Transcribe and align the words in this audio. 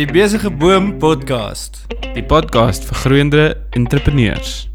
Die 0.00 0.06
besige 0.06 0.50
boom 0.50 0.98
podcast. 0.98 1.82
Die 2.14 2.22
podcast 2.24 2.86
vir 2.88 2.96
groeiende 2.96 3.42
entrepreneurs. 3.76 4.70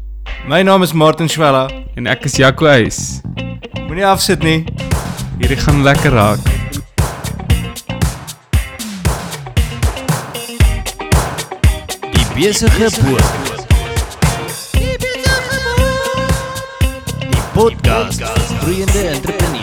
My 0.46 0.62
naam 0.62 0.82
is 0.86 0.92
Martin 0.92 1.26
Schwella. 1.26 1.64
En 1.98 2.06
ek 2.06 2.28
is 2.28 2.36
Jaco 2.38 2.68
Eis. 2.70 3.18
Moenie 3.88 4.06
afsit 4.06 4.46
nie. 4.46 4.62
Hierdie 5.40 5.58
gaan 5.64 5.82
lekker 5.82 6.14
raak. 6.14 6.38
Die 12.14 12.26
besige 12.38 12.94
boom. 13.02 13.26
Die 17.26 17.46
podcast 17.58 18.22
vir 18.22 18.58
groeiende 18.62 19.08
entrepreneurs. 19.16 19.55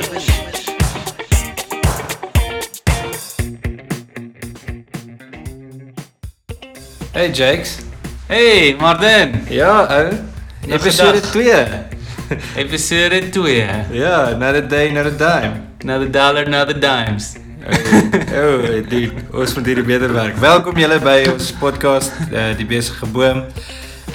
Hey 7.13 7.29
Jakes. 7.31 7.77
Hey 8.27 8.73
Martin. 8.73 9.45
Ja, 9.45 9.85
ou. 9.85 10.17
Episode 10.65 11.21
gedag. 11.21 11.93
2. 12.57 12.57
Episode 12.65 13.29
2. 13.29 13.93
Ja, 13.93 14.33
another 14.33 14.67
day, 14.67 14.89
another 14.89 15.13
dime. 15.13 15.61
Another 15.83 16.09
dollar, 16.09 16.47
another 16.47 16.73
dimes. 16.73 17.37
Oh, 18.33 18.65
dude, 18.89 19.13
ons 19.29 19.53
moet 19.53 19.69
hierdie 19.69 19.85
beter 19.85 20.09
werk. 20.09 20.41
Welkom 20.41 20.73
julle 20.81 20.97
by 21.05 21.19
ons 21.29 21.51
podcast 21.61 22.17
uh, 22.31 22.49
Die 22.57 22.65
Besige 22.65 23.05
Boom. 23.13 23.45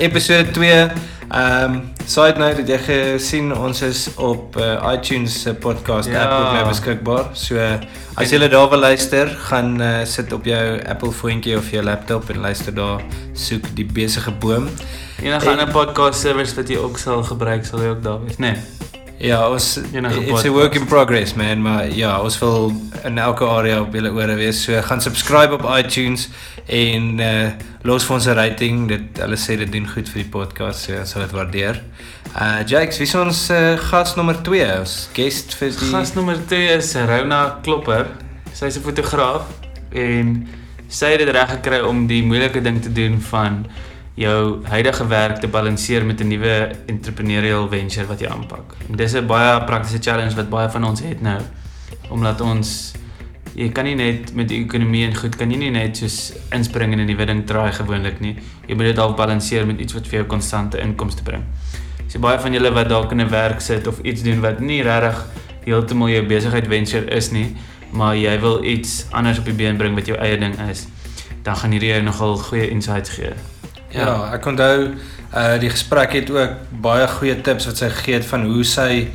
Episode 0.02 0.50
2. 0.58 0.90
Ehm 1.28 1.74
um, 1.74 1.82
side 2.06 2.38
note 2.40 2.62
het 2.62 2.68
jy 2.68 2.78
gesien 2.86 3.50
ons 3.56 3.82
is 3.82 4.06
op 4.16 4.56
uh, 4.56 4.92
iTunes 4.94 5.42
se 5.42 5.54
podcast 5.54 6.08
Ja. 6.08 6.22
app 6.24 6.32
ook 6.46 6.52
nou 6.52 6.68
beskikbaar. 6.68 7.24
So 7.32 7.54
uh, 7.54 7.74
as 8.16 8.30
jy 8.32 8.48
daar 8.48 8.68
wil 8.70 8.78
luister, 8.78 9.28
gaan 9.50 9.80
uh, 9.80 10.04
sit 10.04 10.32
op 10.32 10.44
jou 10.44 10.80
Apple 10.88 11.12
foontjie 11.12 11.56
of 11.56 11.70
jou 11.70 11.84
laptop 11.84 12.30
en 12.30 12.40
luister 12.40 12.74
daar. 12.74 13.02
Soek 13.34 13.64
Die 13.74 13.84
Besige 13.86 14.30
Boom. 14.30 14.68
Enige 15.22 15.44
En- 15.46 15.58
ander 15.58 15.68
podcast 15.74 16.20
servers 16.20 16.54
wat 16.54 16.68
jy 16.68 16.76
ook 16.76 16.98
sal 16.98 17.22
gebruik, 17.22 17.64
sal 17.66 17.80
jy 17.82 17.88
ook 17.88 18.02
daar 18.02 18.24
wees, 18.24 18.36
né? 18.38 18.50
Nee. 18.56 18.77
Ja, 19.18 19.40
ons 19.50 19.76
it's 19.82 20.44
a 20.44 20.50
work 20.50 20.76
in 20.78 20.86
progress 20.86 21.34
man, 21.34 21.62
maar 21.62 21.88
ja, 21.90 22.20
ons 22.22 22.38
wil 22.38 22.70
in 23.04 23.18
elke 23.18 23.44
area 23.44 23.80
op 23.82 23.94
julle 23.94 24.12
ore 24.14 24.36
wees. 24.38 24.60
So 24.62 24.78
gaan 24.82 25.02
subscribe 25.02 25.56
op 25.56 25.66
iTunes 25.74 26.28
en 26.66 27.18
uh 27.18 27.48
los 27.82 28.04
vir 28.04 28.14
ons 28.14 28.26
'n 28.26 28.34
rating. 28.34 28.88
Dit 28.88 29.18
hulle 29.18 29.36
sê 29.36 29.56
dit 29.58 29.72
doen 29.72 29.88
goed 29.88 30.08
vir 30.08 30.22
die 30.22 30.30
podcast, 30.30 30.86
so 30.86 30.98
ons 30.98 31.10
sal 31.10 31.22
dit 31.26 31.34
waardeer. 31.34 31.82
Uh 32.36 32.62
Jakes, 32.66 32.98
wie 32.98 33.06
is 33.06 33.14
ons 33.14 33.50
uh, 33.50 33.76
gas 33.90 34.14
nommer 34.14 34.38
2? 34.42 34.78
Ons 34.78 35.08
guest 35.12 35.54
vir 35.54 35.70
die 35.70 35.90
Gas 35.90 36.14
nommer 36.14 36.38
2 36.46 36.76
is 36.76 36.94
Rona 36.94 37.58
Klopper. 37.62 38.06
Sy's 38.52 38.76
'n 38.76 38.82
fotograaf 38.82 39.50
en 39.90 40.46
sy 40.88 41.10
het 41.14 41.18
dit 41.18 41.28
reg 41.28 41.50
gekry 41.50 41.80
om 41.80 42.06
die 42.06 42.22
moeilike 42.22 42.60
ding 42.62 42.82
te 42.82 42.92
doen 42.92 43.20
van 43.20 43.66
jou 44.18 44.64
huidige 44.66 45.06
werk 45.06 45.38
te 45.38 45.48
balanseer 45.48 46.04
met 46.04 46.20
'n 46.20 46.28
nuwe 46.28 46.70
entrepreneurial 46.86 47.68
venture 47.68 48.06
wat 48.06 48.20
jy 48.20 48.28
aanpak. 48.28 48.74
En 48.88 48.96
dis 48.96 49.14
'n 49.14 49.26
baie 49.26 49.64
praktiese 49.64 50.02
challenge 50.02 50.34
wat 50.34 50.48
baie 50.48 50.68
van 50.70 50.84
ons 50.84 51.00
het 51.00 51.20
nou 51.20 51.40
omdat 52.10 52.40
ons 52.40 52.92
jy 53.54 53.68
kan 53.72 53.84
nie 53.84 53.94
net 53.94 54.34
met 54.34 54.48
die 54.48 54.60
ekonomie 54.64 55.04
en 55.06 55.14
goed 55.16 55.36
kan 55.36 55.50
jy 55.50 55.56
nie 55.56 55.70
net 55.70 55.96
soos 55.96 56.32
inspring 56.50 56.92
en 56.92 57.00
'n 57.00 57.06
nuwe 57.06 57.26
ding 57.26 57.46
try 57.46 57.72
gewoonlik 57.72 58.20
nie. 58.20 58.36
Jy 58.66 58.74
moet 58.74 58.84
dit 58.84 58.98
al 58.98 59.14
balanseer 59.14 59.66
met 59.66 59.80
iets 59.80 59.92
wat 59.92 60.06
vir 60.06 60.18
jou 60.18 60.24
konstante 60.24 60.78
inkomste 60.78 61.22
bring. 61.22 61.44
So 62.08 62.18
baie 62.18 62.38
van 62.38 62.52
julle 62.52 62.72
wat 62.72 62.88
dalk 62.88 63.12
in 63.12 63.20
'n 63.20 63.28
werk 63.30 63.60
sit 63.60 63.86
of 63.86 64.00
iets 64.02 64.22
doen 64.22 64.40
wat 64.40 64.60
nie 64.60 64.82
regtig 64.82 65.26
heeltemal 65.64 66.08
jou 66.08 66.26
besigheid 66.26 66.66
venture 66.66 67.10
is 67.10 67.30
nie, 67.30 67.56
maar 67.92 68.16
jy 68.16 68.40
wil 68.40 68.64
iets 68.64 69.06
anders 69.10 69.38
op 69.38 69.44
die 69.44 69.54
been 69.54 69.76
bring 69.76 69.94
wat 69.94 70.06
jou 70.06 70.18
eie 70.18 70.38
ding 70.38 70.54
is, 70.70 70.86
dan 71.42 71.56
gaan 71.56 71.70
hierdie 71.70 71.88
jou 71.88 72.02
nogal 72.02 72.36
goeie 72.36 72.70
insights 72.70 73.10
gee. 73.10 73.57
Ja, 73.98 74.30
ek 74.34 74.46
onthou 74.46 74.94
uh 75.28 75.58
die 75.60 75.68
gesprek 75.68 76.14
het 76.16 76.30
ook 76.32 76.54
baie 76.80 77.08
goeie 77.08 77.34
tips 77.44 77.66
wat 77.68 77.80
sy 77.82 77.90
gegee 77.92 78.14
het 78.16 78.24
van 78.30 78.46
hoe 78.48 78.64
sy 78.64 79.08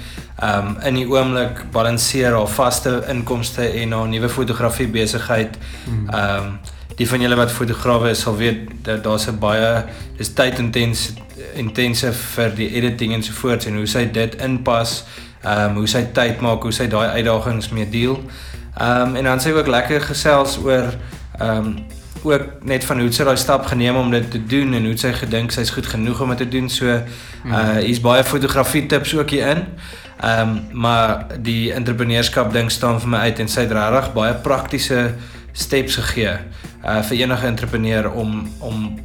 um 0.44 0.76
in 0.86 1.00
die 1.00 1.08
oomblik 1.10 1.64
balanseer 1.74 2.36
haar 2.38 2.50
vaste 2.50 3.00
inkomste 3.10 3.66
en 3.82 3.96
haar 3.98 4.08
nuwe 4.08 4.30
fotografie 4.30 4.88
besigheid. 4.88 5.58
Hmm. 5.86 6.10
Um 6.14 6.56
die 6.98 7.08
van 7.10 7.24
julle 7.26 7.38
wat 7.40 7.52
fotograwe 7.52 8.12
is 8.14 8.22
sal 8.22 8.36
weet 8.38 8.70
dat 8.86 9.04
daar's 9.04 9.28
'n 9.28 9.40
baie 9.40 9.86
dis 10.18 10.34
tyd 10.34 10.60
intens 10.60 11.14
intensief 11.56 12.18
vir 12.36 12.54
die 12.56 12.70
editing 12.76 13.14
en 13.14 13.24
so 13.24 13.34
voort 13.34 13.66
en 13.66 13.76
hoe 13.76 13.88
sy 13.88 14.06
dit 14.06 14.36
inpas, 14.36 15.04
um 15.44 15.76
hoe 15.76 15.88
sy 15.88 16.04
tyd 16.14 16.42
maak, 16.42 16.62
hoe 16.62 16.72
sy 16.72 16.88
daai 16.88 17.08
uitdagings 17.08 17.70
mee 17.70 17.90
deel. 17.90 18.22
Um 18.82 19.16
en 19.16 19.24
dan 19.24 19.40
sy 19.40 19.50
ook 19.50 19.68
lekker 19.68 20.02
gesels 20.02 20.58
oor 20.58 20.94
um 21.42 21.86
ook 22.26 22.64
net 22.64 22.86
van 22.86 23.00
hoe 23.00 23.12
sy 23.12 23.24
daai 23.24 23.38
stap 23.38 23.66
geneem 23.66 23.96
om 23.96 24.12
dit 24.12 24.32
te 24.32 24.40
doen 24.46 24.74
en 24.74 24.86
hoe 24.86 24.98
sy 24.98 25.12
gedink 25.14 25.52
sy's 25.52 25.72
goed 25.76 25.86
genoeg 25.86 26.22
om 26.22 26.30
dit 26.30 26.38
te 26.38 26.50
doen. 26.50 26.70
So 26.70 26.86
uh 26.88 27.78
hier's 27.80 28.02
baie 28.02 28.24
fotografie 28.24 28.86
tips 28.86 29.16
ook 29.16 29.30
hier 29.30 29.48
in. 29.48 29.66
Ehm 30.22 30.50
um, 30.50 30.60
maar 30.72 31.26
die 31.42 31.74
entrepreneurskap 31.74 32.54
ding 32.54 32.72
staan 32.72 33.00
vir 33.02 33.10
my 33.10 33.18
uit 33.18 33.40
en 33.40 33.48
sy 33.48 33.68
het 33.68 33.72
regtig 33.72 34.14
baie 34.14 34.34
praktiese 34.34 35.14
steps 35.54 35.96
gegee 35.96 36.38
uh 36.84 37.02
vir 37.04 37.18
enige 37.18 37.48
entrepreneur 37.48 38.12
om 38.12 38.48
om 38.60 39.00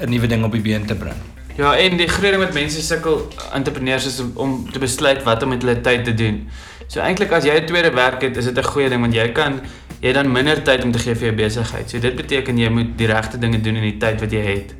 'n 0.00 0.10
nuwe 0.10 0.26
ding 0.26 0.44
op 0.44 0.52
die 0.52 0.60
been 0.60 0.86
te 0.86 0.94
bring. 0.94 1.16
Ja, 1.56 1.76
en 1.76 1.96
die 1.96 2.08
groot 2.08 2.30
ding 2.30 2.42
met 2.42 2.54
mense 2.54 2.82
sukkel 2.82 3.28
entrepreneurs 3.52 4.06
is 4.06 4.20
om, 4.20 4.32
om 4.34 4.72
te 4.72 4.78
besluit 4.78 5.22
wat 5.22 5.42
om 5.42 5.48
met 5.48 5.62
hulle 5.62 5.80
tyd 5.80 6.04
te 6.04 6.14
doen. 6.14 6.48
So 6.86 7.00
eintlik 7.00 7.32
as 7.32 7.44
jy 7.44 7.54
'n 7.60 7.66
tweede 7.66 7.90
werk 7.90 8.22
het, 8.22 8.36
is 8.36 8.44
dit 8.44 8.58
'n 8.58 8.64
goeie 8.64 8.88
ding 8.88 9.00
want 9.00 9.14
jy 9.14 9.32
kan 9.32 9.60
jy 10.00 10.10
het 10.10 10.14
dan 10.14 10.32
minder 10.32 10.62
tyd 10.62 10.84
om 10.84 10.92
te 10.92 10.98
gee 10.98 11.14
vir 11.14 11.30
jou 11.30 11.36
besigheid. 11.36 11.90
So 11.90 11.98
dit 11.98 12.16
beteken 12.16 12.58
jy 12.58 12.68
moet 12.68 12.96
die 12.98 13.06
regte 13.06 13.38
dinge 13.38 13.60
doen 13.60 13.76
in 13.76 13.82
die 13.90 13.96
tyd 13.96 14.20
wat 14.20 14.32
jy 14.32 14.44
het. 14.44 14.74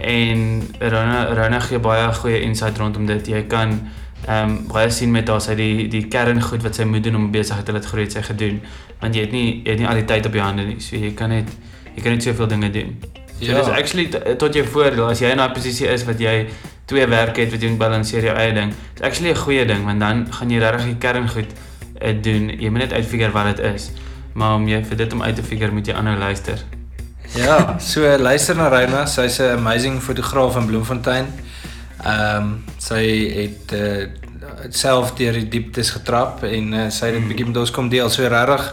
En 0.00 0.62
Rona 0.78 1.24
Rona 1.34 1.60
gee 1.60 1.78
baie 1.78 2.12
goeie 2.14 2.40
insight 2.40 2.78
rondom 2.78 3.06
dit. 3.06 3.26
Jy 3.26 3.46
kan 3.50 3.78
ehm 4.26 4.50
um, 4.50 4.56
baie 4.72 4.90
sien 4.90 5.10
met 5.10 5.28
haar 5.28 5.40
sy 5.40 5.54
die 5.54 5.88
die 5.88 6.06
kerngoed 6.08 6.62
wat 6.62 6.74
sy 6.74 6.84
moet 6.84 7.04
doen 7.04 7.16
om 7.16 7.26
'n 7.26 7.30
besigheid 7.30 7.66
te 7.66 7.72
laat 7.72 7.86
groei 7.86 8.10
sy 8.10 8.22
gedoen. 8.22 8.60
Want 9.00 9.14
jy 9.14 9.20
het 9.20 9.32
nie 9.32 9.62
jy 9.64 9.70
het 9.70 9.78
nie 9.78 9.88
al 9.88 9.94
die 9.94 10.04
tyd 10.04 10.26
op 10.26 10.32
jou 10.32 10.44
hande 10.44 10.64
nie. 10.64 10.80
So 10.80 10.96
jy 10.96 11.14
kan 11.14 11.28
net 11.28 11.48
jy 11.94 12.02
kan 12.02 12.12
net 12.12 12.22
soveel 12.22 12.46
dinge 12.46 12.70
doen. 12.70 12.96
So 13.40 13.52
ja. 13.52 13.58
dis 13.58 13.68
actually 13.68 14.08
tot 14.36 14.54
jou 14.54 14.64
voordeel 14.64 15.08
as 15.08 15.20
jy 15.20 15.30
in 15.30 15.36
daai 15.36 15.52
posisie 15.52 15.86
is 15.86 16.04
wat 16.04 16.20
jy 16.20 16.46
twee 16.86 17.06
werke 17.06 17.40
het 17.40 17.50
wat 17.50 17.62
jy 17.62 17.68
moet 17.68 17.78
balanseer 17.78 18.24
jou 18.24 18.36
eie 18.36 18.52
ding. 18.54 18.72
Dis 18.94 19.02
actually 19.02 19.30
'n 19.30 19.36
goeie 19.36 19.64
ding 19.66 19.84
want 19.84 20.00
dan 20.00 20.26
gaan 20.30 20.50
jy 20.50 20.58
regtig 20.58 20.84
die 20.84 20.98
kerngoed 20.98 21.50
uh, 22.02 22.22
doen. 22.22 22.50
Jy 22.60 22.70
moet 22.70 22.80
net 22.80 22.92
uitfigure 22.92 23.30
wat 23.30 23.56
dit 23.56 23.74
is. 23.74 23.90
Maar 24.36 24.58
om 24.58 24.66
jy 24.68 24.82
vir 24.84 24.98
dit 25.00 25.12
om 25.16 25.22
uit 25.22 25.36
te 25.38 25.44
figure 25.44 25.72
moet 25.72 25.88
jy 25.88 25.94
aanhou 25.96 26.16
luister. 26.20 26.60
Ja, 27.34 27.78
so 27.80 28.04
luister 28.18 28.56
na 28.56 28.68
Rona, 28.68 29.06
sy's 29.06 29.40
'n 29.40 29.56
amazing 29.56 30.00
fotograaf 30.02 30.56
in 30.56 30.66
Bloemfontein. 30.66 31.26
Ehm 32.04 32.42
um, 32.42 32.64
sy 32.78 33.02
het 33.32 33.72
uh, 33.72 34.06
self 34.70 35.14
deur 35.18 35.32
die 35.32 35.48
dieptes 35.48 35.90
getrap 35.90 36.44
en 36.44 36.72
uh, 36.72 36.84
sy 36.90 37.06
het 37.10 37.18
dit 37.18 37.28
bietjie 37.28 37.46
met 37.46 37.56
ons 37.56 37.70
kom 37.70 37.88
deel. 37.88 38.10
So 38.10 38.28
regtig 38.28 38.72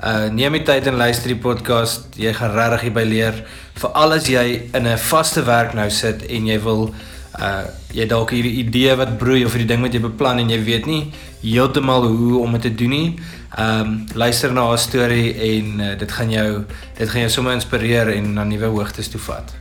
uh 0.00 0.30
neem 0.32 0.52
die 0.56 0.62
tyd 0.64 0.86
en 0.86 0.96
luister 0.96 1.28
die 1.28 1.42
podcast. 1.42 2.06
Jy 2.16 2.32
gaan 2.32 2.54
regtig 2.54 2.80
hierby 2.88 3.04
leer. 3.04 3.42
Veral 3.74 4.12
as 4.16 4.28
jy 4.28 4.70
in 4.72 4.86
'n 4.86 4.98
vaste 4.98 5.42
werk 5.44 5.74
nou 5.74 5.90
sit 5.90 6.22
en 6.22 6.46
jy 6.46 6.60
wil 6.60 6.94
uh 7.40 7.66
jy 7.90 8.06
dalk 8.06 8.30
hierdie 8.30 8.60
idee 8.62 8.92
wat 8.94 9.16
broei 9.18 9.44
of 9.44 9.54
hierdie 9.56 9.66
ding 9.66 9.82
wat 9.82 9.94
jy 9.96 10.00
beplan 10.04 10.38
en 10.38 10.50
jy 10.52 10.58
weet 10.62 10.86
nie 10.86 11.00
heeltemal 11.42 12.04
hoe 12.06 12.42
om 12.42 12.52
dit 12.52 12.62
te 12.68 12.74
doen 12.74 12.92
nie. 12.94 13.08
Ehm 13.56 13.80
um, 13.80 13.94
luister 14.14 14.52
na 14.52 14.66
haar 14.68 14.78
storie 14.78 15.32
en 15.34 15.80
uh, 15.80 15.94
dit 15.98 16.12
gaan 16.12 16.30
jou 16.30 16.64
dit 16.98 17.08
gaan 17.08 17.24
jou 17.24 17.30
sommer 17.30 17.56
inspireer 17.56 18.12
en 18.12 18.32
na 18.36 18.44
nuwe 18.44 18.70
hoogtes 18.76 19.08
toe 19.08 19.20
vat. 19.20 19.56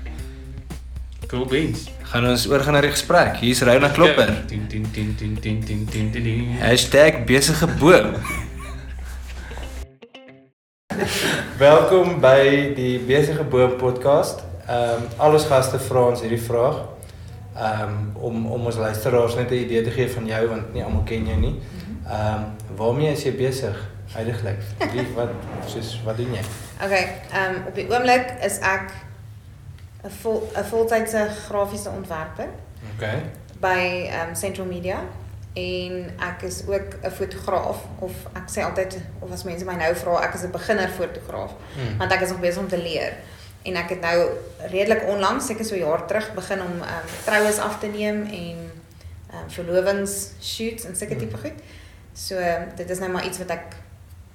Cool 1.28 1.46
beans. 1.46 1.88
Gaan 2.12 2.28
ons 2.30 2.46
oorgaan 2.50 2.74
na 2.74 2.82
die 2.82 2.92
gesprek. 2.92 3.40
Hier's 3.42 3.62
Rona 3.62 3.90
Klopper. 3.90 4.34
#besige 7.26 7.68
boom. 7.80 8.16
Welkom 11.58 12.20
by 12.22 12.74
die 12.76 13.00
Besige 13.00 13.44
Boom 13.44 13.76
podcast. 13.78 14.46
Ehm 14.68 15.02
um, 15.02 15.10
al 15.18 15.34
ons 15.34 15.46
gaste 15.46 15.80
vra 15.90 16.08
ons 16.14 16.22
hierdie 16.22 16.42
vraag. 16.42 16.99
Um, 17.60 18.12
om 18.16 18.46
om 18.52 18.66
ons 18.66 18.76
luisteraars 18.76 19.36
net 19.36 19.50
'n 19.52 19.54
idee 19.54 19.82
te 19.84 19.92
gee 19.92 20.10
van 20.10 20.26
jou 20.26 20.48
want 20.48 20.74
nie 20.74 20.84
almal 20.84 21.04
ken 21.04 21.26
jou 21.28 21.38
nie. 21.40 21.60
Ehm 22.08 22.34
um, 22.36 22.76
waarmee 22.78 23.12
is 23.12 23.24
jy 23.24 23.36
besig 23.36 23.76
heidaglik? 24.14 24.60
Wie 24.94 25.08
wat 25.16 25.30
soos 25.66 26.02
wat 26.06 26.18
doen 26.18 26.34
jy? 26.34 26.42
Okay, 26.86 27.22
ehm 27.34 27.56
um, 27.56 27.68
op 27.68 27.76
die 27.76 27.88
oomblik 27.92 28.32
is 28.44 28.60
ek 28.60 28.92
'n 30.04 30.10
vol 30.22 30.50
'n 30.56 30.64
voltydse 30.64 31.28
grafiese 31.48 31.90
ontwerper 31.90 32.48
Okay. 32.96 33.22
by 33.60 34.08
ehm 34.10 34.30
um, 34.30 34.36
Central 34.36 34.66
Media 34.68 35.00
en 35.54 36.12
ek 36.20 36.42
is 36.42 36.64
ook 36.68 36.96
'n 37.04 37.12
fotograaf 37.12 37.78
of 38.00 38.12
ek 38.34 38.48
sê 38.50 38.64
altyd 38.64 39.02
of 39.20 39.32
as 39.32 39.44
mense 39.44 39.66
my 39.66 39.76
nou 39.76 39.96
vra, 39.96 40.22
ek 40.22 40.34
is 40.34 40.44
'n 40.44 40.52
beginner 40.52 40.90
fotograaf 40.90 41.52
Hmm. 41.76 41.98
want 41.98 42.12
ek 42.12 42.22
is 42.22 42.30
nog 42.30 42.40
besig 42.40 42.62
om 42.62 42.68
te 42.68 42.78
leer. 42.78 43.14
En 43.64 43.76
ek 43.76 43.90
het 43.90 44.02
nou 44.02 44.30
redelik 44.72 45.04
onlangs, 45.08 45.46
seker 45.46 45.66
so 45.66 45.76
'n 45.76 45.80
jaar 45.80 46.06
terug 46.08 46.34
begin 46.34 46.62
om 46.62 46.82
ehm 46.82 47.04
um, 47.04 47.24
troues 47.26 47.58
af 47.58 47.80
te 47.80 47.88
neem 47.88 48.24
en 48.26 48.58
ehm 49.32 49.44
um, 49.44 49.50
verlovings 49.50 50.32
shoots 50.42 50.86
en 50.86 50.96
sulke 50.96 51.16
tipe 51.16 51.38
goed. 51.38 51.58
So 52.14 52.36
dit 52.76 52.90
is 52.90 53.00
nou 53.00 53.12
maar 53.12 53.26
iets 53.26 53.38
wat 53.38 53.50
ek 53.50 53.76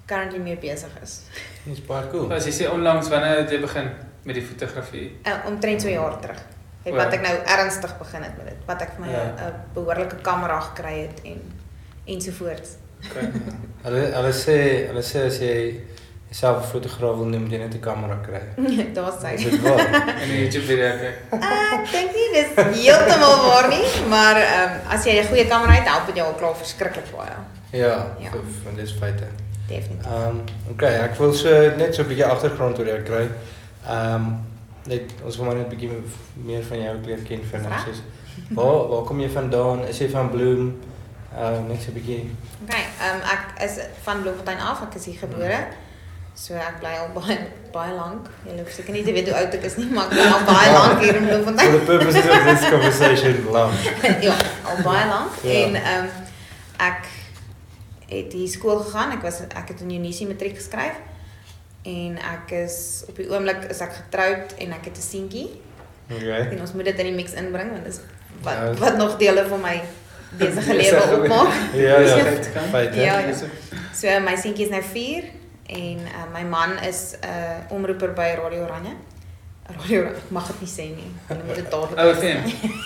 currently 0.07 0.39
mee 0.39 0.57
besig 0.57 0.91
is. 1.03 1.21
Dis 1.65 1.81
baie 1.87 2.09
cool. 2.11 2.33
As 2.33 2.45
jy 2.45 2.53
sê 2.53 2.71
onlangs 2.71 3.09
wanneer 3.09 3.37
het 3.37 3.51
jy 3.51 3.61
begin 3.61 3.91
met 4.25 4.35
die 4.35 4.45
fotografie? 4.45 5.17
Uh, 5.27 5.39
omtrent 5.47 5.81
2 5.81 5.93
jaar 5.93 6.21
terug. 6.21 6.41
Het 6.85 6.95
wat 6.95 7.13
ek 7.13 7.23
nou 7.23 7.35
ernstig 7.47 7.99
begin 7.99 8.23
het 8.23 8.37
met 8.37 8.47
dit. 8.47 8.57
Wat 8.67 8.83
ek 8.83 8.91
vir 8.97 9.01
my 9.01 9.09
'n 9.09 9.13
Ja. 9.13 9.23
ja. 9.37 9.65
behoorlike 9.75 10.17
kamera 10.23 10.61
gekry 10.61 10.99
het 11.09 11.21
en 11.25 11.41
ensovoorts. 12.05 12.71
Okay. 13.11 13.31
Hulle 13.85 14.01
hulle 14.17 14.33
sê 14.33 14.57
hulle 14.89 15.03
sê 15.03 15.27
as 15.27 15.39
jy 15.39 15.81
jouself 16.35 16.65
'n 16.65 16.69
fotograaf 16.69 17.17
wil 17.17 17.27
neem, 17.27 17.47
jy 17.51 17.59
net 17.59 17.75
'n 17.75 17.81
kamera 17.81 18.17
kry. 18.27 18.41
Daar's 18.97 19.23
hy. 19.23 19.35
Is 19.35 19.43
dit 19.45 19.61
waar? 19.63 19.79
In 20.23 20.29
die 20.29 20.41
YouTube 20.43 20.65
video 20.67 20.91
kyk. 20.99 21.17
Ek 21.31 21.91
dink 21.93 22.11
nie 22.15 22.29
dis 22.35 22.51
heeltemal 22.83 23.37
waar 23.47 23.69
nie, 23.69 23.85
maar 24.09 24.37
ehm 24.37 24.73
um, 24.75 24.91
as 24.91 25.05
jy 25.05 25.15
'n 25.21 25.27
goeie 25.29 25.47
kamera 25.47 25.73
het, 25.73 25.89
help 25.89 26.07
dit 26.07 26.17
jou 26.17 26.27
al 26.27 26.35
klaar 26.35 26.57
verskriklik 26.57 27.11
baie. 27.17 27.37
Ja, 27.71 28.07
Ja. 28.19 28.31
van 28.65 28.75
dis 28.75 28.93
feite. 28.93 29.27
Definitief. 29.69 30.07
Ehm 30.07 30.27
um, 30.29 30.43
okay, 30.71 30.95
ek 31.07 31.15
wil 31.19 31.33
so 31.33 31.49
net 31.77 31.95
so 31.95 32.03
'n 32.03 32.09
bietjie 32.09 32.27
agtergrond 32.27 32.79
oor 32.79 32.87
jou 32.87 33.03
kry. 33.03 33.29
Ehm 33.89 34.15
um, 34.15 34.47
net 34.87 35.03
ons 35.25 35.37
wil 35.37 35.47
maar 35.47 35.55
net 35.55 35.67
'n 35.67 35.71
bietjie 35.77 35.91
meer 36.35 36.63
van 36.65 36.79
jou 36.83 36.97
leer 37.07 37.23
ken 37.23 37.45
vir 37.51 37.61
Vra. 37.61 37.79
soos 37.85 38.03
waar 38.51 38.89
waar 38.91 39.05
kom 39.05 39.21
jy 39.21 39.29
vandaan? 39.31 39.87
Is 39.87 39.99
jy 39.99 40.09
van 40.11 40.31
Bloem? 40.31 40.81
Ehm 41.39 41.55
uh, 41.55 41.69
net 41.69 41.83
so 41.83 41.91
'n 41.91 41.95
bietjie 41.95 42.31
Okay, 42.67 42.85
ehm 43.01 43.15
um, 43.17 43.23
ek 43.23 43.63
is 43.71 43.79
van 44.03 44.21
Bloemfontein 44.23 44.59
af, 44.61 44.83
ek 44.83 44.95
is 44.95 45.05
hier 45.05 45.19
gebore. 45.19 45.67
So 46.35 46.55
ek 46.59 46.81
bly 46.83 46.95
al 46.99 47.09
baie 47.19 47.39
baie 47.75 47.93
lank. 47.95 48.27
Jy 48.47 48.59
hoef 48.59 48.71
seker 48.75 48.93
nie 48.97 49.05
te 49.07 49.13
weet 49.15 49.29
hoe 49.31 49.37
oud 49.39 49.55
ek 49.55 49.65
is 49.69 49.77
nie, 49.79 49.87
maar 49.95 50.07
ek 50.11 50.15
bly 50.17 50.27
al 50.27 50.45
baie 50.49 50.73
lank 50.75 51.01
hier 51.03 51.15
in 51.19 51.27
for 51.27 51.31
Bloemfontein. 51.31 51.73
the 51.73 51.85
purposes 51.87 52.27
of 52.27 52.45
this 52.49 52.69
conversation 52.71 53.41
lang. 53.55 53.73
ja, 54.29 54.35
al 54.71 54.83
baie 54.87 55.07
lank 55.11 55.31
Ja. 55.47 55.59
en 55.65 55.75
ehm 55.81 56.05
um, 56.05 56.11
ek 56.83 57.07
het 58.11 58.33
hier 58.35 58.49
skool 58.51 58.79
gegaan. 58.83 59.13
Ek 59.17 59.23
was 59.23 59.41
ek 59.47 59.69
het 59.75 59.81
in 59.87 59.91
Unisie 59.91 60.27
matriek 60.27 60.57
geskryf. 60.59 60.99
En 61.85 62.17
ek 62.19 62.51
is 62.65 63.05
op 63.09 63.17
die 63.21 63.29
oomblik 63.31 63.67
is 63.71 63.81
ek 63.85 63.93
getroud 64.03 64.55
en 64.59 64.73
ek 64.73 64.85
het 64.91 64.99
'n 64.99 65.07
seentjie. 65.11 65.49
Okay. 66.11 66.51
En 66.53 66.61
ons 66.61 66.73
moet 66.73 66.85
dit 66.85 66.99
in 66.99 67.07
die 67.07 67.15
mix 67.17 67.33
inbring 67.33 67.71
want 67.73 67.85
dis 67.85 68.01
wat 68.43 68.55
Ja. 68.55 68.75
wat 68.83 68.97
nog 68.97 69.17
dele 69.19 69.47
van 69.49 69.61
my 69.61 69.77
besige 70.39 70.75
Besige 70.75 70.75
lewe 70.83 71.23
opmaak. 71.23 71.53
Ja, 71.75 71.99
ja. 72.01 72.17
Ja. 72.17 72.63
Feite. 72.71 73.01
Ja, 73.01 73.19
ja. 73.19 73.35
So 73.95 74.21
my 74.21 74.35
seentjie 74.37 74.65
is 74.67 74.71
nou 74.71 74.83
4 74.83 75.25
en 75.67 75.99
uh, 75.99 76.27
my 76.35 76.43
man 76.45 76.79
is 76.89 77.15
'n 77.21 77.27
uh, 77.27 77.73
omroeper 77.77 78.13
by 78.13 78.35
Radio 78.43 78.63
Oranje. 78.65 78.95
Radio 79.81 80.01
Oranje, 80.01 80.17
ek 80.17 80.31
mag 80.31 80.47
dit 80.47 80.61
nie 80.61 80.69
sê 80.71 80.85
nie. 80.97 81.11
Hulle 81.29 81.43
moet 81.47 81.57
dit 81.57 81.71
dadelik. 81.71 81.99
Ou 81.99 82.15
FM. 82.15 82.41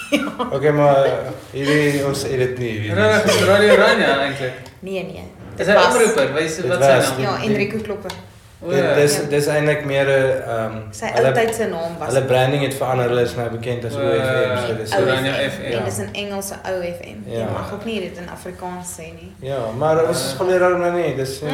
Okay, 0.56 0.70
maar 0.70 1.06
hierdie 1.52 2.04
ons 2.06 2.22
edit 2.25 2.58
nie 2.58 2.70
hierdie. 2.70 2.94
Radio 2.94 3.46
Radio 3.46 3.75
Ranja 3.75 4.12
eintlik. 4.25 4.52
Nee 4.80 5.02
nee. 5.04 5.25
Is 5.58 5.66
Dit 5.66 5.66
hy 5.66 5.75
was- 5.75 5.94
omroeper? 5.94 6.32
Wys 6.34 6.56
Dit 6.56 6.66
wat 6.70 6.82
sy 6.84 6.98
naam? 6.98 7.20
Ja, 7.20 7.32
Enrico 7.42 7.78
Klopper. 7.82 8.12
O, 8.60 8.69
Dit 8.70 8.78
ja. 8.78 8.94
dis 8.94 9.16
Ja. 9.16 9.22
dis 9.31 9.46
eintlik 9.46 9.84
meer 9.84 10.06
'n 10.06 10.43
ehm 10.43 10.64
um, 10.76 10.82
Sy 10.90 11.05
oudtydse 11.05 11.69
naam 11.69 11.99
was 11.99 12.08
Hulle 12.12 12.25
branding 12.26 12.62
het 12.62 12.75
verander. 12.75 13.06
Hulle 13.08 13.22
is 13.22 13.34
nou 13.37 13.50
bekend 13.50 13.84
as 13.84 13.94
OFM. 13.94 14.66
So 14.66 14.75
dis 14.76 14.93
Ou 14.94 15.02
Oranje 15.02 15.31
FM. 15.50 15.62
En 15.78 15.84
dis 15.84 15.96
'n 15.99 16.08
Engelse 16.12 16.55
ou 16.64 16.82
FM. 16.82 17.19
Jy 17.31 17.38
Ja. 17.38 17.44
mag 17.52 17.72
ook 17.72 17.84
nie 17.84 18.00
dit 18.00 18.16
in 18.19 18.28
Afrikaans 18.28 18.94
sê 18.99 19.02
nie. 19.14 19.32
Ja, 19.40 19.58
maar 19.76 20.08
ons 20.08 20.25
is 20.26 20.32
geleer 20.32 20.58
daar 20.58 20.78
nou 20.78 20.93
nie. 21.02 21.16
Dis 21.16 21.40
nie. 21.40 21.50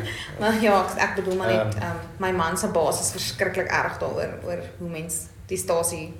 Maar 0.40 0.52
ja, 0.60 0.80
ek, 0.84 1.02
ek 1.02 1.14
bedoel 1.16 1.36
maar 1.36 1.46
net 1.48 1.74
Ehm. 1.74 1.84
um, 1.84 1.98
my 2.16 2.30
man 2.32 2.56
se 2.58 2.66
baas 2.68 3.00
is 3.00 3.10
verskriklik 3.10 3.66
erg 3.68 3.98
daaroor 3.98 4.32
oor 4.46 4.58
hoe 4.78 4.88
mens 4.88 5.14
die 5.46 5.58
stasie 5.58 6.14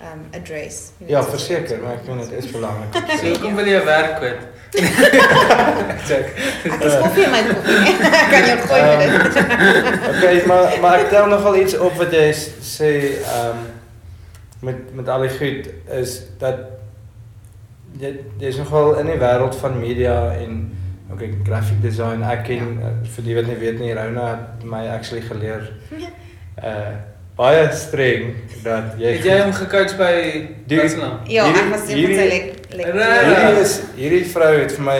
um 0.00 0.22
address. 0.32 0.92
Jy 0.98 1.04
weet, 1.04 1.08
Ja, 1.14 1.22
verseker, 1.24 1.82
maar 1.82 1.98
ek 1.98 2.04
vind 2.04 2.30
dit 2.30 2.44
is 2.44 2.50
belangrik. 2.50 2.96
So 3.20 3.26
hoekom 3.26 3.54
wil 3.60 3.68
jy 3.68 3.82
werk 3.84 4.16
kwyt? 4.20 4.48
Check. 6.08 6.30
Ek 6.70 6.84
is 6.86 6.96
koffie 7.02 7.24
in 7.26 7.34
my 7.34 7.42
koffie. 7.48 7.94
Kan 8.32 8.46
jou 8.46 8.56
gooi 8.64 8.82
met 9.00 9.12
dit. 9.12 9.38
Okay, 10.12 10.34
maar 10.46 10.76
maar 10.80 11.04
ek 11.04 11.12
tel 11.12 11.28
nogal 11.32 11.58
iets 11.60 11.76
op 11.78 11.98
wat 12.00 12.14
jy 12.14 12.26
sê 12.36 12.90
ehm 13.18 13.60
um, 13.60 13.68
met 14.60 14.90
met 14.94 15.08
al 15.08 15.24
die 15.24 15.32
goed 15.32 15.70
is 15.96 16.16
dat 16.38 16.58
jy 18.00 18.12
jy's 18.38 18.58
nogal 18.60 18.98
in 19.00 19.08
die 19.08 19.20
wêreld 19.20 19.56
van 19.56 19.78
media 19.80 20.16
en 20.36 20.58
okay, 21.12 21.32
graphic 21.44 21.80
design. 21.82 22.22
Ek 22.22 22.44
ken 22.48 22.76
ja. 22.80 22.92
vir 23.16 23.26
die 23.26 23.38
wat 23.38 23.48
nie 23.48 23.60
weet 23.60 23.80
nie, 23.80 23.94
Rona 23.96 24.26
het 24.32 24.66
my 24.68 24.84
actually 24.96 25.24
geleer 25.28 25.72
uh 26.60 26.98
baie 27.40 27.66
streng 27.72 28.34
dat 28.64 28.96
jy 29.00 29.14
Het 29.16 29.24
jy 29.30 29.36
hom 29.40 29.52
gecoach 29.56 29.94
by 29.96 30.14
Barcelona? 30.68 31.20
Ja, 31.26 31.46
ek 31.48 31.54
Hierdie- 31.54 31.70
was 31.72 31.86
een 31.88 32.02
van 32.06 32.16
sy 32.18 32.26
lek. 32.34 32.50
Hierdie 32.70 33.60
is 33.62 33.72
hierdie 33.96 34.24
vrou 34.34 34.50
het 34.58 34.74
vir 34.76 34.84
my 34.90 34.98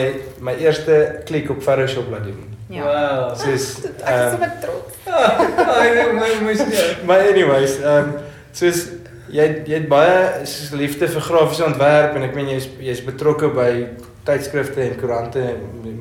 my 0.49 0.55
eerste 0.65 0.97
klik 1.29 1.51
op 1.53 1.61
Photoshop 1.63 2.09
laat 2.11 2.25
doen. 2.25 2.47
Ja. 2.71 2.85
Wow. 2.87 3.35
Soos 3.37 3.67
Ek 3.85 3.85
is 3.85 4.07
ehm 4.07 4.31
so 4.31 4.39
wat 4.39 4.57
trots. 4.63 4.97
Ai, 5.11 5.95
nee, 5.95 6.13
my 6.17 6.31
moes 6.47 6.63
nie. 6.71 6.85
Maar 7.07 7.27
anyways, 7.33 7.77
ehm 7.83 8.09
um, 8.09 8.13
soos 8.57 8.87
jy 9.31 9.47
jy 9.67 9.75
het 9.83 9.89
baie 9.91 10.47
soos 10.47 10.71
liefde 10.79 11.09
vir 11.13 11.23
grafiese 11.29 11.65
ontwerp 11.67 12.17
en 12.19 12.23
ek 12.29 12.35
meen 12.39 12.49
jy's 12.55 12.69
jy's 12.83 13.03
betrokke 13.07 13.51
by 13.55 13.71
tydskrifte 14.27 14.81
en 14.85 14.97
koerante 15.01 15.43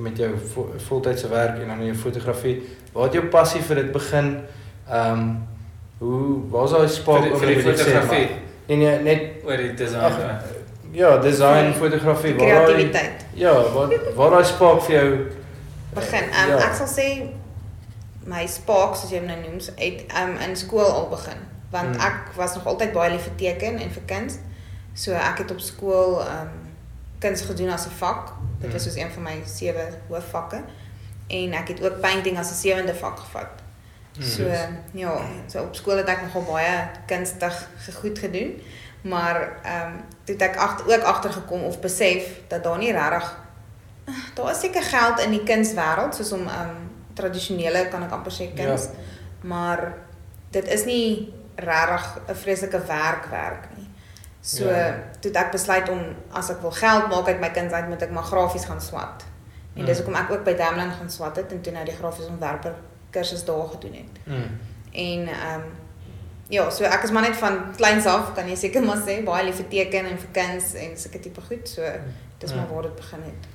met 0.02 0.18
jou 0.18 0.32
vo, 0.54 0.68
voltydse 0.88 1.30
werk 1.32 1.60
en 1.62 1.68
dan 1.74 1.86
jou 1.86 1.96
fotografie. 2.08 2.58
Waar 2.94 3.10
het 3.10 3.14
jou 3.20 3.26
passie 3.34 3.62
vir 3.62 3.84
dit 3.84 3.92
begin? 3.92 4.36
Ehm 4.90 5.12
um, 5.20 5.32
hoe 6.00 6.50
waar's 6.52 6.72
daai 6.72 6.88
spark 6.88 7.24
Vir 7.38 7.48
die- 7.48 7.64
wat 7.64 7.80
fotografie? 7.80 8.28
Nee 8.68 8.78
nee, 8.78 9.00
net 9.00 9.22
Oor 9.46 9.58
die 9.58 9.74
design. 9.74 10.04
Ag, 10.04 10.44
ja, 10.92 11.18
design, 11.18 11.74
Vir 11.74 11.90
fotografie, 11.90 12.36
waar 12.36 12.48
daai 12.48 12.66
Kreatiwiteit. 12.66 13.26
Ja, 13.34 13.54
waar 13.74 13.90
waar 14.16 14.30
daai 14.30 14.44
spark 14.46 14.82
vir 14.84 14.96
jou 14.96 15.28
Begin. 15.94 16.24
Um, 16.24 16.50
ja. 16.50 16.58
Ek 16.70 16.76
sal 16.78 16.88
sê 16.88 17.06
my 18.30 18.46
spark 18.48 18.96
soos 18.96 19.10
jy 19.12 19.18
hom 19.18 19.28
nou 19.28 19.38
noem, 19.42 19.58
het 19.76 20.04
um, 20.22 20.36
in 20.50 20.56
skool 20.56 20.86
al 20.86 21.08
begin. 21.10 21.40
Want 21.72 21.96
Hmm. 21.96 22.06
ek 22.06 22.36
was 22.36 22.56
nog 22.56 22.66
altyd 22.66 22.94
baie 22.94 23.12
lief 23.12 23.22
vir 23.24 23.36
teken 23.38 23.80
en 23.80 23.90
vir 23.92 24.02
kuns. 24.06 24.38
So 24.94 25.12
ek 25.14 25.38
het 25.38 25.52
op 25.52 25.60
skool 25.60 26.20
um 26.22 26.50
kuns 27.20 27.42
gedoen 27.42 27.70
as 27.70 27.86
'n 27.88 27.92
vak. 27.98 28.34
Dit 28.62 28.72
was 28.74 28.84
Hmm. 28.84 28.92
soos 28.92 29.02
een 29.04 29.12
van 29.12 29.24
my 29.24 29.42
sewe 29.46 29.88
hoofvakke. 30.10 30.62
En 31.28 31.54
ek 31.54 31.68
het 31.68 31.84
ook 31.84 32.00
painting 32.02 32.38
as 32.38 32.52
'n 32.52 32.56
sewende 32.56 32.94
vak 32.96 33.20
gevat. 33.20 33.48
So 34.20 34.44
ja, 34.94 35.18
so 35.48 35.62
op 35.62 35.76
skool 35.76 35.98
het 35.98 36.08
ek 36.08 36.22
nogal 36.22 36.44
baie 36.44 36.90
kunstig 37.08 37.68
goed 38.02 38.20
gedoen. 38.20 38.62
Maar 39.02 39.60
ehm 39.64 39.86
um, 39.94 40.02
toe 40.24 40.36
het 40.36 40.42
ek 40.50 40.56
agter 40.58 40.86
ook 40.98 41.04
agtergekom 41.04 41.64
of 41.64 41.80
besef 41.80 42.24
dat 42.48 42.64
daar 42.64 42.78
nie 42.78 42.92
regtig 42.92 43.38
daar 44.36 44.52
is 44.52 44.60
seker 44.60 44.84
geld 44.84 45.20
in 45.20 45.32
die 45.32 45.44
kunswêreld 45.44 46.16
soos 46.16 46.32
om 46.32 46.48
ehm 46.48 46.70
um, 46.70 46.88
tradisionele 47.14 47.88
kan 47.88 48.04
ek 48.04 48.12
amper 48.12 48.32
sê 48.32 48.50
kuns. 48.56 48.84
Ja. 48.84 48.90
Maar 49.42 49.94
dit 50.52 50.68
is 50.68 50.86
nie 50.86 51.34
regtig 51.56 52.18
'n 52.28 52.36
vreeslike 52.36 52.82
werkwerk 52.86 53.68
nie. 53.78 53.88
So 54.42 54.66
Ja. 54.70 54.78
ja. 54.78 54.94
toe 55.20 55.32
het 55.32 55.36
ek 55.46 55.52
besluit 55.52 55.90
om 55.90 56.02
as 56.32 56.50
ek 56.50 56.62
wil 56.62 56.72
geld 56.72 57.08
maak 57.10 57.28
uit 57.28 57.40
my 57.40 57.50
kuns 57.52 57.72
uit 57.74 57.88
moet 57.88 58.02
ek 58.02 58.12
maar 58.12 58.24
grafies 58.24 58.66
gaan 58.66 58.82
swat. 58.82 59.24
En 59.76 59.86
dis 59.86 59.98
Mm. 60.00 60.04
hoekom 60.06 60.22
ek 60.24 60.32
ook 60.32 60.44
by 60.44 60.54
Damlin 60.56 60.92
gaan 60.92 61.10
swat 61.10 61.36
het 61.36 61.52
en 61.52 61.62
toe 61.62 61.74
nou 61.74 61.86
die 61.86 61.96
grafiese 61.96 62.30
ontwerper 62.30 62.74
kursus 63.12 63.46
daar 63.46 63.68
gedoen 63.74 63.94
het. 63.94 64.24
Mm. 64.24 64.60
En 64.94 65.28
ehm 65.28 65.56
um, 65.56 65.64
ja, 66.50 66.70
so 66.70 66.84
ek 66.84 67.04
is 67.04 67.12
maar 67.12 67.22
net 67.22 67.36
van 67.38 67.60
kleins 67.78 68.06
af 68.06 68.34
kan 68.36 68.48
jy 68.50 68.56
seker 68.56 68.82
maar 68.84 68.98
sê 69.08 69.24
baie 69.24 69.46
lief 69.46 69.56
vir 69.56 69.68
teken 69.70 70.06
en 70.10 70.18
vir 70.18 70.32
kuns 70.34 70.74
en 70.74 70.98
sulke 70.98 71.20
tipe 71.20 71.42
goed. 71.42 71.70
So 71.70 71.82
dis 72.38 72.54
maar 72.54 72.66
Ja. 72.70 72.74
waar 72.74 72.82
dit 72.82 72.96
begin 72.96 73.20
het. 73.24 73.48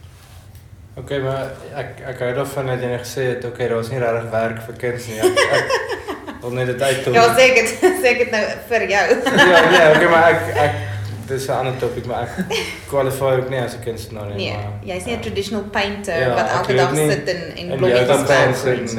Okay, 0.97 1.19
maar 1.19 1.51
ek 1.75 2.01
ek 2.07 2.19
hou 2.23 2.35
daarvan 2.35 2.67
dat 2.67 2.81
jy 2.81 2.87
net 2.87 3.01
gesê 3.01 3.23
het 3.35 3.45
okay, 3.45 3.69
daar's 3.69 3.89
nie 3.91 3.99
regtig 3.99 4.31
werk 4.31 4.61
vir 4.63 4.75
kinders 4.79 5.07
nie. 5.07 5.19
Ek, 5.19 5.39
ek 5.59 5.71
wil 6.43 6.51
net 6.55 6.67
dit. 6.67 6.81
Ja, 7.15 7.25
sê 7.35 7.49
ek 7.51 7.55
dit 7.55 7.69
sê 8.03 8.07
ek 8.13 8.19
dit 8.19 8.31
nou 8.31 8.45
vir 8.69 8.81
jou. 8.89 9.07
ja, 9.25 9.61
nee, 9.71 9.89
okay, 9.97 10.09
maar 10.11 10.31
ek 10.31 10.57
ek 10.57 10.75
dis 11.27 11.49
'n 11.49 11.53
ander 11.53 11.77
topik, 11.81 12.07
maar 12.07 12.23
ek 12.29 12.57
kwalifieer 12.89 13.39
ook 13.43 13.51
nie 13.51 13.59
as 13.61 13.75
'n 13.75 13.83
kunstenaar 13.83 14.27
nie, 14.27 14.37
Nee, 14.37 14.53
maar 14.57 14.79
jy's 14.85 15.05
nie 15.05 15.15
'n 15.15 15.17
ja. 15.19 15.23
traditional 15.23 15.65
painter 15.65 16.19
Ja, 16.21 16.35
wat 16.35 16.49
elke 16.51 16.75
dag 16.75 16.93
nie. 16.93 17.11
sit 17.11 17.29
en 17.29 17.57
en 17.57 17.81
dan 18.07 18.19
skep. 18.19 18.27
pens 18.27 18.95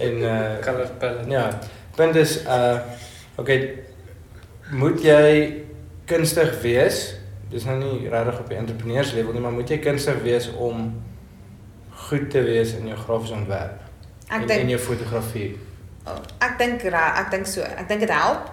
en- 0.00 0.22
uh 0.22 0.58
Color 0.64 0.88
palette. 0.98 1.30
ja, 1.30 1.58
punt 1.96 2.16
is 2.16 2.42
uh 2.46 2.78
okay, 3.36 3.78
moet 4.70 5.00
jy 5.02 5.62
kunstig 6.06 6.60
wees? 6.62 7.14
Dis 7.50 7.64
nou 7.64 7.78
nie 7.78 8.08
regtig 8.08 8.38
op 8.40 8.48
die 8.48 8.56
entrepreneurs 8.58 9.12
level 9.12 9.32
nie, 9.32 9.40
maar 9.40 9.52
moet 9.52 9.68
jy 9.68 9.78
kunstig 9.78 10.22
wees 10.22 10.50
om 10.52 11.02
goed 12.08 12.30
te 12.30 12.42
wees 12.42 12.72
in 12.76 12.86
jou 12.86 12.96
grafiese 12.96 13.34
ontwerp 13.34 13.80
Ek 14.28 14.40
en 14.42 14.46
dink 14.46 14.60
in 14.60 14.68
jou 14.68 14.80
fotografie? 14.80 15.56
Oh, 16.06 16.18
ek 16.44 16.58
dink 16.58 16.82
ra- 16.92 17.14
ek 17.20 17.30
dink 17.30 17.46
so. 17.46 17.60
Ek 17.62 17.88
dink 17.88 18.00
dit 18.00 18.10
help. 18.12 18.50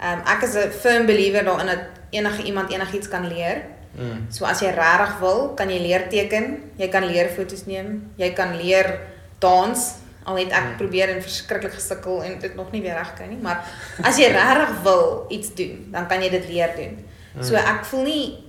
Ehm 0.00 0.18
um, 0.18 0.26
ek 0.26 0.42
is 0.42 0.54
'n 0.54 0.70
firm 0.70 1.06
believer 1.06 1.44
daarin 1.44 1.66
dat 1.66 1.82
enige 2.10 2.42
iemand 2.42 2.70
enigiets 2.70 3.08
kan 3.08 3.26
leer. 3.26 3.62
Mm. 3.98 4.26
So 4.30 4.44
as 4.44 4.60
jy 4.60 4.70
regtig 4.70 5.18
wil, 5.20 5.54
kan 5.54 5.70
jy 5.70 5.78
leer 5.80 6.08
teken, 6.08 6.62
jy 6.76 6.88
kan 6.88 7.04
leer 7.06 7.28
foto's 7.28 7.66
neem, 7.66 8.10
jy 8.16 8.32
kan 8.32 8.56
leer 8.56 8.98
dans. 9.38 9.94
Al 10.26 10.36
het 10.36 10.50
ek 10.52 10.62
Hmm. 10.62 10.76
probeer 10.76 11.08
en 11.08 11.22
verskriklik 11.22 11.72
gesukkel 11.74 12.22
en 12.24 12.38
dit 12.38 12.54
nog 12.56 12.70
nie 12.72 12.82
weer 12.82 12.94
reg 12.98 13.14
kry 13.14 13.26
nie, 13.30 13.38
maar 13.42 13.64
as 14.02 14.16
jy 14.18 14.26
regtig 14.34 14.82
wil 14.82 15.26
iets 15.30 15.54
doen, 15.54 15.88
dan 15.92 16.06
kan 16.10 16.22
jy 16.22 16.28
dit 16.30 16.48
leer 16.48 16.72
doen. 16.76 16.98
So 17.44 17.52
Mm. 17.52 17.58
ek 17.76 17.84
voel 17.84 18.02
nie 18.02 18.44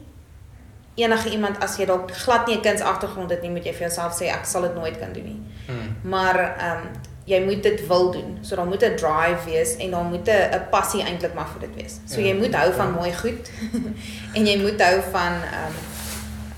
enige 0.96 1.30
iemand 1.30 1.60
as 1.62 1.78
jy 1.78 1.86
dalk 1.86 2.12
glad 2.12 2.48
nie 2.48 2.56
'n 2.58 2.62
kunsagtergrond 2.62 3.30
het 3.30 3.42
nie, 3.42 3.50
moet 3.52 3.64
jy 3.66 3.72
vir 3.74 3.80
jouself 3.88 4.14
sê 4.20 4.26
ek 4.34 4.46
sal 4.46 4.62
dit 4.62 4.76
nooit 4.76 4.98
kan 5.00 5.14
doen 5.14 5.24
nie. 5.24 5.42
Mm. 5.70 6.10
Maar 6.10 6.58
ehm 6.58 6.78
um, 6.78 6.90
jy 7.26 7.44
moet 7.46 7.64
dit 7.64 7.88
wil 7.88 8.12
doen. 8.12 8.38
So 8.42 8.56
daar 8.56 8.66
moet 8.66 8.82
'n 8.84 8.96
drive 8.96 9.46
wees 9.46 9.76
en 9.78 9.92
daar 9.92 10.04
moet 10.04 10.28
'n 10.30 10.62
passie 10.72 11.04
eintlik 11.04 11.34
maar 11.34 11.48
vir 11.48 11.68
dit 11.68 11.76
wees. 11.84 12.00
So 12.06 12.20
Ja, 12.22 12.28
jy 12.28 12.34
moet 12.40 12.56
hou 12.56 12.74
van 12.74 12.86
ja. 12.88 12.92
mooi 12.94 13.14
goed 13.14 13.50
en 14.36 14.46
jy 14.46 14.58
moet 14.62 14.82
hou 14.82 15.02
van 15.12 15.34
ehm 15.34 15.68
um, 15.68 15.74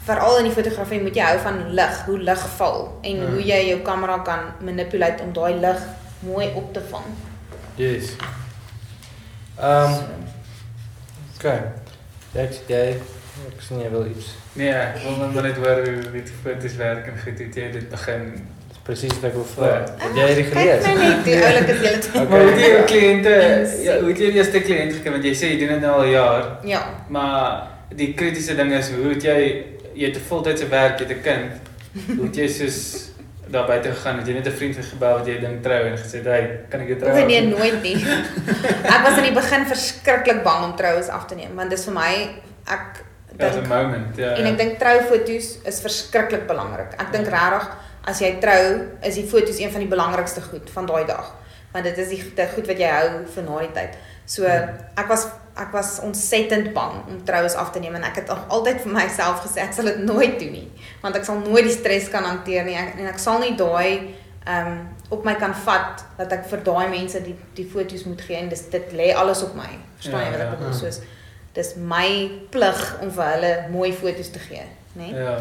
veral 0.10 0.38
in 0.42 0.50
die 0.50 0.54
fotografie 0.58 1.02
moet 1.06 1.16
jy 1.16 1.26
hou 1.32 1.40
van 1.46 1.62
lig, 1.78 2.02
hoe 2.10 2.20
lig 2.32 2.44
val 2.58 2.82
en 3.02 3.20
Mm. 3.24 3.32
hoe 3.34 3.44
jy 3.46 3.62
jou 3.70 3.80
kamera 3.86 4.18
kan 4.26 4.40
manipuleer 4.66 5.16
om 5.26 5.34
daai 5.34 5.54
lig 5.62 5.82
mooi 6.26 6.52
op 6.56 6.74
te 6.74 6.82
vang. 6.92 7.06
Yes. 7.80 8.14
Ehm 9.60 9.94
So, 9.94 10.04
okay. 11.40 11.60
Ek 12.36 12.54
jy 12.68 12.84
ek 13.50 13.62
sien 13.64 13.80
jy 13.82 13.90
wil 13.92 14.06
iets. 14.12 14.34
Nee, 14.60 14.72
ek 14.74 14.98
wil 15.04 15.18
net 15.28 15.44
net 15.44 15.58
hoor 15.64 15.80
hoe 15.86 16.12
die 16.12 16.24
foto's 16.44 16.76
werk 16.80 17.08
en 17.08 17.16
goed 17.24 17.38
hoe 17.40 17.46
het 17.48 17.56
jy 17.56 17.70
dit 17.78 17.90
begin. 17.92 18.26
Presies 18.84 19.14
wat 19.20 19.30
ek 19.30 19.36
wil 19.38 19.46
vra. 19.54 19.68
Ja. 19.70 19.80
Het 20.04 20.16
jy 20.18 20.28
hierdie 20.28 20.46
Kyk 20.50 20.56
my 20.56 20.62
gelees? 20.62 20.86
net, 20.86 21.26
hoe 21.26 21.42
oulik 21.50 21.72
is 21.74 21.82
julle 21.86 22.00
twee. 22.06 22.22
Okay. 22.22 22.30
Maar 22.30 22.42
hoe 22.42 22.52
het 22.52 22.62
jy 22.62 22.70
jou 22.74 22.86
kliënte 22.92 23.34
ja, 23.88 23.98
hoe 24.02 24.10
het 24.12 24.22
jy 24.24 24.30
die 24.34 24.40
eerste 24.42 24.62
kliënt 24.66 24.94
gekry 24.98 25.12
want 25.16 25.28
jy 25.30 25.34
sê 25.42 25.52
jy 25.54 25.60
doen 25.62 25.74
dit 25.76 25.84
nou 25.86 25.94
al 26.02 26.10
jaar, 26.14 26.48
Ja. 26.66 26.82
maar 27.08 27.68
die 28.02 28.14
kritiese 28.18 28.56
ding 28.58 28.74
is 28.78 28.90
hoe 28.96 29.12
het 29.14 29.24
jy 29.30 29.38
jy 29.96 30.10
het 30.10 30.18
'n 30.18 30.28
voltydse 30.30 30.68
werk, 30.68 31.00
jy 31.00 31.08
het 31.08 31.18
'n 31.18 31.22
kind. 31.22 31.52
Hoe 32.18 32.26
het 32.26 32.36
jy 32.36 32.48
soos 32.48 33.10
daar 33.50 33.66
buite 33.66 33.92
gegaan? 33.92 34.18
Het 34.18 34.28
jy 34.28 34.34
net 34.34 34.48
'n 34.48 34.52
vriend 34.52 34.76
gebel 34.92 35.18
wat 35.18 35.28
jy 35.28 35.40
dink 35.40 35.64
trou 35.64 35.82
en 35.86 35.98
gesê, 35.98 36.24
"Hey, 36.24 36.60
kan 36.70 36.82
ek 36.82 36.88
jou 36.88 37.00
trou?" 37.00 37.12
O 37.12 37.26
nee, 37.26 37.42
nooit 37.42 37.82
nie. 37.82 37.96
ek 38.96 39.02
was 39.04 39.18
in 39.18 39.24
die 39.24 39.34
begin 39.42 39.66
verskriklik 39.66 40.44
bang 40.44 40.64
om 40.64 40.76
troues 40.76 41.08
af 41.08 41.26
te 41.26 41.36
neem, 41.36 41.56
want 41.56 41.70
dis 41.70 41.84
vir 41.84 41.94
my 41.94 42.42
ek 42.68 43.04
dink 43.38 43.68
moment. 43.68 44.18
Ja. 44.18 44.36
en 44.36 44.46
ek 44.46 44.58
dink 44.58 44.80
troufoto's 44.80 45.58
is 45.66 45.82
verskriklik 45.82 46.48
belangrik. 46.48 46.94
Ek 47.00 47.12
dink 47.12 47.28
regtig 47.28 47.70
as 48.10 48.20
jy 48.20 48.38
trou, 48.42 48.64
is 49.06 49.16
die 49.16 49.28
foto's 49.28 49.60
een 49.60 49.72
van 49.72 49.84
die 49.84 49.90
belangrikste 49.92 50.42
goed 50.42 50.70
van 50.70 50.86
daai 50.86 51.06
dag, 51.06 51.36
want 51.74 51.84
dit 51.84 51.98
is 51.98 52.08
die, 52.08 52.22
die 52.36 52.48
goed 52.56 52.68
wat 52.68 52.78
jy 52.82 52.88
hou 52.88 53.26
vir 53.36 53.44
na 53.44 53.60
die 53.60 53.74
tyd. 53.74 53.98
So 54.30 54.46
ek 54.46 55.08
was 55.10 55.28
ek 55.60 55.72
was 55.76 56.00
ontsettend 56.04 56.74
bang 56.74 56.94
om 57.08 57.24
troues 57.26 57.56
af 57.56 57.72
te 57.72 57.80
neem 57.80 57.96
en 57.96 58.04
ek 58.04 58.16
het 58.16 58.30
al- 58.30 58.46
altyd 58.48 58.82
vir 58.82 58.94
myself 58.94 59.42
gesê 59.46 59.62
ek 59.66 59.74
sal 59.74 59.86
dit 59.86 60.00
nooit 60.06 60.40
doen 60.40 60.52
nie, 60.52 60.72
want 61.02 61.16
ek 61.16 61.26
sal 61.26 61.36
nooit 61.40 61.64
die 61.68 61.74
stres 61.76 62.10
kan 62.10 62.24
hanteer 62.24 62.64
nie 62.66 62.76
ek, 62.76 62.96
en 63.00 63.08
ek 63.08 63.20
sal 63.20 63.40
nie 63.40 63.56
daai 63.56 64.16
ehm 64.46 64.68
um, 64.68 64.88
op 65.10 65.24
my 65.26 65.34
kan 65.36 65.54
vat 65.66 66.04
dat 66.18 66.32
ek 66.32 66.44
vir 66.50 66.60
daai 66.64 66.88
mense 66.90 67.20
die 67.24 67.36
die 67.56 67.66
foto's 67.66 68.04
moet 68.06 68.22
gee 68.22 68.36
en 68.38 68.50
dis 68.50 68.62
dit 68.70 68.92
lê 68.94 69.14
alles 69.16 69.42
op 69.44 69.56
my. 69.56 69.70
Verstaan 69.98 70.22
Ja, 70.22 70.26
jy 70.26 70.32
wat 70.32 70.42
ek 70.42 70.50
ja. 70.52 70.56
bedoel? 70.56 70.74
Soos 70.74 71.00
dis 71.54 71.72
my 71.76 72.30
plig 72.52 72.84
om 73.02 73.12
vir 73.12 73.26
hulle 73.34 73.54
mooi 73.72 73.92
foto's 73.94 74.30
te 74.32 74.40
gee, 74.40 74.62
né? 74.94 75.08
Nee? 75.12 75.14
Ja. 75.24 75.38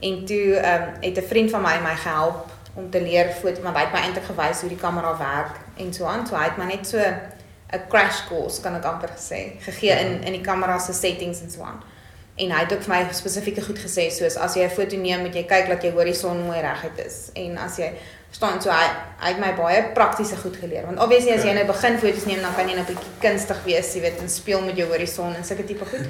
En 0.00 0.24
toe 0.26 0.56
ehm 0.56 0.82
um, 0.82 0.88
het 1.00 1.16
'n 1.18 1.28
vriend 1.28 1.50
van 1.50 1.62
my 1.62 1.76
my 1.82 1.94
gehelp 1.94 2.50
om 2.74 2.90
te 2.90 3.00
leer 3.02 3.30
foto, 3.40 3.62
maar 3.62 3.74
hy 3.74 3.80
het 3.84 3.92
my 3.92 4.00
eintlik 4.00 4.24
gewys 4.26 4.60
hoe 4.60 4.68
die 4.68 4.78
kamera 4.78 5.16
werk 5.18 5.56
en 5.76 5.92
so 5.94 6.04
aan. 6.04 6.26
So 6.26 6.34
hy 6.36 6.44
het 6.44 6.56
my 6.58 6.64
net 6.64 6.86
so 6.86 6.98
'n 7.74 7.88
crash 7.88 8.28
course 8.28 8.62
kan 8.62 8.74
ek 8.74 8.84
amper 8.84 9.10
sê 9.18 9.60
gegee 9.60 9.90
in 10.00 10.22
in 10.24 10.32
die 10.32 10.40
kamera 10.42 10.78
se 10.78 10.92
settings 10.92 11.40
en 11.42 11.50
so 11.50 11.62
aan. 11.62 11.82
En 12.36 12.50
hy 12.50 12.58
het 12.64 12.72
ook 12.72 12.82
vir 12.82 12.94
my 12.94 13.12
spesifieke 13.12 13.62
goed 13.62 13.78
gesê 13.78 14.10
soos 14.10 14.36
as 14.36 14.54
jy 14.54 14.64
'n 14.64 14.70
foto 14.70 14.96
neem, 14.96 15.20
moet 15.20 15.34
jy 15.34 15.44
kyk 15.44 15.68
dat 15.68 15.82
jou 15.82 15.92
horison 15.92 16.42
mooi 16.46 16.60
reguit 16.60 17.06
is. 17.06 17.30
En 17.34 17.58
as 17.58 17.76
jy 17.76 17.92
verstaan 18.30 18.62
so 18.62 18.70
hy 18.70 18.86
hy 19.20 19.28
het 19.28 19.38
my 19.40 19.52
baie 19.54 19.82
praktiese 19.94 20.36
goed 20.36 20.56
geleer. 20.56 20.86
Want 20.86 20.98
obviously 20.98 21.32
as 21.32 21.44
jy 21.44 21.52
nou 21.54 21.66
begin 21.66 21.98
foto's 21.98 22.24
neem, 22.26 22.40
dan 22.40 22.54
kan 22.54 22.68
jy 22.68 22.74
nou 22.74 22.84
'n 22.84 22.94
bietjie 22.94 23.12
kunstig 23.20 23.64
wees, 23.64 23.94
jy 23.94 24.00
weet, 24.00 24.18
en 24.20 24.28
speel 24.28 24.60
met 24.62 24.76
jou 24.76 24.88
horison 24.88 25.34
en 25.34 25.44
sulke 25.44 25.64
tipe 25.64 25.84
goed. 25.84 26.06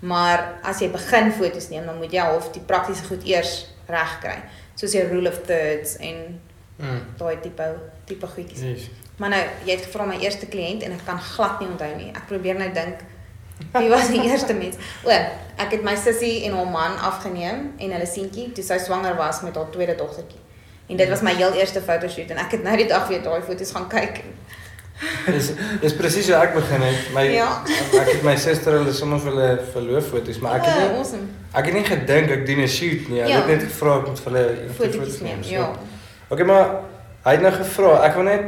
Maar 0.00 0.58
as 0.62 0.78
jy 0.80 0.88
begin 0.90 1.32
foto's 1.32 1.68
neem, 1.70 1.86
dan 1.86 1.98
moet 1.98 2.12
jy 2.12 2.20
half 2.20 2.52
die 2.52 2.60
praktiese 2.62 3.04
goed 3.04 3.24
eers 3.24 3.66
reg 3.88 4.18
kry. 4.20 4.42
Soos 4.74 4.92
jy 4.92 5.02
rule 5.10 5.28
of 5.28 5.38
thirds 5.46 5.96
en 5.96 6.40
Mm. 6.78 7.02
daai 7.18 7.36
tipe 7.40 7.76
tipe 8.04 8.26
goedjies. 8.26 8.60
Yes. 8.60 8.88
Maar 9.16 9.30
nou, 9.30 9.42
jy 9.64 9.70
het 9.76 9.84
gevra 9.86 10.04
my 10.04 10.16
eerste 10.18 10.46
kliënt 10.50 10.82
en 10.82 10.92
ek 10.92 11.04
kan 11.06 11.20
glad 11.20 11.60
nie 11.60 11.68
onthou 11.68 11.90
nie. 11.96 12.08
Ek 12.16 12.26
probeer 12.26 12.54
nou 12.58 12.70
dink 12.74 13.04
wie 13.78 13.88
was 13.88 14.08
die 14.10 14.22
eerste 14.26 14.54
mens? 14.54 14.74
O, 15.06 15.10
ek 15.10 15.70
het 15.76 15.82
my 15.86 15.94
sussie 15.96 16.44
en 16.48 16.56
haar 16.58 16.66
man 16.66 16.96
afgeneem 16.98 17.68
en 17.78 17.90
hulle 17.94 18.06
seentjie 18.06 18.48
toe 18.52 18.64
sy 18.64 18.78
swanger 18.82 19.14
was 19.16 19.40
met 19.46 19.54
haar 19.56 19.70
tweede 19.70 19.94
dogtertjie. 19.94 20.40
En 20.90 20.96
dit 20.96 21.08
was 21.08 21.22
my 21.22 21.32
heel 21.38 21.52
eerste 21.54 21.80
fotoshoot 21.80 22.30
en 22.34 22.36
ek 22.42 22.50
het 22.58 22.62
nou 22.66 22.76
die 22.76 22.88
dag 22.90 23.06
weer 23.08 23.22
daai 23.22 23.42
foto's 23.46 23.70
gaan 23.72 23.86
kyk. 23.88 24.24
Dis 25.34 25.48
dis 25.82 25.94
presies 25.98 26.26
hoe 26.30 26.36
ek 26.38 26.52
begin 26.54 26.82
het. 26.86 27.06
My 27.14 27.22
Ja. 27.34 27.46
ek 28.00 28.10
het 28.12 28.22
my 28.26 28.34
suster 28.38 28.76
hulle 28.78 28.92
sommer 28.94 29.18
vir 29.22 29.32
hulle 29.32 29.48
verlooffoto's, 29.72 30.38
maar 30.42 30.58
ek 30.60 30.66
het 30.68 30.76
nie 30.78 30.98
awesome. 30.98 31.26
ek 31.54 31.64
het 31.70 31.74
nie 31.74 31.84
gedink 31.88 32.30
ek 32.30 32.44
doen 32.46 32.60
'n 32.62 32.68
shoot 32.68 33.08
nie. 33.08 33.20
Ek 33.22 33.28
Ja. 33.28 33.36
het 33.40 33.46
net 33.46 33.62
gevra 33.62 33.96
ek 33.98 34.06
moet 34.06 34.20
vir 34.20 34.32
hulle 34.32 34.68
Fotootjies 34.76 35.20
neem. 35.20 35.42
so. 35.42 35.50
Ja. 35.50 35.72
Okay, 36.28 36.44
maar 36.46 36.66
hy 37.24 37.30
het 37.32 37.40
nou 37.42 37.52
gevra, 37.52 38.02
ek 38.04 38.14
wil 38.14 38.22
net 38.24 38.42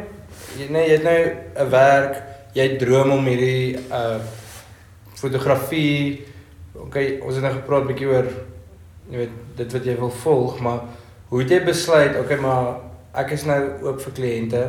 jy 0.59 0.69
nee, 0.71 0.89
jy 0.89 0.97
het 0.97 1.03
nou 1.03 1.21
'n 1.65 1.71
werk, 1.71 2.23
jy 2.55 2.77
droom 2.77 3.11
om 3.11 3.27
hierdie 3.27 3.79
uh 3.91 4.19
fotografie. 5.17 6.27
Okay, 6.75 7.19
ons 7.25 7.35
het 7.35 7.43
nou 7.43 7.55
gepraat 7.55 7.87
bietjie 7.87 8.07
oor 8.07 8.27
jy 9.11 9.17
weet 9.23 9.37
dit 9.57 9.73
wat 9.73 9.85
jy 9.85 9.95
wil 9.97 10.11
volg, 10.11 10.59
maar 10.61 10.83
hoe 11.29 11.41
het 11.43 11.51
jy 11.51 11.63
besluit, 11.65 12.19
okay, 12.19 12.37
maar 12.37 12.77
ek 13.15 13.33
is 13.37 13.47
nou 13.49 13.61
oop 13.87 14.03
vir 14.03 14.13
kliënte 14.19 14.63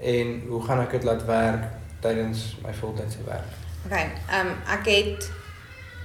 en 0.00 0.34
hoe 0.48 0.60
gaan 0.66 0.82
ek 0.82 0.98
dit 0.98 1.06
laat 1.08 1.24
werk 1.26 1.64
tydens 2.04 2.56
my 2.64 2.74
voltydse 2.76 3.24
werk? 3.26 3.56
Okay, 3.86 4.10
ehm 4.28 4.52
um, 4.52 4.52
ek 4.76 4.90
het 4.92 5.30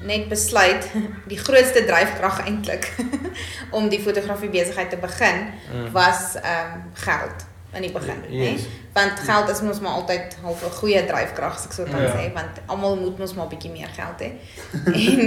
net 0.05 0.29
besluit 0.31 0.87
die 1.31 1.37
grootste 1.37 1.83
dryfkrag 1.85 2.45
eintlik 2.45 2.87
om 3.77 3.89
die 3.91 3.99
fotografie 3.99 4.49
besigheid 4.49 4.89
te 4.89 5.01
begin 5.01 5.47
Mm. 5.73 5.91
was 5.91 6.35
ehm 6.39 6.73
um, 6.75 6.83
geld 6.93 7.48
in 7.73 7.81
die 7.81 7.91
begin? 7.91 8.23
Yes. 8.29 8.61
Want 8.93 9.19
geld 9.19 9.49
is 9.49 9.61
mos 9.61 9.79
maar 9.79 9.91
altyd 9.91 10.35
half 10.41 10.63
'n 10.65 10.71
goeie 10.79 11.05
dryfkrag 11.05 11.55
as 11.55 11.65
ek 11.65 11.73
so 11.73 11.83
kan 11.83 12.01
Ja. 12.01 12.09
sê, 12.15 12.33
want 12.33 12.53
almal 12.65 12.95
moet 12.95 13.17
mos 13.19 13.33
maar 13.33 13.45
'n 13.45 13.49
bietjie 13.49 13.71
meer 13.71 13.89
geld 13.95 14.19
hê. 14.19 14.29
En 14.85 15.19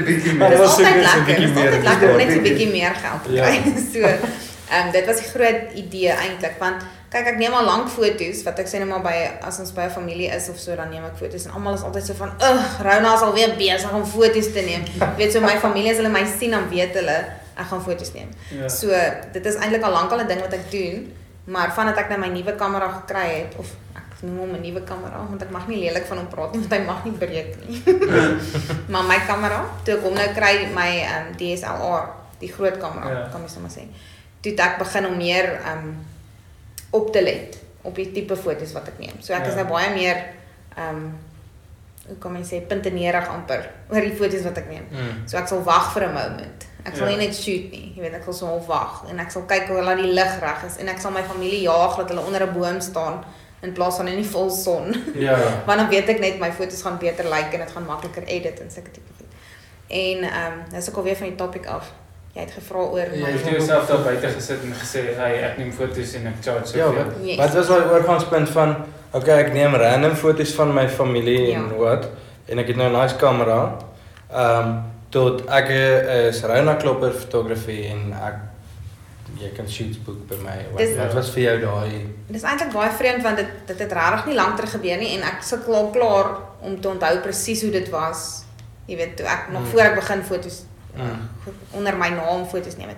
'n 0.00 0.04
bietjie 0.04 0.22
dit 0.30 0.38
meer. 0.38 0.52
is 0.52 0.58
was 0.58 0.76
so 0.76 0.82
altyd 0.82 0.94
net 0.94 1.04
lekker, 1.04 1.24
bietjie 1.26 1.36
dit 1.36 1.48
is 1.48 1.54
meer, 1.54 1.66
altyd 1.66 1.82
lekker 1.84 2.10
om 2.10 2.18
ja, 2.20 2.26
net 2.26 2.36
'n 2.36 2.42
bietjie. 2.42 2.70
meer 2.70 2.94
geld 2.94 3.24
te 3.24 3.32
Ja. 3.32 3.44
kry. 3.44 3.56
So 3.92 3.98
ehm 4.68 4.86
um, 4.86 4.92
dit 4.92 5.06
was 5.06 5.16
die 5.16 5.28
groot 5.30 5.72
idee 5.74 6.10
eintlik, 6.10 6.58
want 6.58 6.82
kyk 7.10 7.26
ek 7.26 7.36
neem 7.38 7.52
al 7.52 7.64
lank 7.64 7.88
foto's 7.88 8.42
wat 8.42 8.58
ek 8.58 8.66
sê 8.66 8.78
net 8.78 8.88
maar 8.88 9.02
by 9.02 9.30
as 9.46 9.58
ons 9.58 9.72
by 9.72 9.82
'n 9.86 9.90
familie 9.90 10.28
is 10.28 10.48
of 10.48 10.58
so 10.58 10.74
dan 10.76 10.88
neem 10.90 11.04
ek 11.04 11.16
foto's 11.16 11.44
en 11.46 11.52
almal 11.52 11.74
is 11.74 11.82
altyd 11.82 12.06
so 12.06 12.14
van, 12.14 12.30
"Ag, 12.40 12.82
Rona 12.82 13.14
is 13.14 13.20
alweer 13.22 13.54
besig 13.56 13.92
om 13.92 14.04
foto's 14.06 14.52
te 14.52 14.60
neem." 14.60 14.82
Jy 14.98 15.16
weet 15.16 15.32
so 15.32 15.40
my 15.40 15.56
familie 15.58 15.90
as 15.90 15.96
hulle 15.96 16.08
my 16.10 16.24
sien 16.38 16.50
dan 16.50 16.68
weet 16.68 16.94
hulle 16.94 17.24
ek 17.56 17.66
gaan 17.70 17.82
foto's 17.82 18.12
neem. 18.12 18.28
Ja. 18.50 18.68
So 18.68 18.88
dit 19.32 19.46
is 19.46 19.54
eintlik 19.54 19.82
al 19.82 19.92
lank 19.92 20.10
al 20.12 20.18
'n 20.20 20.26
ding 20.28 20.40
wat 20.40 20.52
ek 20.52 20.70
doen, 20.70 21.12
maar 21.46 21.72
vandat 21.74 21.98
ek 21.98 22.08
nou 22.10 22.18
my 22.20 22.28
nuwe 22.28 22.52
kamera 22.58 22.88
gekry 23.00 23.26
het 23.44 23.54
of 23.58 23.68
ek 23.96 24.22
noem 24.22 24.38
hom 24.38 24.54
'n 24.56 24.62
nuwe 24.62 24.80
kamera 24.84 25.18
want 25.28 25.42
ek 25.42 25.50
mag 25.50 25.66
nie 25.68 25.80
lelik 25.84 26.06
van 26.06 26.18
hom 26.18 26.26
praat 26.28 26.52
nie 26.52 26.60
want 26.60 26.72
hy 26.72 26.80
mag 26.86 27.04
nie 27.04 27.12
breek 27.12 27.50
nie. 27.68 27.82
maar 28.92 29.04
my 29.04 29.18
kamera, 29.26 29.60
toe 29.84 29.94
ek 29.96 30.02
hom 30.02 30.14
nou 30.14 30.28
kry 30.34 30.66
my 30.74 30.90
um, 31.14 31.32
DSLR, 31.38 32.08
die 32.40 32.52
groot 32.52 32.78
kamera, 32.78 33.10
Ja. 33.10 33.28
kan 33.32 33.40
mens 33.40 33.52
sommer 33.52 33.70
sê. 33.70 33.86
Toe 34.42 34.52
ek 34.58 34.78
begin 34.78 35.06
om 35.06 35.16
meer 35.16 35.60
um 35.72 35.96
op 36.90 37.12
te 37.12 37.22
let 37.22 37.58
op 37.82 37.94
die 37.94 38.10
tipe 38.12 38.36
foto's 38.36 38.72
wat 38.72 38.88
ek 38.88 38.98
neem. 38.98 39.16
So 39.20 39.32
ek 39.34 39.42
Ja. 39.44 39.48
is 39.48 39.54
nou 39.54 39.66
baie 39.66 39.94
meer 39.94 40.24
um 40.78 41.18
hoe 42.06 42.16
kan 42.18 42.32
mens 42.32 42.48
sê 42.52 42.60
puntenerig 42.66 43.28
amper 43.28 43.70
oor 43.90 44.00
die 44.00 44.14
foto's 44.16 44.42
wat 44.44 44.58
ek 44.58 44.68
neem. 44.68 44.86
Mm. 44.90 45.28
So 45.28 45.36
ek 45.38 45.48
sal 45.48 45.62
wag 45.64 45.92
vir 45.92 46.02
'n 46.08 46.12
moment. 46.14 46.66
Ek 46.86 46.96
sal 46.96 47.08
Ja. 47.08 47.16
nie 47.16 47.26
net 47.26 47.34
shoot 47.36 47.70
nie. 47.70 47.92
Jy 47.96 48.00
weet, 48.02 48.14
ek 48.14 48.24
sal 48.24 48.32
so 48.32 48.46
half 48.46 48.66
wag 48.66 49.02
en 49.10 49.18
ek 49.18 49.30
sal 49.30 49.42
kyk 49.42 49.68
hoe 49.68 49.82
laat 49.82 49.96
die 49.98 50.12
lig 50.12 50.40
reg 50.40 50.64
is 50.66 50.76
en 50.78 50.88
ek 50.88 50.98
sal 51.00 51.10
my 51.10 51.22
familie 51.22 51.62
jaag 51.62 51.96
dat 51.96 52.08
hulle 52.08 52.20
onder 52.26 52.42
'n 52.46 52.52
boom 52.52 52.80
staan 52.80 53.24
in 53.62 53.72
plaas 53.72 53.96
van 53.96 54.08
in 54.08 54.16
die 54.22 54.30
volson. 54.30 54.94
Ja. 55.14 55.36
Want 55.66 55.78
dan 55.78 55.88
weet 55.88 56.08
ek 56.08 56.20
net 56.20 56.38
my 56.38 56.52
foto's 56.52 56.82
gaan 56.82 56.98
beter 56.98 57.24
lyk 57.24 57.52
en 57.52 57.58
dit 57.60 57.70
gaan 57.72 57.86
makliker 57.86 58.22
edit 58.26 58.60
en 58.60 58.70
sulke 58.70 58.90
tipe 58.90 59.10
goed. 59.18 59.26
En 59.88 60.22
ehm 60.22 60.52
um, 60.52 60.64
dis 60.70 60.88
ook 60.90 60.96
alweer 60.96 61.16
van 61.16 61.26
die 61.28 61.36
topik 61.36 61.66
af. 61.66 61.90
Jy 62.34 62.40
het 62.42 62.50
gevra 62.52 62.78
oor 62.78 62.98
Ja, 62.98 63.12
Jy 63.12 63.20
my 63.22 63.30
het 63.32 63.48
jouself 63.50 63.86
daar 63.86 64.02
buite 64.02 64.28
gesit 64.28 64.62
en 64.62 64.72
gesê, 64.74 65.14
"Hey, 65.16 65.42
ek 65.42 65.58
neem 65.58 65.72
foto's 65.72 66.14
en 66.14 66.26
ek 66.26 66.34
charge 66.42 66.76
Ja, 66.76 66.86
soveel." 66.86 67.04
wat, 67.04 67.14
Yes. 67.22 67.36
wat 67.36 67.54
was 67.54 67.66
daai 67.66 67.88
oorgangspunt 67.90 68.48
van 68.48 68.76
okay, 69.12 69.40
ek 69.44 69.52
neem 69.52 69.74
random 69.74 70.14
foto's 70.14 70.52
van 70.54 70.74
my 70.74 70.88
familie 70.88 71.52
en 71.54 71.68
Ja. 71.70 71.74
wat 71.76 72.08
en 72.48 72.58
ek 72.58 72.66
het 72.66 72.76
nou 72.76 72.88
'n 72.88 72.92
nice 73.00 73.16
kamera. 73.16 73.76
Ehm 74.32 74.60
um, 74.68 74.82
tot 75.16 75.46
ek 75.48 75.70
eh, 75.72 76.28
is 76.28 76.42
Rona 76.44 76.74
Klopper 76.80 77.12
fotografie 77.16 77.86
en 77.92 78.12
ek 78.12 78.42
jy 79.40 79.50
kan 79.56 79.66
shoots 79.68 79.98
boek 80.04 80.22
by 80.30 80.36
my. 80.44 80.56
Dis- 80.78 80.94
wat 80.96 81.12
was 81.16 81.30
vir 81.34 81.42
jou 81.42 81.56
daai? 81.66 82.06
Dis 82.32 82.44
eintlik 82.48 82.72
baie 82.72 82.90
vreemd 82.98 83.22
want 83.26 83.36
dit 83.40 83.50
dit 83.68 83.78
het 83.84 83.92
regtig 83.92 84.26
nie 84.30 84.36
lank 84.38 84.56
terug 84.56 84.70
gebeur 84.76 84.98
nie 85.02 85.10
en 85.16 85.22
ek 85.28 85.42
sukkel 85.44 85.74
al 85.76 85.90
klaar 85.92 86.30
om 86.64 86.78
te 86.80 86.88
onthou 86.88 87.20
presies 87.24 87.62
hoe 87.66 87.70
dit 87.74 87.90
was. 87.92 88.22
Jy 88.86 88.96
weet, 88.96 89.16
toe 89.18 89.26
ek 89.26 89.48
nog 89.52 89.62
Mm. 89.62 89.68
voor 89.72 89.80
ek 89.80 89.94
begin 90.00 90.22
foto's 90.24 90.62
Mm. 90.96 91.28
onder 91.72 91.96
my 91.96 92.08
naam 92.08 92.46
foto's 92.48 92.76
neem 92.78 92.88
het. 92.88 92.96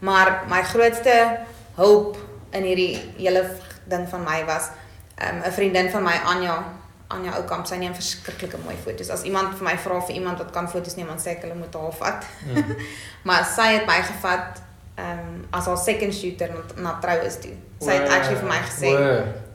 Maar 0.00 0.42
my 0.50 0.62
grootste 0.62 1.38
hulp 1.76 2.16
in 2.52 2.62
hierdie 2.62 2.98
hele 3.16 3.46
ding 3.88 4.08
van 4.08 4.24
my 4.24 4.44
was 4.44 4.68
'n 5.18 5.44
um, 5.46 5.52
vriendin 5.52 5.90
van 5.90 6.02
my 6.02 6.16
Anja 6.24 6.64
Anja 7.14 7.36
Oukamp, 7.38 7.66
sy 7.68 7.76
neem 7.80 7.94
verskriklike 7.94 8.58
mooi 8.64 8.74
foto's. 8.84 9.10
As 9.10 9.22
iemand 9.28 9.54
vir 9.58 9.64
my 9.68 9.76
vra 9.84 10.00
vir 10.06 10.16
iemand 10.18 10.38
wat 10.42 10.52
kan 10.54 10.68
foto's 10.68 10.96
neem, 10.96 11.06
dan 11.12 11.18
sê 11.22 11.34
ek 11.36 11.42
hulle 11.46 11.54
moet 11.58 11.74
haar 11.74 11.92
vat. 12.00 12.26
Mm. 12.48 12.76
maar 13.28 13.44
sy 13.44 13.68
het 13.78 13.86
my 13.88 14.00
gevat 14.12 14.62
ehm 14.96 15.18
um, 15.18 15.44
as 15.56 15.66
haar 15.66 15.78
second 15.80 16.12
shooter 16.14 16.50
na, 16.52 16.62
na 16.82 16.90
troues 17.00 17.38
toe. 17.40 17.54
Sy 17.80 17.92
het 17.96 18.08
actually 18.12 18.36
vir 18.42 18.48
my 18.50 18.60
gesê 18.68 18.90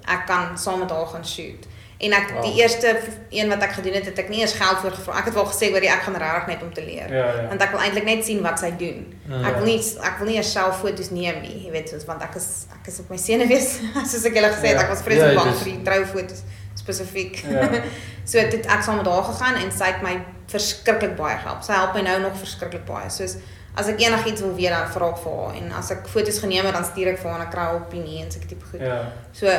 ek 0.08 0.24
kan 0.30 0.54
saam 0.58 0.80
met 0.86 0.90
haar 0.94 1.06
gaan 1.14 1.26
shoot. 1.26 1.66
En 1.98 2.14
ek 2.14 2.28
Wow. 2.34 2.44
die 2.46 2.60
eerste 2.62 2.92
een 3.34 3.50
wat 3.50 3.62
ek 3.66 3.72
gedoen 3.80 3.94
het, 3.98 4.06
het 4.06 4.20
ek 4.22 4.28
nie 4.30 4.40
eers 4.44 4.54
geld 4.54 4.80
vir 4.84 4.92
gevra. 4.94 5.16
Ek 5.18 5.26
het 5.32 5.34
wel 5.34 5.46
gesê 5.50 5.70
hoor 5.74 5.82
ek 5.82 6.04
gaan 6.06 6.16
regtig 6.22 6.48
net 6.52 6.62
om 6.62 6.74
te 6.74 6.84
leer. 6.86 7.10
Ja, 7.14 7.24
ja. 7.42 7.48
Want 7.50 7.62
ek 7.66 7.72
wil 7.74 7.82
eintlik 7.82 8.06
net 8.06 8.22
sien 8.26 8.42
wat 8.46 8.60
sy 8.62 8.70
doen. 8.78 9.00
Mm. 9.26 9.46
Ek 9.50 9.56
wil 9.58 9.66
nie 9.66 9.78
ek 10.10 10.20
wil 10.20 10.28
nie 10.30 10.36
eers 10.38 10.52
self 10.54 10.78
foto's 10.84 11.10
neem 11.10 11.42
nie, 11.42 11.56
jy 11.66 11.72
weet 11.74 11.90
soos 11.90 12.06
want 12.06 12.22
ek 12.22 12.36
is 12.38 12.68
ek 12.78 12.88
is 12.94 13.00
op 13.02 13.10
my 13.10 13.18
senuwees 13.18 13.72
soos 14.12 14.26
ek 14.30 14.38
julle 14.38 14.52
gesê 14.54 14.74
het, 14.74 14.78
Ja. 14.78 14.84
ek 14.86 14.94
was 14.94 15.02
vreeslik 15.08 15.34
Ja, 15.34 15.40
bang 15.42 15.54
vir 15.58 15.72
die 15.72 15.82
troufoto's 15.90 16.44
spesifiek. 16.88 17.44
Ja. 17.44 17.67
so 18.29 18.39
het 18.39 18.56
ek 18.65 18.82
saam 18.84 18.98
met 19.03 19.08
haar 19.12 19.24
gegaan 19.27 19.60
en 19.60 19.72
sy 19.75 19.91
het 19.91 20.01
my 20.06 20.15
verskriklik 20.48 21.15
baie 21.20 21.38
gehelp. 21.44 21.63
Sy 21.67 21.75
help 21.75 21.94
my 21.98 22.01
nou 22.08 22.20
nog 22.24 22.38
verskriklik 22.39 22.86
baie. 22.88 23.10
Soos 23.12 23.36
as 23.77 23.88
ek 23.91 24.00
enigiets 24.01 24.41
wil 24.41 24.56
weet 24.58 24.74
dan 24.74 24.88
vra 24.89 25.12
ek 25.13 25.20
vir 25.22 25.34
haar 25.38 25.58
en 25.60 25.67
as 25.77 25.91
ek 25.94 26.08
foto's 26.10 26.39
geneem 26.41 26.65
het 26.65 26.74
dan 26.74 26.86
stuur 26.88 27.12
ek 27.13 27.20
vir 27.22 27.29
haar 27.29 27.41
en 27.41 27.46
ek 27.46 27.51
kry 27.53 27.65
haar 27.67 27.75
opinie 27.82 28.24
en 28.24 28.32
sulke 28.34 28.48
tipe 28.50 28.65
goed. 28.72 28.82
Ja. 28.82 29.03
So 29.38 29.51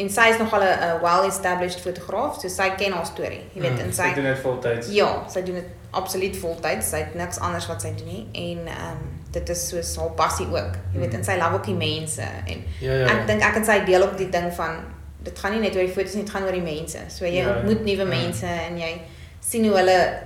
en 0.00 0.08
sy 0.10 0.24
is 0.32 0.38
nogal 0.38 0.62
'n 0.64 0.78
'n 0.96 1.00
well 1.02 1.26
established 1.28 1.80
fotograaf, 1.80 2.40
so 2.40 2.48
sy 2.48 2.70
ken 2.78 2.92
haar 2.92 3.06
storie, 3.06 3.44
jy 3.54 3.60
weet, 3.60 3.72
Mm, 3.78 3.84
en 3.84 3.92
Sy 3.92 4.08
sy 4.08 4.14
doen 4.14 4.24
dit 4.24 4.38
voltyds. 4.38 4.88
Ja, 4.90 5.08
sy 5.28 5.42
doen 5.42 5.54
dit 5.54 5.66
absoluut 5.90 6.36
voltyds. 6.36 6.90
Sy 6.90 6.96
het 6.96 7.14
niks 7.14 7.38
anders 7.38 7.66
wat 7.66 7.82
sy 7.82 7.94
doen 7.96 8.06
nie 8.06 8.26
en 8.32 8.66
ehm 8.66 8.90
um, 8.92 9.20
dit 9.30 9.48
is 9.48 9.68
soos 9.68 9.96
haar 9.96 10.10
passie 10.18 10.46
ook. 10.46 10.74
Jy 10.94 10.98
weet, 11.00 11.14
en 11.14 11.24
sy 11.24 11.36
love 11.38 11.54
ook 11.54 11.64
die 11.64 11.74
mense 11.74 12.22
en 12.22 12.64
Ja 12.80 12.92
ja. 12.94 13.06
ek 13.06 13.26
dink 13.26 13.42
ek 13.42 13.56
en 13.56 13.64
sy 13.64 13.84
deel 13.84 14.02
ook 14.02 14.16
die 14.18 14.28
ding 14.30 14.52
van 14.54 14.76
dit 15.22 15.38
gaan 15.38 15.52
nie 15.52 15.60
net 15.60 15.76
oor 15.76 15.82
die 15.86 15.92
foto's 15.94 16.14
nie, 16.14 16.22
dit 16.24 16.32
gaan 16.32 16.44
oor 16.44 16.52
die 16.52 16.60
mense. 16.62 16.98
So 17.08 17.24
jy 17.24 17.42
Ja. 17.44 17.56
ontmoet 17.56 17.84
nuwe 17.84 17.96
Ja. 17.96 18.04
mense 18.04 18.46
en 18.46 18.78
jy 18.78 19.00
sien 19.40 19.64
hoe 19.68 19.76
hulle 19.76 20.22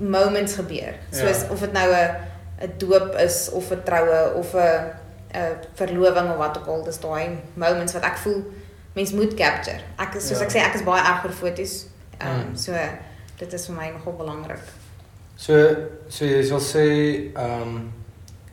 moments 0.00 0.54
gebeur. 0.54 0.94
Soos 1.10 1.40
Ja. 1.42 1.50
of 1.50 1.60
dit 1.60 1.72
nou 1.72 1.92
'n 1.92 2.16
'n 2.62 2.72
doop 2.78 3.14
is 3.14 3.50
of 3.52 3.70
'n 3.72 3.82
troue 3.84 4.34
of 4.34 4.54
'n 4.54 4.90
'n 5.34 5.56
verloving 5.74 6.30
of 6.30 6.36
wat 6.36 6.58
ook 6.58 6.66
al, 6.66 6.84
dis 6.84 6.98
daai 7.00 7.28
moments 7.54 7.92
wat 7.92 8.02
ek 8.04 8.16
voel 8.16 8.44
mens 8.94 9.12
moet 9.12 9.34
capture. 9.34 9.80
Ek 9.98 10.14
is 10.14 10.28
soos 10.28 10.38
Ja. 10.38 10.44
ek 10.44 10.50
sê 10.50 10.58
ek 10.58 10.74
is 10.74 10.82
baie 10.82 11.00
erg 11.02 11.22
vir 11.22 11.32
foto's. 11.32 11.86
Ehm 12.20 12.30
um, 12.30 12.48
Mm. 12.50 12.56
so 12.56 12.72
dit 13.38 13.52
is 13.52 13.66
vir 13.66 13.74
my 13.76 13.90
nogal 13.90 14.12
belangrik. 14.12 14.60
So 15.36 15.76
so 16.08 16.24
jy 16.24 16.42
sal 16.42 16.60
sê 16.60 17.32
ehm 17.34 17.62
um, 17.62 17.92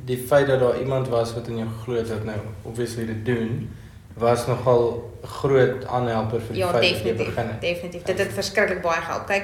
die 0.06 0.18
feit 0.18 0.48
dat 0.48 0.60
daar 0.60 0.78
iemand 0.80 1.08
was 1.08 1.34
wat 1.34 1.48
in 1.48 1.58
jou 1.58 1.68
glo 1.84 1.96
het 1.96 2.10
wat 2.10 2.24
nou 2.26 2.38
obviously 2.64 3.06
dit 3.06 3.26
doen 3.26 3.70
was 4.18 4.46
nogal 4.48 5.12
groot 5.24 5.86
aanhelper 5.86 6.40
vir 6.42 6.54
die 6.54 6.58
Ja, 6.62 6.70
feit 6.72 6.82
dat 6.82 6.84
jy 6.92 6.94
definitief. 7.04 7.26
begin 7.36 7.48
het. 7.48 7.62
Definitief. 7.62 8.04
Dit 8.04 8.18
het 8.20 8.34
verskriklik 8.34 8.82
baie 8.82 9.02
gehelp. 9.02 9.26
Kyk, 9.28 9.44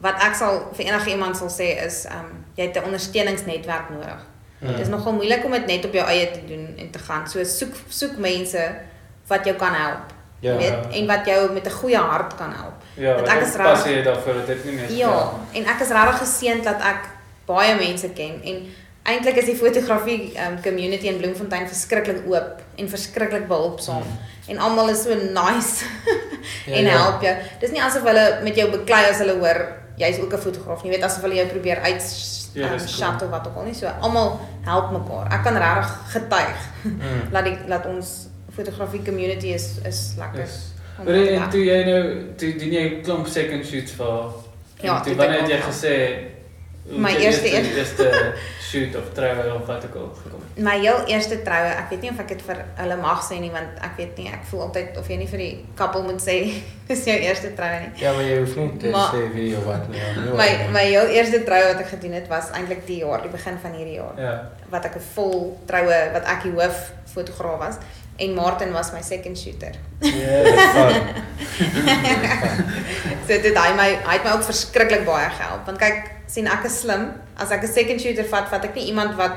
wat 0.00 0.14
ek 0.22 0.34
sal 0.34 0.62
vir 0.76 0.84
enige 0.86 1.10
iemand 1.10 1.36
sal 1.36 1.48
sê 1.48 1.68
is 1.86 2.04
ehm 2.04 2.18
um, 2.24 2.44
jy 2.56 2.62
het 2.66 2.76
'n 2.76 2.84
ondersteuningsnetwerk 2.84 3.90
nodig. 3.90 4.20
Mm. 4.60 4.66
Dit 4.68 4.78
is 4.78 4.88
nogal 4.88 5.12
moeilik 5.12 5.44
om 5.44 5.50
dit 5.52 5.66
net 5.66 5.84
op 5.84 5.92
jou 5.92 6.06
eie 6.06 6.30
te 6.30 6.44
doen 6.46 6.74
en 6.78 6.90
te 6.90 6.98
gaan. 6.98 7.28
So 7.28 7.44
soek 7.44 7.74
soek 7.88 8.16
mense 8.16 8.74
wat 9.26 9.44
jou 9.44 9.56
kan 9.56 9.72
help. 9.74 10.14
Ja. 10.40 10.52
Jy 10.52 10.58
weet, 10.58 10.94
en 10.94 11.06
wat 11.06 11.26
jou 11.26 11.52
met 11.52 11.66
'n 11.66 11.70
goeie 11.70 11.96
hart 11.96 12.34
kan 12.36 12.52
help. 12.52 12.74
Ja, 12.94 13.14
Want 13.14 13.28
ek 13.28 13.40
is 13.40 13.54
rarig- 13.54 13.72
passie 13.72 13.94
het 13.96 14.04
daarvoor 14.04 14.32
dat 14.34 14.46
dit 14.46 14.64
nie 14.64 14.74
net 14.76 14.96
Ja, 14.96 15.30
en 15.52 15.64
ek 15.66 15.80
is 15.80 15.88
regtig 15.88 16.18
geseënd 16.18 16.64
dat 16.64 16.80
ek 16.80 17.00
baie 17.46 17.74
mense 17.76 18.08
ken 18.08 18.40
en 18.44 18.66
eintlik 19.06 19.36
is 19.36 19.44
die 19.50 19.56
fotografie 19.56 20.32
um, 20.46 20.56
community 20.62 21.06
in 21.10 21.18
Bloemfontein 21.20 21.66
verskriklik 21.68 22.24
oop 22.26 22.62
en 22.76 22.88
verskriklik 22.88 23.46
behulpsaam. 23.48 24.02
En 24.48 24.58
almal 24.58 24.88
is 24.90 25.02
so 25.02 25.14
nice 25.14 25.84
Ja, 26.66 26.74
en 26.76 26.84
ja. 26.84 26.90
help 26.98 27.22
jou. 27.22 27.34
Dis 27.60 27.70
nie 27.74 27.82
asof 27.82 28.02
hulle 28.06 28.40
met 28.42 28.56
jou 28.56 28.70
beklei 28.70 29.04
as 29.10 29.18
hulle 29.22 29.34
hoor 29.38 29.60
jy's 29.98 30.18
ook 30.20 30.32
'n 30.32 30.38
fotograaf 30.42 30.82
nie. 30.82 30.90
Jy 30.92 30.96
weet 30.98 31.04
asof 31.08 31.22
hulle 31.22 31.34
jou 31.34 31.46
probeer 31.48 31.80
uit 31.80 32.02
Ja, 32.56 32.66
um, 32.70 32.78
dis 32.78 32.84
cool. 32.86 32.96
shut 33.12 33.22
of 33.22 33.30
wat 33.30 33.46
ook 33.46 33.56
al 33.56 33.64
nie. 33.64 33.74
So 33.74 33.86
almal 34.00 34.40
help 34.64 34.90
mekaar. 34.92 35.32
Ek 35.32 35.42
kan 35.44 35.56
regtig 35.56 35.90
getuig 36.12 36.56
Mm. 36.84 37.28
dat 37.34 37.44
die 37.44 37.58
dat 37.68 37.86
ons 37.86 38.26
fotografie 38.56 39.02
community 39.02 39.46
is 39.46 39.70
is 39.84 40.14
lekker. 40.18 40.40
Yes. 40.40 40.56
Maar 41.04 41.14
en 41.14 41.50
toe 41.50 41.64
jy 41.64 41.84
nou 41.84 42.02
toe 42.36 42.56
doen 42.56 42.72
jy 42.72 43.00
klomp 43.02 43.26
second 43.26 43.66
shoots 43.66 43.92
vir. 43.92 44.32
Ja, 44.80 45.00
toe 45.00 45.14
wanneer 45.14 45.40
het 45.40 45.50
jy 45.50 45.60
gesê 45.60 45.94
My 46.88 47.14
eerste, 47.16 47.48
een. 47.56 47.66
Shoot 48.76 48.96
of 49.00 49.08
troue 49.16 49.54
of 49.54 49.66
wat 49.66 49.84
ook 49.88 49.94
al 49.96 50.10
gekom? 50.22 50.42
my 50.56 50.78
heel 50.80 51.00
eerste 51.12 51.42
troue, 51.44 51.68
ek 51.80 51.90
weet 51.90 52.00
nie 52.02 52.10
of 52.10 52.20
ek 52.20 52.28
dit 52.28 52.42
vir 52.46 52.60
hulle 52.76 52.96
mag 52.96 53.20
sê 53.24 53.40
nie 53.40 53.50
want 53.52 53.80
ek 53.84 53.96
weet 53.98 54.16
nie, 54.18 54.28
ek 54.32 54.44
voel 54.50 54.62
altyd 54.68 54.96
of 55.00 55.08
jy 55.08 55.16
nie 55.20 55.26
vir 55.28 55.38
die 55.38 55.64
koppel 55.76 56.02
moet 56.06 56.20
sê 56.22 56.36
dis 56.88 57.04
jou 57.04 57.16
eerste 57.18 57.50
troue 57.58 57.80
nie. 57.82 57.90
Ja, 58.04 58.12
maar 58.12 58.22
jy 58.24 58.38
hoef 58.44 58.56
nie 58.56 58.70
te 58.78 58.90
Maar- 58.94 59.12
sê 59.16 59.26
wie 59.34 59.50
of 59.56 59.64
wat 59.64 59.88
nie. 59.88 59.98
ja, 59.98 60.12
nie 60.20 60.30
My 60.30 60.36
wat 60.36 60.58
nie. 60.62 60.70
my 60.78 60.84
heel 60.84 61.06
eerste 61.18 61.42
troue 61.44 61.66
wat 61.72 61.80
ek 61.80 61.88
gedoen 61.96 62.12
het 62.20 62.28
was 62.28 62.50
eintlik 62.52 62.86
die 62.86 62.98
jaar, 63.04 63.20
die 63.22 63.30
begin 63.32 63.58
van 63.62 63.72
hierdie 63.72 63.98
jaar. 63.98 64.16
Ja. 64.20 64.34
Wat 64.70 64.84
ek 64.84 64.96
'n 64.96 65.04
vol 65.14 65.58
troue 65.66 66.00
wat 66.12 66.24
ek 66.24 66.42
die 66.42 66.52
hoof 66.52 66.92
fotograaf 67.14 67.58
was 67.58 67.76
en 68.18 68.34
Martin 68.34 68.72
was 68.72 68.92
my 68.92 69.02
second 69.02 69.38
shooter. 69.38 69.72
Ja. 70.00 70.42
Fun. 70.74 70.94
So 73.26 73.40
dit 73.42 73.56
hy 73.58 73.70
my 73.76 73.88
hy 74.06 74.16
het 74.18 74.24
my 74.24 74.32
ook 74.36 74.44
verskriklik 74.46 75.04
baie 75.08 75.28
gehelp 75.34 75.66
want 75.68 75.78
kyk, 75.82 76.10
sien 76.30 76.46
ek 76.50 76.64
is 76.68 76.80
slim. 76.84 77.08
As 77.38 77.50
ek 77.50 77.62
'n 77.64 77.72
second 77.72 78.00
shooter 78.00 78.24
vat, 78.24 78.48
vat 78.48 78.64
ek 78.64 78.74
nie 78.74 78.86
iemand 78.92 79.16
wat 79.16 79.36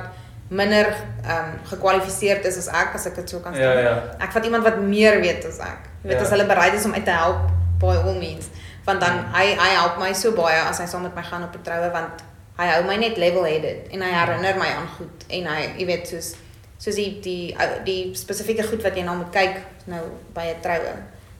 minder 0.50 0.88
ehm 1.24 1.46
um, 1.46 1.60
gekwalifiseerd 1.72 2.46
is 2.46 2.58
as 2.58 2.68
ek 2.74 2.96
as 2.96 3.06
ek 3.08 3.16
dit 3.16 3.30
so 3.30 3.40
kan 3.40 3.54
sê. 3.54 3.62
Ja, 3.62 3.74
ja. 3.80 3.96
Ek 4.20 4.32
vat 4.32 4.46
iemand 4.46 4.64
wat 4.64 4.80
meer 4.82 5.20
weet 5.22 5.46
as 5.46 5.60
ek. 5.60 5.90
Jy 6.04 6.10
weet 6.10 6.18
Ja. 6.20 6.24
as 6.26 6.30
hulle 6.32 6.46
bereid 6.46 6.74
is 6.74 6.86
om 6.86 6.94
uit 6.94 7.06
te 7.06 7.12
help 7.12 7.50
by 7.80 7.96
all 7.96 8.18
means. 8.18 8.48
Want 8.86 9.00
dan 9.02 9.26
hy 9.34 9.56
hy 9.56 9.70
help 9.76 10.00
my 10.00 10.14
so 10.14 10.32
baie 10.32 10.60
as 10.70 10.80
hy 10.80 10.86
saam 10.86 11.02
met 11.04 11.16
my 11.16 11.22
gaan 11.24 11.44
op 11.44 11.54
'n 11.56 11.62
troue 11.64 11.92
want 11.92 12.24
hy 12.58 12.68
hou 12.68 12.84
my 12.84 12.96
net 12.98 13.18
level-headed 13.18 13.88
en 13.94 14.02
hy 14.02 14.10
herinner 14.12 14.56
my 14.58 14.68
aan 14.68 14.88
goed 14.98 15.24
en 15.30 15.46
hy 15.46 15.62
jy 15.78 15.86
weet 15.86 16.08
soos 16.08 16.36
soos 16.80 16.96
die 16.96 17.20
die 17.22 17.56
ou- 17.60 17.84
die 17.86 18.16
spesifieke 18.16 18.64
goed 18.64 18.82
wat 18.86 18.96
jy 18.96 19.04
nou 19.04 19.18
moet 19.20 19.32
kyk 19.36 19.58
nou 19.92 20.02
by 20.34 20.46
'n 20.56 20.62
troue. 20.64 20.96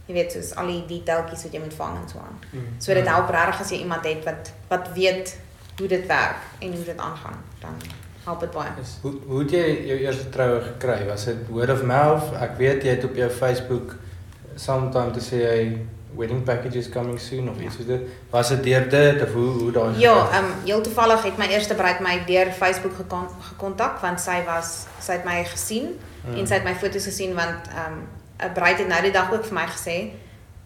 Jy 0.10 0.14
weet 0.14 0.32
soos 0.32 0.56
al 0.56 0.68
die 0.68 0.84
detailtjies 0.90 1.44
wat 1.44 1.54
jy 1.54 1.60
moet 1.60 1.74
vang 1.74 1.96
en 2.02 2.10
so 2.10 2.20
aan. 2.20 2.40
Mm. 2.52 2.76
So 2.80 2.94
dit 2.94 3.08
help 3.08 3.30
regtig 3.30 3.62
as 3.62 3.70
jy 3.72 3.78
iemand 3.80 4.06
het 4.06 4.24
wat 4.26 4.52
wat 4.70 4.90
weet 4.94 5.38
hoe 5.80 5.88
dit 5.88 6.08
werk 6.08 6.36
en 6.60 6.74
hoe 6.74 6.84
dit 6.86 6.98
aangaan. 6.98 7.38
Dan 7.62 7.76
help 8.26 8.40
dit 8.40 8.52
baie. 8.52 8.70
Yes. 8.78 8.98
Hoe 9.02 9.14
hoe 9.28 9.40
het 9.40 9.52
jy 9.52 9.86
jou 9.88 9.98
eerste 10.00 10.30
troue 10.30 10.62
gekry? 10.62 11.06
Was 11.08 11.26
dit 11.26 11.48
word 11.50 11.70
of 11.70 11.84
mouth? 11.84 12.34
Ek 12.42 12.58
weet 12.58 12.84
jy 12.84 12.90
het 12.90 13.04
op 13.04 13.16
jou 13.16 13.30
Facebook 13.30 13.96
sometime 14.56 15.12
te 15.12 15.20
sê 15.20 15.36
jy 15.42 15.78
wedding 16.16 16.44
packages 16.44 16.90
coming 16.90 17.20
soon 17.20 17.50
of 17.50 17.60
iets 17.60 17.76
soos 17.76 17.86
dit. 17.86 18.02
Was 18.30 18.50
dit 18.50 18.64
deur 18.64 18.90
dit 18.90 19.22
of 19.22 19.34
hoe 19.34 19.50
hoe 19.50 19.72
daai 19.72 19.98
Ja, 20.00 20.30
ehm 20.32 20.44
um, 20.46 20.52
heel 20.66 20.82
toevallig 20.82 21.24
het 21.24 21.38
my 21.38 21.48
eerste 21.48 21.76
bruid 21.76 22.00
my 22.00 22.24
deur 22.26 22.52
Facebook 22.52 22.96
gekon 22.96 23.28
gekontak 23.40 24.00
want 24.02 24.20
sy 24.20 24.44
was 24.46 24.86
sy 25.00 25.12
het 25.12 25.26
my 25.26 25.44
gesien 25.44 26.00
Mm. 26.24 26.36
en 26.36 26.48
sy 26.48 26.54
het 26.54 26.64
my 26.64 26.76
foto's 26.76 27.04
gesien 27.04 27.36
want 27.36 27.68
ehm 27.72 27.94
um, 27.94 28.08
'n 28.50 28.54
bruid 28.54 28.78
het 28.78 28.88
nou 28.88 29.02
die 29.02 29.12
dag 29.12 29.32
ook 29.32 29.46
vir 29.46 29.54
my 29.54 29.68
gesê 29.68 30.12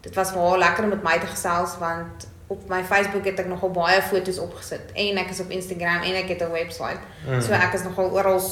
dit 0.00 0.14
was 0.14 0.30
vir 0.30 0.40
haar 0.40 0.58
lekker 0.58 0.84
om 0.84 0.90
met 0.90 1.02
my 1.02 1.18
te 1.18 1.26
gesels 1.26 1.78
want 1.78 2.26
op 2.46 2.68
my 2.68 2.84
Facebook 2.84 3.24
het 3.24 3.38
ek 3.38 3.46
nogal 3.46 3.70
baie 3.70 4.02
foto's 4.02 4.38
opgesit 4.38 4.92
en 4.94 5.16
ek 5.16 5.30
is 5.30 5.40
op 5.40 5.50
Instagram 5.50 6.02
en 6.02 6.14
ek 6.14 6.28
het 6.28 6.42
'n 6.42 6.50
webwerf. 6.50 6.98
Mm. 7.28 7.40
So 7.40 7.52
ek 7.52 7.72
is 7.74 7.82
nogal 7.82 8.10
oral 8.10 8.42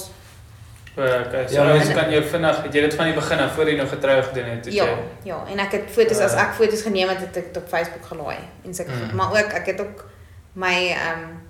Ja, 0.96 1.20
okay. 1.26 1.48
So 1.48 1.54
Ja, 1.54 1.66
ja, 1.68 1.72
mens- 1.74 1.92
kan 1.94 2.10
jou 2.10 2.22
vinnig, 2.22 2.62
het 2.62 2.72
jy 2.74 2.80
dit 2.80 2.94
van 2.94 3.04
die 3.04 3.14
begin 3.14 3.38
af 3.38 3.52
voor 3.54 3.68
jy 3.70 3.76
nog 3.76 3.88
getrou 3.88 4.22
gedoen 4.22 4.44
het, 4.44 4.64
het 4.64 4.74
Ja, 4.74 4.84
jy 4.84 4.96
ja, 5.24 5.44
en 5.50 5.58
ek 5.58 5.72
het 5.72 5.82
foto's 5.90 6.18
as 6.20 6.32
Ja. 6.32 6.38
ek 6.48 6.54
foto's 6.54 6.82
geneem 6.82 7.08
het, 7.08 7.18
het 7.20 7.36
ek 7.36 7.44
dit 7.54 7.56
op 7.62 7.68
Facebook 7.68 8.04
gelaai 8.04 8.36
en 8.64 8.74
sulke 8.74 8.90
Mm. 8.90 9.16
Maar 9.16 9.30
ook 9.30 9.52
ek 9.52 9.66
het 9.66 9.80
ook 9.80 10.04
my 10.52 10.88
ehm 10.88 11.40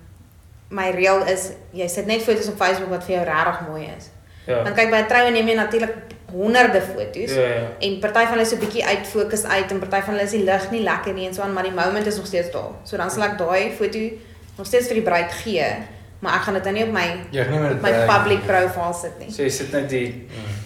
my 0.69 0.89
reël 0.91 1.25
is 1.27 1.49
jy 1.71 1.87
sit 1.87 2.05
net 2.05 2.21
foto's 2.21 2.47
op 2.47 2.57
Facebook 2.57 2.89
wat 2.89 3.03
vir 3.03 3.15
jou 3.15 3.25
regtig 3.25 3.67
mooi 3.67 3.89
is. 3.97 4.09
Ja. 4.47 4.63
Want 4.63 4.75
kyk 4.75 4.89
by 4.89 4.95
'n 4.97 5.07
troue 5.07 5.31
neem 5.31 5.47
jy 5.47 5.55
natuurlik 5.55 5.93
honderde 6.31 6.81
foto's 6.81 7.33
Ja, 7.33 7.41
ja. 7.41 7.67
en 7.79 7.99
party 7.99 8.19
van 8.19 8.27
hulle 8.31 8.41
is 8.41 8.49
so 8.49 8.55
'n 8.55 8.59
bietjie 8.59 8.85
uit 8.85 9.07
fokus 9.07 9.43
uit 9.43 9.71
en 9.71 9.79
party 9.79 10.01
van 10.05 10.13
hulle 10.13 10.23
is 10.25 10.31
die 10.31 10.43
lig 10.43 10.71
nie 10.71 10.81
lekker 10.83 11.13
nie 11.13 11.27
en 11.27 11.33
so 11.33 11.41
aan, 11.41 11.53
maar 11.53 11.63
die 11.63 11.71
moment 11.71 12.05
is 12.07 12.15
nog 12.15 12.25
steeds 12.25 12.51
daar. 12.51 12.71
So 12.83 12.97
dan 12.97 13.11
sal 13.11 13.23
ek 13.23 13.37
daai 13.37 13.71
foto 13.71 13.99
nog 14.57 14.65
steeds 14.67 14.85
vir 14.87 14.93
die 14.95 15.03
bruid 15.03 15.31
gee, 15.31 15.65
maar 16.23 16.37
ek 16.39 16.45
gaan 16.47 16.53
dit 16.57 16.63
dan 16.63 16.73
nie 16.77 16.83
op 16.87 16.91
my 16.95 17.05
gaan 17.35 17.51
nie 17.51 17.71
op 17.75 17.81
my 17.83 17.91
brag 17.91 18.11
public 18.13 18.45
profile 18.47 18.93
sit 18.95 19.19
nie. 19.19 19.29
So 19.31 19.43
jy 19.43 19.49
sit 19.51 19.71
net 19.75 19.89
die. 19.91 20.07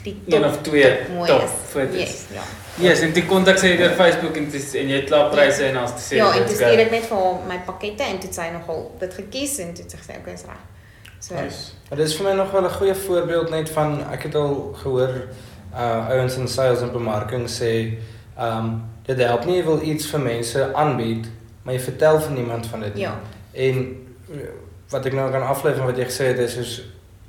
Die 0.04 0.14
een 0.30 0.46
of 0.46 0.62
twee 0.64 0.92
top 1.28 1.44
is. 1.44 1.52
foto's. 1.72 1.96
Yes, 2.00 2.26
ja. 2.32 2.44
Yes, 2.78 3.02
en 3.02 3.14
die 3.16 3.24
kontak 3.26 3.58
sê 3.58 3.72
jy 3.74 3.78
deur 3.82 3.96
Facebook 3.98 4.38
en 4.38 4.46
dis 4.54 4.68
en 4.78 4.92
jy 4.94 5.00
klaar 5.10 5.32
pryse 5.34 5.66
en 5.66 5.74
dan 5.80 5.88
sê 5.98 6.20
Ja, 6.20 6.28
en 6.38 6.46
go. 6.46 6.54
stuur 6.54 6.80
ek 6.86 6.92
net 6.94 7.08
vir 7.10 7.18
haar 7.18 7.40
my 7.50 7.58
pakkette 7.66 8.04
en 8.06 8.20
toe 8.22 8.30
sy 8.34 8.46
nogal 8.54 8.84
dit 9.02 9.14
gekies 9.14 9.58
en 9.64 9.74
toe 9.74 9.84
het 9.84 9.96
sy 10.06 10.20
okay, 10.20 10.34
is 10.34 10.46
reg. 10.46 10.62
So 11.20 11.34
Nice. 11.36 11.72
Maar 11.90 11.98
dis 12.04 12.16
vir 12.18 12.28
my 12.30 12.36
nog 12.38 12.52
wel 12.52 12.66
'n 12.70 12.70
goeie 12.78 12.96
voorbeeld 12.96 13.50
net 13.50 13.70
van 13.70 14.04
ek 14.12 14.24
het 14.24 14.36
al 14.36 14.54
gehoor 14.84 15.14
uh 15.74 16.10
ouens 16.10 16.38
in 16.38 16.48
sales 16.48 16.82
en 16.82 16.92
bemarking 16.92 17.50
sê 17.50 17.98
um 18.38 18.84
dit 19.06 19.18
help 19.18 19.46
nie 19.46 19.58
jy 19.58 19.64
wil 19.66 19.82
iets 19.82 20.06
vir 20.12 20.20
mense 20.20 20.74
aanbied, 20.74 21.26
maar 21.64 21.74
jy 21.74 21.80
vertel 21.80 22.20
vir 22.22 22.32
niemand 22.32 22.66
van 22.68 22.80
dit 22.80 22.94
nie. 22.94 23.04
ja, 23.04 23.20
En 23.54 23.76
uh, 24.30 24.38
wat 24.92 25.06
ek 25.06 25.14
nou 25.14 25.32
kan 25.32 25.42
aflei 25.44 25.74
van 25.76 25.86
wat 25.86 25.98
jy 25.98 26.06
gesê 26.06 26.26
het 26.34 26.40
is 26.40 26.54
soos 26.54 26.82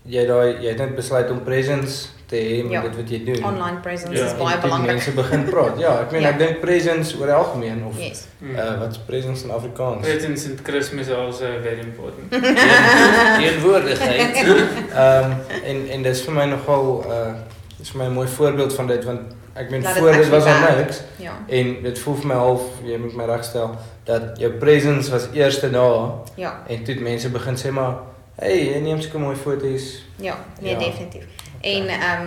jy 0.07 0.27
daai 0.27 0.63
jy 0.63 0.69
het 0.69 0.79
net 0.79 0.95
besluit 0.97 1.31
om 1.31 1.41
presence 1.45 2.09
te 2.29 2.37
hê 2.37 2.63
met 2.63 2.73
Ja. 2.73 2.81
dit 2.83 2.97
wat 2.97 3.09
jy 3.11 3.25
doen. 3.25 3.45
Online 3.45 3.79
presence 3.83 4.13
Ja, 4.19 4.27
is 4.27 4.37
baie 4.37 4.59
belangrik. 4.61 4.91
Mense 4.93 5.11
begin 5.17 5.45
praat. 5.49 5.79
Ja, 5.79 6.01
ek 6.01 6.11
meen 6.13 6.23
Ja. 6.23 6.29
ek 6.29 6.39
dink 6.39 6.61
presence 6.61 7.17
oor 7.19 7.31
algemeen 7.33 7.85
of 7.89 7.99
Yes. 7.99 8.27
Uh 8.43 8.79
wat 8.81 8.91
is 8.91 8.99
presence 9.07 9.45
in 9.45 9.51
Afrikaans? 9.51 10.01
Presence 10.07 10.45
in 10.49 10.59
Christmas 10.63 11.09
also 11.11 11.47
very 11.63 11.81
important. 11.81 12.31
Teenwoordigheid. 13.41 14.37
Ehm 14.95 15.33
en 15.65 15.89
en 15.89 16.03
dis 16.03 16.21
vir 16.25 16.35
my 16.35 16.45
nogal 16.51 17.05
uh 17.09 17.33
dis 17.79 17.91
vir 17.91 17.99
my 18.03 18.07
'n 18.09 18.13
mooi 18.13 18.29
voorbeeld 18.29 18.75
van 18.75 18.87
dit 18.87 19.05
want 19.05 19.21
ek 19.59 19.71
meen 19.71 19.85
voor 19.85 20.13
dit 20.13 20.29
was 20.29 20.45
daar 20.45 20.77
niks 20.77 21.01
Ja. 21.17 21.33
en 21.49 21.83
dit 21.83 21.99
voel 21.99 22.15
vir 22.15 22.27
my 22.27 22.35
half 22.35 22.63
jy 22.85 22.97
moet 22.97 23.15
my 23.17 23.25
regstel 23.25 23.75
dat 24.05 24.39
jou 24.39 24.53
presence 24.53 25.11
was 25.11 25.29
eerste 25.33 25.71
daar 25.71 26.11
Ja. 26.35 26.63
en 26.69 26.85
toe 26.85 26.95
het 26.95 27.03
mense 27.03 27.29
begin 27.31 27.57
sê 27.57 27.71
maar 27.71 27.95
hey, 28.39 28.59
jy 28.73 28.79
neem 28.81 29.01
sulke 29.01 29.19
mooi 29.19 29.37
foto's. 29.37 30.03
Ja, 30.17 30.37
nee 30.61 30.73
Ja. 30.73 30.79
definitief. 30.79 31.25
En 31.61 31.89
ehm 31.89 32.27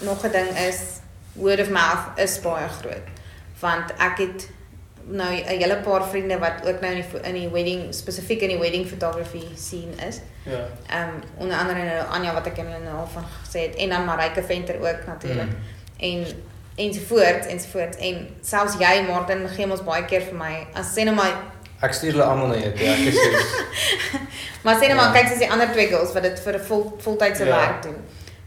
nog 0.00 0.24
'n 0.26 0.30
ding 0.30 0.48
is 0.68 0.80
word 1.32 1.60
of 1.60 1.70
mouth 1.70 2.04
is 2.16 2.40
baie 2.40 2.68
groot. 2.68 3.06
Want 3.60 3.90
ek 3.98 4.18
het 4.18 4.48
nou 5.04 5.30
'n 5.34 5.44
hele 5.58 5.76
paar 5.76 6.04
vriende 6.08 6.38
wat 6.38 6.52
ook 6.68 6.80
nou 6.80 6.92
in 6.94 7.04
die 7.10 7.20
in 7.28 7.34
die 7.34 7.48
wedding 7.48 7.94
spesifiek 7.94 8.40
in 8.40 8.48
die 8.48 8.58
wedding 8.58 8.86
photography 8.86 9.42
scene 9.56 10.06
is. 10.08 10.20
Ja. 10.44 10.68
Ehm 10.90 11.14
onder 11.38 11.56
andere 11.56 11.84
nou 11.84 12.06
Anja 12.10 12.32
wat 12.34 12.46
ek 12.46 12.56
julle 12.56 12.78
nou 12.84 12.96
al 12.96 13.08
van 13.12 13.22
gesê 13.44 13.58
het 13.60 13.74
en 13.76 13.88
dan 13.88 14.04
Marike 14.04 14.42
Venter 14.42 14.76
ook 14.80 15.06
natuurlik. 15.06 15.46
Mm. 15.46 15.56
En 16.02 16.26
ensovoorts 16.82 17.46
ensovoorts 17.52 17.96
en 18.00 18.22
selfs 18.42 18.74
jy 18.80 19.02
Martin 19.06 19.44
gee 19.54 19.68
ons 19.70 19.82
baie 19.86 20.04
keer 20.08 20.24
vir 20.28 20.38
my 20.40 20.52
as 20.78 20.92
sê 20.96 21.04
nou 21.08 21.14
maar 21.14 21.34
Ek 21.82 21.94
stuur 21.98 22.12
hulle 22.14 22.24
almal 22.30 22.52
na 22.52 22.58
jou 22.62 22.72
toe. 22.78 22.86
Ek 22.86 22.98
is 23.10 23.16
so 23.18 24.18
Maar 24.62 24.76
sê 24.78 24.86
net 24.88 24.96
maar 24.96 25.08
Ja. 25.10 25.16
kyk 25.20 25.28
soos 25.32 25.38
die 25.42 25.50
ander 25.50 25.72
twee 25.72 25.88
girls 25.90 26.12
wat 26.14 26.22
dit 26.22 26.40
vir 26.44 26.54
'n 26.58 26.64
vol 26.68 26.82
voltydse 27.04 27.44
Ja. 27.46 27.56
werk 27.56 27.82
doen. 27.82 27.96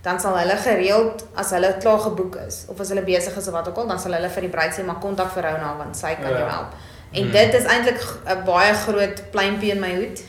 Dan 0.02 0.20
sal 0.20 0.38
hulle 0.38 0.56
gereeld 0.58 1.26
as 1.36 1.50
hulle 1.52 1.76
klaar 1.82 2.00
geboek 2.00 2.36
is 2.48 2.65
of 2.70 2.80
as 2.80 2.89
hulle 2.89 3.02
besig 3.04 3.36
is 3.38 3.48
of 3.48 3.54
wat 3.54 3.68
ook 3.68 3.78
al, 3.78 3.88
dan 3.88 4.00
sal 4.00 4.13
hulle 4.13 4.30
vir 4.30 4.41
die 4.41 4.50
bruid 4.50 4.72
sê 4.74 4.86
maar 4.86 5.00
kontak 5.02 5.32
vir 5.34 5.44
Rona 5.44 5.76
want 5.78 5.98
sy 5.98 6.15
kan 6.15 6.32
Ja. 6.32 6.38
jou 6.38 6.50
help. 6.50 6.72
En 7.13 7.24
Hmm. 7.24 7.32
dit 7.32 7.54
is 7.54 7.63
eintlik 7.63 8.00
'n 8.28 8.44
baie 8.46 8.74
groot 8.74 9.22
pluimpie 9.32 9.72
in 9.72 9.80
my 9.80 9.96
hoed, 9.96 10.20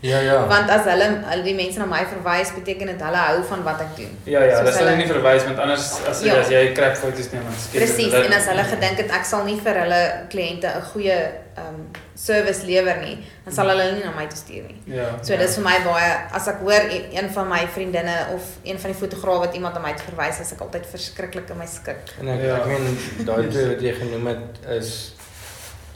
Ja, 0.00 0.18
ja. 0.20 0.46
want 0.46 0.70
as 0.70 0.84
hulle 0.84 1.08
al 1.30 1.42
die 1.42 1.54
mense 1.54 1.78
na 1.78 1.84
my 1.86 2.04
verwys, 2.08 2.52
beteken 2.54 2.86
dit 2.86 3.00
hulle 3.00 3.16
hou 3.16 3.42
van 3.44 3.62
wat 3.64 3.80
ek 3.80 3.96
doen. 3.96 4.12
Ja 4.24 4.42
ja, 4.44 4.62
dat 4.62 4.74
sal 4.74 4.84
hulle- 4.86 4.96
nie 4.96 5.06
verwys 5.06 5.44
want 5.44 5.58
anders 5.58 6.00
as 6.08 6.22
Ja. 6.22 6.38
as 6.40 6.48
jy 6.48 6.72
crap 6.74 6.96
foto's 6.96 7.30
neem 7.32 7.42
dan 7.42 7.52
dit 7.52 7.70
Presies, 7.80 8.12
hulle- 8.12 8.24
en 8.26 8.32
as 8.32 8.46
hulle 8.46 8.64
gedink 8.64 8.96
het 8.98 9.10
ek 9.10 9.24
sal 9.24 9.44
nie 9.44 9.60
vir 9.60 9.74
hulle 9.82 10.02
kliënte 10.32 10.66
'n 10.76 10.82
goeie 10.92 11.18
um 11.58 11.90
service 12.14 12.62
lewer 12.66 12.96
nie, 13.04 13.18
dan 13.44 13.52
sal 13.54 13.68
hulle 13.68 13.92
nie 13.92 14.04
na 14.04 14.10
my 14.16 14.26
toe 14.26 14.36
stuur 14.36 14.62
nie. 14.68 14.80
Ja. 14.96 15.04
So 15.22 15.36
dis 15.36 15.54
vir 15.56 15.64
my 15.64 15.78
baie 15.84 16.10
as 16.32 16.48
ek 16.48 16.58
hoor 16.60 16.80
e- 16.90 17.08
een 17.12 17.28
van 17.30 17.48
my 17.48 17.66
vriendinne 17.74 18.16
of 18.34 18.42
een 18.64 18.78
van 18.78 18.90
die 18.92 18.98
fotograwe 19.00 19.38
wat 19.38 19.54
iemand 19.54 19.76
aan 19.76 19.82
my 19.82 19.94
verwys 19.98 20.40
is 20.40 20.52
ek 20.52 20.60
altyd 20.60 20.86
verskriklik 20.86 21.50
in 21.50 21.56
my 21.58 21.66
skik. 21.66 21.96
En 22.20 22.28
ek 22.28 22.42
Ja. 22.42 22.56
ek 22.56 22.66
meen 22.66 22.98
daai 23.26 23.48
twee 23.50 23.66
wat 23.68 23.80
jy 23.80 23.92
genoem 23.92 24.26
het 24.26 24.80
is 24.82 25.12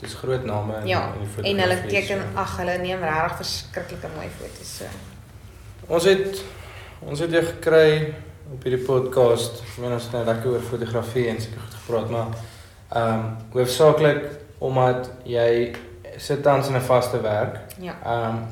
dis 0.00 0.14
groot 0.14 0.44
name 0.44 0.80
in, 0.80 0.86
Ja, 0.86 1.12
in 1.14 1.20
die 1.20 1.44
en 1.50 1.58
hulle 1.60 1.76
fotografie, 1.76 1.90
teken 1.90 2.22
so. 2.22 2.38
ag 2.40 2.56
hulle 2.58 2.78
neem 2.78 3.00
regtig 3.02 3.36
verskriklike 3.36 4.08
mooi 4.16 4.28
foto's 4.38 4.76
so. 4.76 4.84
Ons 5.86 6.04
het 6.04 6.42
ons 7.04 7.20
het 7.20 7.30
jou 7.30 7.42
gekry 7.44 8.14
op 8.52 8.62
hierdie 8.64 8.84
podcast. 8.86 9.62
Ek 9.62 9.78
meen 9.82 9.92
ons 9.92 10.02
het 10.02 10.12
nou 10.12 10.24
lekker 10.24 10.50
oor 10.50 10.60
fotografie 10.60 11.28
en 11.28 11.40
seker 11.40 11.60
goed 11.60 11.78
gepraat, 11.80 12.10
maar 12.10 12.26
ehm 12.94 13.14
um, 13.14 13.36
hoofsaaklik 13.52 14.24
omdat 14.58 15.10
jy 15.24 15.74
sit 16.16 16.42
tans 16.42 16.68
in 16.68 16.76
'n 16.76 16.80
vaste 16.80 17.20
werk. 17.20 17.58
Ja. 17.80 17.96
Ehm 18.04 18.36
um, 18.36 18.44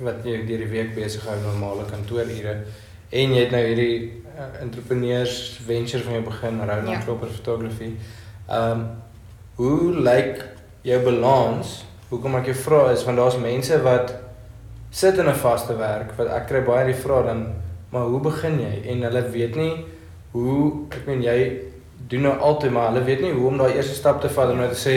wat 0.00 0.24
jy 0.24 0.46
deur 0.46 0.58
die 0.64 0.70
week 0.72 0.94
besig 0.94 1.26
hou 1.28 1.36
normale 1.42 1.84
kantoorure 1.84 2.54
en 3.10 3.34
jy 3.34 3.40
het 3.42 3.50
nou 3.50 3.60
hierdie 3.66 4.22
uh, 4.38 4.60
entrepreneurs 4.62 5.60
venture 5.66 6.02
van 6.04 6.12
jou 6.12 6.22
begin 6.24 6.60
Ja. 6.66 6.90
ja. 6.92 6.98
Klopper 7.04 7.28
Photography. 7.28 7.96
Ehm 8.48 8.70
um, 8.70 8.88
hoe 9.60 9.92
lyk 10.00 10.38
jou 10.88 11.00
balans? 11.04 11.84
Hoekom 12.08 12.38
ek 12.40 12.46
jou 12.50 12.56
vra 12.64 12.78
is 12.94 13.02
want 13.06 13.20
daar's 13.20 13.36
mense 13.38 13.76
wat 13.84 14.14
sit 14.90 15.18
in 15.20 15.28
'n 15.28 15.34
vaste 15.36 15.76
werk 15.76 16.14
wat 16.18 16.28
ek 16.28 16.46
kry 16.48 16.60
baie 16.66 16.86
die 16.86 17.00
vraag 17.02 17.26
dan 17.26 17.42
maar 17.92 18.06
hoe 18.08 18.20
begin 18.20 18.56
jy 18.60 18.88
en 18.90 19.02
hulle 19.02 19.22
weet 19.30 19.56
nie 19.56 19.84
hoe 20.32 20.86
ek 20.90 21.06
meen 21.06 21.22
jy 21.22 21.60
doen 22.08 22.22
nou 22.22 22.34
altyd 22.38 22.72
maar 22.72 22.88
hulle 22.90 23.04
weet 23.04 23.20
nie 23.20 23.32
hoe 23.32 23.46
om 23.48 23.58
daai 23.58 23.74
eerste 23.76 23.94
stap 23.94 24.20
te 24.20 24.28
vat 24.28 24.50
om 24.50 24.56
nou 24.58 24.68
te 24.68 24.80
sê 24.88 24.94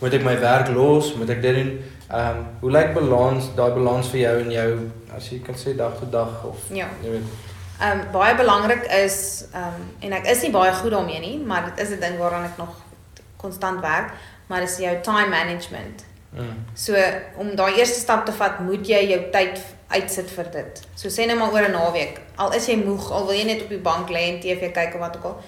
moet 0.00 0.14
ek 0.14 0.24
my 0.24 0.36
werk 0.40 0.68
los 0.74 1.14
moet 1.16 1.30
ek 1.30 1.42
dit 1.42 1.54
doen 1.54 1.70
ehm 2.10 2.36
um, 2.36 2.44
hoe 2.60 2.70
lyk 2.70 2.92
balans 2.94 3.48
daai 3.56 3.70
balans 3.78 4.08
vir 4.08 4.20
jou 4.20 4.36
en 4.40 4.50
jou 4.50 4.90
as 5.16 5.30
jy 5.30 5.38
kan 5.46 5.54
sê 5.54 5.76
dag 5.76 5.92
tot 6.00 6.12
dag 6.12 6.44
of 6.44 6.56
Ja. 6.70 6.88
jy 7.02 7.10
weet 7.10 7.22
Ehm 7.80 8.00
um, 8.00 8.06
baie 8.12 8.34
belangrik 8.36 8.84
is 9.04 9.46
ehm 9.54 9.62
um, 9.64 9.82
en 10.00 10.12
ek 10.12 10.26
is 10.26 10.42
nie 10.42 10.50
baie 10.52 10.72
goed 10.72 10.90
daarmee 10.90 11.20
nie, 11.20 11.38
maar 11.46 11.64
dit 11.64 11.78
is 11.86 11.94
'n 11.96 12.00
ding 12.00 12.18
waaraan 12.18 12.44
ek 12.44 12.58
nog 12.58 12.68
konstant 13.40 13.80
werk, 13.80 14.12
maar 14.48 14.60
dis 14.60 14.76
jou 14.78 15.00
time 15.02 15.28
management. 15.28 16.04
mm, 16.32 16.64
So 16.74 16.94
om 17.36 17.54
daai 17.56 17.74
eerste 17.78 18.00
stap 18.00 18.26
te 18.26 18.32
vat, 18.32 18.60
moet 18.60 18.86
jy 18.86 19.00
jou 19.10 19.20
tyd 19.32 19.60
uitsit 19.88 20.30
vir 20.30 20.44
dit. 20.52 20.80
So 20.94 21.08
sê 21.08 21.26
net 21.26 21.38
maar 21.38 21.52
oor 21.52 21.62
'n 21.68 21.72
naweek. 21.72 22.20
Al 22.36 22.52
is 22.54 22.66
jy 22.66 22.76
moeg, 22.76 23.10
al 23.10 23.26
wil 23.26 23.34
jy 23.34 23.44
net 23.44 23.62
op 23.62 23.68
die 23.68 23.78
bank 23.78 24.08
lê 24.08 24.28
en 24.34 24.40
TV 24.40 24.70
kyk 24.72 24.94
of 24.94 25.00
wat 25.00 25.16
ook 25.16 25.24
al, 25.24 25.40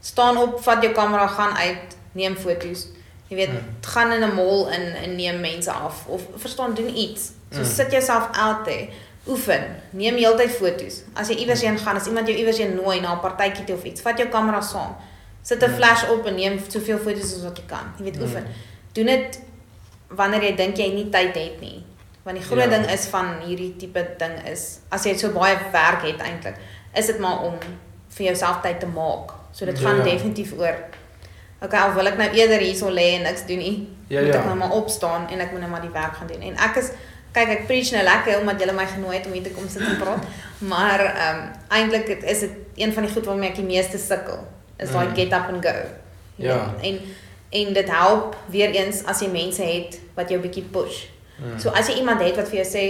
staan 0.00 0.36
op, 0.36 0.60
vat 0.62 0.82
jou 0.82 0.92
kamera, 0.94 1.26
gaan 1.26 1.56
uit, 1.56 1.96
neem 2.12 2.36
foto's. 2.36 2.86
Jy 3.28 3.36
weet, 3.36 3.48
Mm. 3.48 3.58
gaan 3.80 4.12
in 4.12 4.22
'n 4.22 4.34
mall 4.34 4.72
in 4.72 4.94
en 4.94 5.16
neem 5.16 5.40
mense 5.40 5.70
af 5.70 6.06
of 6.06 6.22
verstaan 6.36 6.74
doen 6.74 6.96
iets. 6.96 7.30
So 7.50 7.58
Mm. 7.58 7.64
sit 7.64 7.90
jouself 7.90 8.28
out 8.32 8.64
there. 8.64 8.88
Oefen, 9.28 9.62
neem 9.90 10.16
heeltyd 10.16 10.50
foto's. 10.50 11.02
As 11.14 11.28
jy 11.28 11.34
iewers 11.34 11.60
heen 11.60 11.78
gaan, 11.78 11.96
as 11.96 12.06
iemand 12.06 12.26
jou 12.26 12.38
iewers 12.38 12.58
heen 12.58 12.74
nooi 12.74 13.00
na 13.00 13.12
'n 13.14 13.20
partytjie 13.20 13.64
toe 13.64 13.74
of 13.76 13.82
iets, 13.84 14.00
vat 14.00 14.16
jou 14.18 14.28
kamera 14.28 14.60
saam. 14.60 14.96
Sit 15.48 15.62
'n 15.62 15.70
Mm. 15.70 15.76
flash 15.76 16.02
op 16.12 16.26
en 16.26 16.34
neem 16.34 16.58
soveel 16.68 16.98
foto's 16.98 17.34
as 17.36 17.42
wat 17.42 17.56
jy 17.56 17.64
kan. 17.66 17.86
Jy 17.98 18.04
weet, 18.04 18.16
Mm. 18.16 18.22
oefen. 18.22 18.44
Doen 18.92 19.06
dit 19.06 19.40
wanneer 20.08 20.42
jy 20.42 20.56
dink 20.56 20.76
jy 20.76 20.88
nie 20.94 21.08
tyd 21.10 21.34
het 21.34 21.60
nie. 21.60 21.84
Want 22.22 22.36
die 22.36 22.46
groot 22.46 22.64
Ja. 22.70 22.78
ding 22.78 22.90
is 22.90 23.06
van 23.06 23.26
hierdie 23.46 23.76
tipe 23.76 24.06
ding 24.18 24.46
is 24.52 24.78
as 24.90 25.04
jy 25.04 25.16
so 25.16 25.30
baie 25.30 25.56
werk 25.72 26.02
het 26.02 26.20
eintlik, 26.20 26.56
is 26.94 27.06
dit 27.06 27.18
maar 27.18 27.42
om 27.42 27.54
vir 28.08 28.26
jouself 28.26 28.60
tyd 28.62 28.80
te 28.80 28.86
maak. 28.86 29.30
So 29.52 29.64
dit 29.64 29.78
gaan 29.78 29.96
Ja. 29.96 30.02
definitief 30.02 30.52
oor 30.58 30.74
Okay, 31.62 31.80
al 31.80 31.92
wil 31.94 32.06
ek 32.06 32.16
nou 32.18 32.30
eerder 32.30 32.58
hierso 32.58 32.88
lê 32.90 33.14
en 33.16 33.22
niks 33.22 33.46
doen 33.46 33.58
nie, 33.58 33.88
Ja, 34.08 34.20
moet 34.22 34.32
ja. 34.32 34.38
ek 34.38 34.44
nou 34.44 34.56
maar 34.56 34.70
opstaan 34.70 35.28
en 35.30 35.40
ek 35.40 35.50
moet 35.50 35.60
nou 35.60 35.70
maar 35.70 35.80
die 35.80 35.90
werk 35.90 36.14
gaan 36.16 36.26
doen. 36.26 36.40
En 36.40 36.56
ek 36.56 36.76
is 36.76 36.90
kyk 37.32 37.48
ek 37.48 37.66
preach 37.66 37.90
nou 37.90 38.04
lekker 38.04 38.40
omdat 38.40 38.60
julle 38.60 38.72
my 38.72 38.86
genooi 38.86 39.16
het 39.16 39.26
om 39.26 39.32
hier 39.32 39.42
te 39.42 39.50
kom 39.50 39.68
sit 39.68 39.82
en 39.82 39.96
praat, 39.98 40.22
maar 40.72 41.00
ehm 41.00 41.36
um, 41.38 41.50
eintlik 41.68 42.08
is 42.22 42.40
dit 42.40 42.50
een 42.76 42.92
van 42.92 43.02
die 43.02 43.12
goed 43.12 43.24
waarmee 43.26 43.48
ek 43.50 43.54
die 43.56 43.64
meeste 43.64 43.98
sukkel, 43.98 44.38
is 44.78 44.90
daai 44.90 45.06
Mm. 45.06 45.14
get 45.14 45.32
up 45.32 45.48
and 45.48 45.62
go. 45.64 45.74
Ja. 46.36 46.74
weet, 46.80 46.82
En 46.82 47.00
en 47.66 47.72
dit 47.72 47.90
help 47.90 48.36
weer 48.46 48.70
eens 48.70 49.04
as 49.04 49.20
jy 49.20 49.28
mense 49.28 49.62
het 49.62 50.00
wat 50.14 50.28
jou 50.28 50.40
bietjie 50.40 50.62
push. 50.70 51.04
mm. 51.38 51.58
So 51.60 51.68
as 51.70 51.86
jy 51.88 51.94
iemand 51.94 52.20
het 52.20 52.36
wat 52.36 52.48
vir 52.48 52.62
jou 52.64 52.66
sê, 52.66 52.84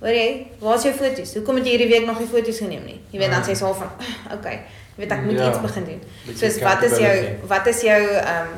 hoor 0.00 0.12
jy, 0.12 0.46
waar 0.58 0.76
is 0.76 0.82
jou 0.82 0.94
foto's? 0.94 1.34
Hoekom 1.34 1.56
het 1.56 1.64
jy 1.64 1.70
hierdie 1.70 1.88
week 1.88 2.06
nog 2.06 2.18
nie 2.18 2.28
foto's 2.28 2.58
geneem 2.58 2.84
nie? 2.84 3.00
Jy 3.10 3.18
weet 3.18 3.30
dan 3.30 3.40
Mm. 3.40 3.44
sê 3.46 3.48
jy 3.48 3.54
so 3.56 3.72
van, 3.74 3.90
okay, 4.32 4.52
jy 4.96 4.96
weet 5.04 5.12
ek 5.12 5.22
moet 5.22 5.38
Ja. 5.38 5.48
iets 5.48 5.60
begin 5.60 5.84
doen. 5.84 6.02
Soos 6.36 6.58
wat 6.60 6.82
is 6.82 6.98
jou 6.98 7.26
wat 7.46 7.66
is 7.66 7.80
jou 7.80 8.02
ehm 8.08 8.42
um, 8.42 8.48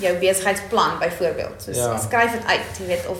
jou 0.00 0.16
besigheidsplan 0.18 0.98
byvoorbeeld? 0.98 1.62
Soos 1.62 1.76
Ja. 1.76 1.98
skryf 1.98 2.32
dit 2.32 2.46
uit, 2.46 2.78
jy 2.78 2.86
weet 2.86 3.06
of 3.06 3.18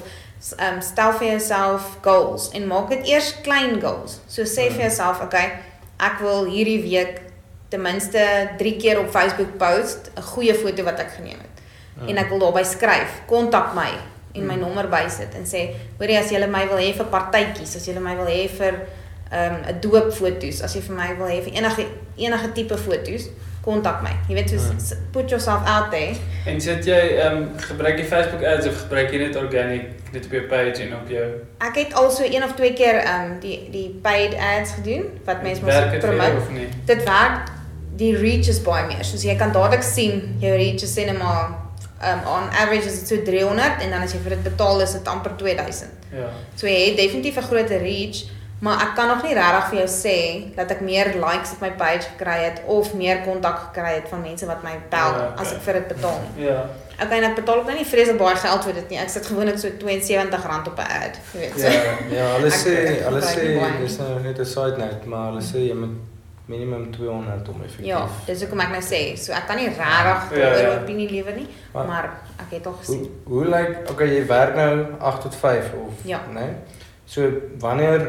ehm 0.58 0.74
um, 0.74 0.80
stel 0.82 1.12
vir 1.12 1.26
jouself 1.28 1.82
goals 2.02 2.50
en 2.52 2.66
maak 2.66 2.88
dit 2.88 3.06
eers 3.08 3.34
klein 3.42 3.80
goals. 3.80 4.20
So 4.26 4.42
sê 4.42 4.62
Ja. 4.64 4.70
vir 4.70 4.80
jouself, 4.80 5.20
okay, 5.22 5.52
ek 5.98 6.18
wil 6.20 6.44
hierdie 6.44 6.82
week 6.82 7.20
ten 7.68 7.80
minste 7.82 8.48
3 8.58 8.76
keer 8.76 8.98
op 9.00 9.10
Facebook 9.10 9.56
post 9.58 10.10
'n 10.16 10.22
goeie 10.22 10.54
foto 10.54 10.82
wat 10.82 10.98
ek 10.98 11.10
geneem 11.16 11.38
het. 11.38 11.62
Mm. 12.02 12.08
En 12.08 12.16
ek 12.16 12.28
wil 12.28 12.38
daarby 12.38 12.62
skryf, 12.64 13.10
kontak 13.26 13.74
my 13.74 13.88
en 14.34 14.46
my 14.46 14.54
Mm. 14.54 14.60
nommer 14.60 14.88
bysit 14.88 15.34
en 15.34 15.44
sê, 15.44 15.70
hoorie 15.98 16.18
as 16.18 16.30
jy 16.30 16.46
my 16.46 16.66
wil 16.68 16.76
hê 16.78 16.94
vir 16.96 17.06
partytjies, 17.06 17.76
as 17.76 17.86
jy 17.86 17.98
my 18.00 18.16
wil 18.16 18.26
hê 18.26 18.48
vir 18.48 18.74
ehm 19.32 19.54
um, 19.54 19.60
'n 19.68 19.80
doopfoto's, 19.80 20.62
as 20.62 20.74
jy 20.74 20.80
vir 20.80 20.96
my 20.96 21.14
wil 21.16 21.26
hê 21.26 21.42
vir 21.42 21.52
enige 21.54 21.86
enige 22.16 22.52
tipe 22.52 22.76
foto's, 22.78 23.28
kontak 23.64 24.02
my. 24.02 24.10
Jy 24.28 24.34
weet 24.34 24.48
soos 24.50 24.70
Mm. 24.72 24.78
s- 24.80 24.94
put 25.12 25.28
yourself 25.30 25.66
out 25.66 25.90
there. 25.90 26.14
En 26.46 26.60
sit 26.60 26.84
jy 26.84 26.92
ehm 27.18 27.36
um, 27.36 27.48
gebruik 27.58 27.98
jy 27.98 28.04
Facebook 28.04 28.42
ads 28.44 28.66
of 28.66 28.80
gebruik 28.80 29.10
jy 29.10 29.18
net 29.18 29.36
organic 29.36 29.82
net 30.12 30.24
op 30.24 30.32
jou 30.32 30.42
page 30.46 30.82
en 30.82 30.94
op 30.94 31.08
jou 31.08 31.24
Ek 31.60 31.74
het 31.74 31.94
al 31.94 32.10
so 32.10 32.22
een 32.24 32.44
of 32.44 32.52
twee 32.54 32.72
keer 32.72 32.94
ehm 32.94 33.24
um, 33.32 33.40
die 33.40 33.68
die 33.70 33.98
paid 34.02 34.34
ads 34.34 34.70
gedoen 34.72 35.04
wat 35.24 35.42
mense 35.42 35.62
mos 35.64 35.74
jou 35.74 35.98
promote. 35.98 36.40
Dit 36.84 37.04
werk 37.04 37.48
die 37.98 38.14
reach 38.16 38.48
is 38.48 38.60
baie 38.62 38.86
meer. 38.86 39.04
Soos 39.06 39.24
jy 39.26 39.36
kan 39.38 39.52
dadelik 39.54 39.82
sien 39.86 40.38
jou 40.42 40.54
reach 40.54 40.84
is 40.86 40.94
sê 40.94 41.06
net 41.08 41.18
maar 41.18 41.50
um, 42.02 42.20
on 42.38 42.50
average 42.54 42.86
is 42.86 42.98
dit 43.00 43.08
so 43.08 43.22
300 43.26 43.82
en 43.82 43.90
dan 43.90 44.02
as 44.06 44.14
jy 44.14 44.22
vir 44.24 44.36
dit 44.36 44.50
betaal 44.50 44.82
is 44.86 44.96
dit 44.98 45.12
amper 45.14 45.36
2000. 45.40 46.10
Ja. 46.14 46.32
So 46.56 46.70
jy 46.70 46.90
het 46.90 46.98
definitief 47.00 47.36
'n 47.36 47.48
groter 47.50 47.82
reach, 47.82 48.24
maar 48.60 48.82
ek 48.82 48.94
kan 48.96 49.08
nog 49.08 49.22
nie 49.22 49.34
regtig 49.34 49.68
vir 49.70 49.78
jou 49.78 49.88
sê 49.88 50.18
dat 50.56 50.70
ek 50.70 50.80
meer 50.80 51.14
likes 51.14 51.52
op 51.52 51.60
my 51.60 51.70
page 51.70 52.06
gekry 52.12 52.38
het 52.44 52.62
of 52.66 52.94
meer 52.94 53.22
kontak 53.22 53.58
gekry 53.68 53.94
het 53.94 54.08
van 54.08 54.20
mense 54.20 54.46
wat 54.46 54.62
my 54.62 54.76
bel 54.90 55.12
Ja, 55.14 55.30
okay. 55.32 55.44
as 55.44 55.52
ek 55.52 55.62
vir 55.62 55.72
dit 55.72 55.88
betaal. 55.88 56.20
Ja. 56.36 56.60
Okay, 57.02 57.18
en 57.18 57.30
ek 57.30 57.36
betaal 57.36 57.58
ook 57.58 57.66
nou 57.66 57.76
nie 57.76 57.86
vreeslik 57.86 58.18
baie 58.18 58.36
geld 58.36 58.64
vir 58.64 58.74
dit 58.74 58.88
nie. 58.90 58.98
Ek 58.98 59.08
sit 59.08 59.26
gewoonlik 59.26 59.58
so 59.58 59.68
R72 59.68 60.66
op 60.66 60.78
'n 60.78 60.86
ad, 61.02 61.18
jy 61.32 61.40
weet. 61.40 61.54
So. 61.54 61.66
Ja. 61.66 61.98
Ja, 62.10 62.26
hulle 62.36 62.50
sê 62.50 62.74
hulle 63.06 63.22
sê 63.22 63.42
dis 63.80 63.98
nou 63.98 64.20
net 64.20 64.38
'n 64.38 64.44
side 64.44 64.76
note, 64.78 65.06
maar 65.06 65.30
hulle 65.30 65.42
sê 65.42 65.58
jy 65.68 65.74
moet 65.74 65.94
minimum 66.48 66.90
200 66.92 67.48
om 67.48 67.60
effektief. 67.64 67.86
Ja, 67.86 68.06
dis 68.26 68.40
hoekom 68.42 68.60
ek 68.64 68.70
nou 68.72 68.80
sê, 68.82 69.00
so 69.20 69.32
ek 69.36 69.46
kan 69.50 69.56
nie 69.60 69.68
regtig 69.68 69.84
Ja, 70.38 70.48
oor 70.48 70.62
ja. 70.62 70.74
'n 70.74 70.82
opinie 70.82 71.08
lewer 71.10 71.34
nie, 71.36 71.46
Maar- 71.72 71.86
maar 71.86 72.04
ek 72.40 72.50
het 72.56 72.66
al 72.66 72.72
Hoe 72.72 72.80
gesien. 72.84 73.10
hoe 73.24 73.44
lyk 73.44 73.90
okay, 73.90 74.08
jy 74.16 74.26
werk 74.26 74.54
nou 74.56 74.86
8 74.98 75.22
tot 75.22 75.34
5 75.34 75.72
of 75.86 75.92
Ja. 76.04 76.20
nee? 76.34 76.50
So 77.04 77.30
wanneer 77.58 78.00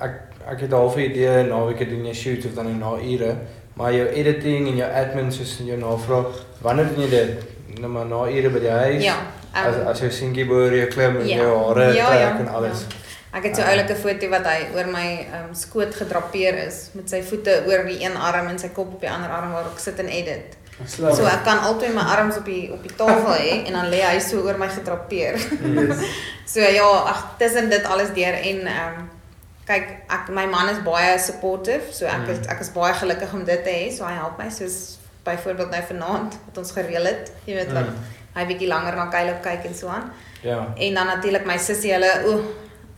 ek 0.00 0.12
ek 0.50 0.60
het 0.60 0.70
half 0.72 0.96
'n 0.96 1.00
idee 1.00 1.42
naweke 1.44 1.88
doen 1.88 2.04
jy 2.06 2.14
shoots 2.14 2.46
of 2.46 2.54
dan 2.54 2.78
na 2.78 2.92
ure, 3.02 3.36
maar 3.74 3.92
jou 3.92 4.08
editing 4.08 4.68
en 4.68 4.76
jou 4.76 4.92
admin 4.92 5.32
soos 5.32 5.58
jou 5.64 5.78
navraag, 5.78 6.26
wanneer 6.62 6.86
doen 6.94 7.04
jy 7.04 7.10
dit? 7.10 7.30
Nou 7.80 7.90
maar 7.92 8.06
na 8.06 8.26
ure 8.28 8.50
by 8.50 8.58
die 8.60 8.70
huis. 8.70 9.02
Ja. 9.04 9.16
As 9.52 9.74
ehm, 9.74 9.86
as 9.88 9.98
jou 10.00 10.10
seentjie 10.10 10.46
boor 10.46 10.72
jy 10.72 10.86
klim 10.86 11.16
en 11.20 11.26
Ja. 11.26 11.36
jou 11.36 11.66
hare 11.74 11.94
Ja, 11.94 12.06
trek 12.06 12.20
ja, 12.20 12.38
en 12.38 12.48
alles. 12.48 12.86
Ek 13.32 13.42
het 13.44 13.56
so 13.56 13.62
'n 13.62 13.64
Ah. 13.64 13.70
oulike 13.70 13.94
foto 13.96 14.28
wat 14.28 14.44
hy 14.46 14.66
oor 14.74 14.86
my 14.86 15.26
um, 15.36 15.54
skoot 15.54 15.94
gedrapeer 15.94 16.54
is 16.66 16.90
met 16.94 17.10
sy 17.10 17.22
voete 17.22 17.62
oor 17.66 17.84
die 17.86 18.00
een 18.04 18.16
arm 18.16 18.46
en 18.48 18.58
sy 18.58 18.68
kop 18.68 18.92
op 18.94 19.00
die 19.00 19.10
ander 19.10 19.30
arm 19.30 19.52
waar 19.52 19.66
ek 19.72 19.78
sit 19.78 19.98
en 19.98 20.08
edit. 20.08 20.56
Slaap. 20.86 21.14
So 21.16 21.24
ek 21.26 21.44
kan 21.44 21.58
altyd 21.58 21.94
my 21.94 22.00
arms 22.02 22.36
op 22.36 22.44
die 22.44 22.70
op 22.72 22.82
die 22.82 22.94
tafel 22.96 23.34
hê 23.34 23.66
en 23.66 23.72
dan 23.72 23.90
lê 23.90 24.00
hy 24.02 24.18
so 24.20 24.40
oor 24.40 24.58
my 24.58 24.68
gedrapeer. 24.68 25.36
so 26.52 26.60
ja, 26.60 26.82
ag 27.06 27.34
tussen 27.38 27.68
dit 27.70 27.84
alles 27.84 28.08
deur 28.14 28.32
en 28.34 28.66
ehm 28.66 28.98
um, 28.98 29.10
kyk 29.66 29.88
ek 30.08 30.28
my 30.28 30.46
man 30.46 30.68
is 30.68 30.78
baie 30.84 31.18
supportive, 31.18 31.82
so 31.92 32.06
ek 32.06 32.28
is 32.28 32.46
ek 32.48 32.60
is 32.60 32.70
baie 32.72 32.94
gelukkig 32.94 33.32
om 33.32 33.44
dit 33.44 33.64
te 33.64 33.70
hê. 33.70 33.92
So 33.96 34.04
hy 34.04 34.14
help 34.14 34.38
my 34.38 34.48
soos 34.50 34.98
byvoorbeeld 35.24 35.70
nou 35.70 35.82
vanaand 35.88 36.38
wat 36.46 36.58
ons 36.58 36.70
gereël 36.72 37.04
het, 37.04 37.32
jy 37.44 37.54
weet 37.54 37.72
wat 37.72 37.84
Mm. 37.84 37.94
hy 38.36 38.44
bietjie 38.46 38.68
langer 38.68 38.96
na 38.96 39.08
Caleb 39.10 39.42
kyk 39.42 39.64
en 39.64 39.74
so 39.74 39.88
aan. 39.88 40.12
Ja. 40.42 40.72
En 40.76 40.94
dan 40.94 41.06
natuurlik 41.06 41.44
my 41.46 41.58
sussie, 41.58 41.92
hulle 41.92 42.12
o, 42.26 42.42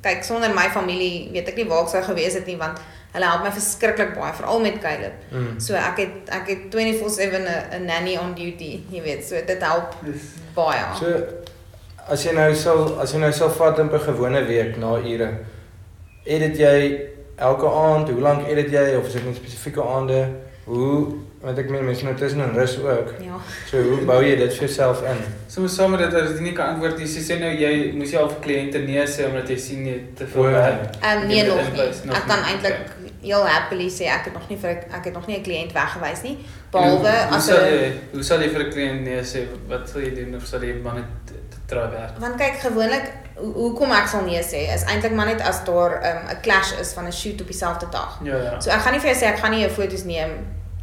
kyk 0.02 0.24
sonder 0.24 0.54
my 0.54 0.68
familie 0.72 1.28
weet 1.32 1.48
ek 1.48 1.56
nie 1.56 1.68
waar 1.68 1.84
ek 1.84 1.92
sou 1.92 2.02
gewees 2.02 2.34
het 2.38 2.46
nie 2.46 2.56
want 2.60 2.80
hulle 3.12 3.26
help 3.26 3.44
my 3.44 3.52
verskriklik 3.52 4.14
baie 4.14 4.32
veral 4.38 4.60
met 4.62 4.78
Caleb. 4.82 5.14
Mm. 5.30 5.60
So 5.60 5.74
ek 5.74 6.02
het 6.04 6.30
ek 6.30 6.50
het 6.52 6.66
24/7 6.74 7.46
'n 7.78 7.86
nanny 7.86 8.16
on 8.16 8.34
duty, 8.34 8.84
jy 8.90 9.02
weet. 9.02 9.24
So 9.26 9.34
dit 9.46 9.62
help 9.62 9.96
Dis 10.04 10.34
baie. 10.54 10.84
So 10.98 11.06
as 12.08 12.24
jy 12.24 12.32
nou 12.32 12.54
sal 12.54 13.00
as 13.00 13.12
jy 13.12 13.18
nou 13.18 13.32
sal 13.32 13.50
vat 13.50 13.78
op 13.78 13.92
'n 13.92 14.06
gewone 14.06 14.44
week 14.46 14.76
na 14.76 14.96
ure, 14.98 15.30
edit 16.24 16.56
jy 16.56 17.08
elke 17.36 17.66
aand, 17.66 18.08
hoe 18.08 18.20
lank 18.20 18.46
edit 18.46 18.70
jy 18.70 18.96
of 18.96 19.06
is 19.06 19.12
dit 19.12 19.24
net 19.24 19.36
spesifieke 19.36 19.82
aande? 19.82 20.28
Hoe 20.64 21.06
want 21.42 21.58
ek 21.58 21.70
meen 21.70 21.84
mense 21.84 22.04
nou 22.04 22.14
tussen 22.14 22.40
en 22.44 22.52
rus 22.54 22.78
ook. 22.78 23.14
ja. 23.24 23.36
So 23.70 23.80
hoe 23.82 24.04
bou 24.04 24.22
jy 24.22 24.36
dit 24.36 24.52
vir 24.54 24.66
jouself 24.66 25.02
in? 25.02 25.16
Soms 25.48 25.74
saam 25.74 25.90
met 25.90 26.00
dit 26.04 26.14
as 26.20 26.30
jy 26.36 26.40
nie 26.40 26.52
kan 26.52 26.74
antwoord 26.74 26.98
nie, 26.98 27.06
so 27.08 27.20
sê 27.20 27.38
nou 27.40 27.50
jy 27.56 27.92
moes 27.96 28.10
jy 28.12 28.18
al 28.18 28.28
vir 28.28 28.40
kliënte 28.46 28.78
nee 28.84 29.06
sê 29.06 29.26
omdat 29.28 29.48
jy 29.48 29.56
sien 29.58 29.86
jy 29.86 29.98
te 30.16 30.26
veel 30.26 30.42
werk. 30.42 30.96
Ehm 31.02 31.26
nee 31.26 31.46
nog 31.46 31.72
nie. 31.72 31.88
nog 32.04 32.16
Ek 32.16 32.26
kan 32.28 32.42
eintlik 32.44 32.76
heel 33.22 33.46
happily 33.46 33.88
sê 33.90 34.04
ek 34.08 34.24
het 34.24 34.32
nog 34.34 34.48
nie 34.48 34.58
vir 34.58 34.70
ek 34.92 35.04
het 35.04 35.14
nog 35.14 35.26
nie 35.26 35.38
'n 35.38 35.42
kliënt 35.42 35.72
weggewys 35.72 36.22
nie. 36.22 36.36
Behalwe 36.72 37.14
as 37.30 37.48
jy 37.48 37.92
hoe 38.12 38.22
sal 38.22 38.40
jy 38.40 38.48
vir 38.50 38.62
'n 38.66 38.70
kliënt 38.72 39.00
nee 39.04 39.22
sê 39.22 39.46
wat 39.68 39.88
sal 39.88 40.00
jy 40.00 40.14
doen 40.14 40.36
of 40.36 40.46
sal 40.46 40.60
jy 40.60 40.74
maar 40.82 40.94
net 40.94 41.34
try 41.66 41.88
werk? 41.90 42.18
Want 42.18 42.36
kyk 42.36 42.60
gewoonlik 42.60 43.12
hoe- 43.36 43.52
hoekom 43.54 43.92
ek 43.92 44.08
sal 44.08 44.22
nee 44.24 44.42
sê 44.42 44.74
is 44.74 44.84
eintlik 44.84 45.12
maar 45.12 45.26
net 45.26 45.40
as 45.40 45.64
daar 45.64 46.00
ehm, 46.02 46.26
'n 46.26 46.30
um, 46.30 46.40
clash 46.42 46.72
is 46.80 46.92
van 46.92 47.06
'n 47.06 47.12
shoot 47.12 47.40
op 47.40 47.46
dieselfde 47.46 47.86
dag. 47.90 48.20
Ja 48.24 48.36
ja. 48.36 48.60
So 48.60 48.70
ek 48.70 48.80
gaan 48.80 48.92
nie 48.92 49.00
vir 49.00 49.10
jou 49.14 49.20
sê 49.22 49.26
ek 49.32 49.38
gaan 49.38 49.50
nie 49.50 49.60
jou 49.60 49.70
foto's 49.70 50.04
neem 50.04 50.30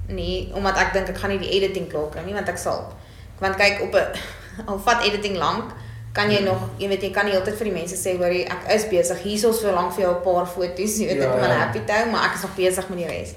nie 0.07 0.49
omdat 0.53 0.77
ek 0.77 0.93
dink 0.93 1.09
ek 1.09 1.17
gaan 1.17 1.29
nie 1.29 1.39
die 1.39 1.51
editing 1.57 1.87
klaar 1.91 2.09
kry 2.09 2.21
nie 2.25 2.33
want 2.33 2.49
ek 2.49 2.57
sal. 2.57 2.93
Want 3.39 3.55
kyk 3.57 3.81
op 3.81 3.93
'n 3.95 4.07
al 4.69 4.79
vat 4.79 5.03
editing 5.05 5.37
lank 5.37 5.71
kan 6.13 6.31
jy 6.31 6.39
nog 6.43 6.61
jy 6.79 6.87
weet 6.89 7.01
jy 7.01 7.11
kan 7.11 7.25
die 7.25 7.31
hele 7.33 7.45
tyd 7.45 7.55
vir 7.57 7.65
die 7.69 7.73
mense 7.73 7.95
sê 7.95 8.17
hoor 8.17 8.31
jy 8.33 8.43
ek 8.45 8.71
is 8.75 8.85
besig 8.89 9.17
hiersoos 9.23 9.59
so 9.61 9.71
lank 9.71 9.93
vir 9.93 10.03
jou 10.05 10.13
'n 10.15 10.23
paar 10.23 10.45
foto's 10.47 10.97
jy 10.99 11.07
weet 11.07 11.21
Ja, 11.21 11.29
ek 11.33 11.41
hulle 11.41 11.53
ja. 11.53 11.59
happy 11.65 11.79
hou 11.87 12.05
maar 12.11 12.25
ek 12.29 12.35
is 12.35 12.41
nog 12.41 12.55
besig 12.55 12.89
met 12.89 12.97
die 12.97 13.07
res. 13.07 13.33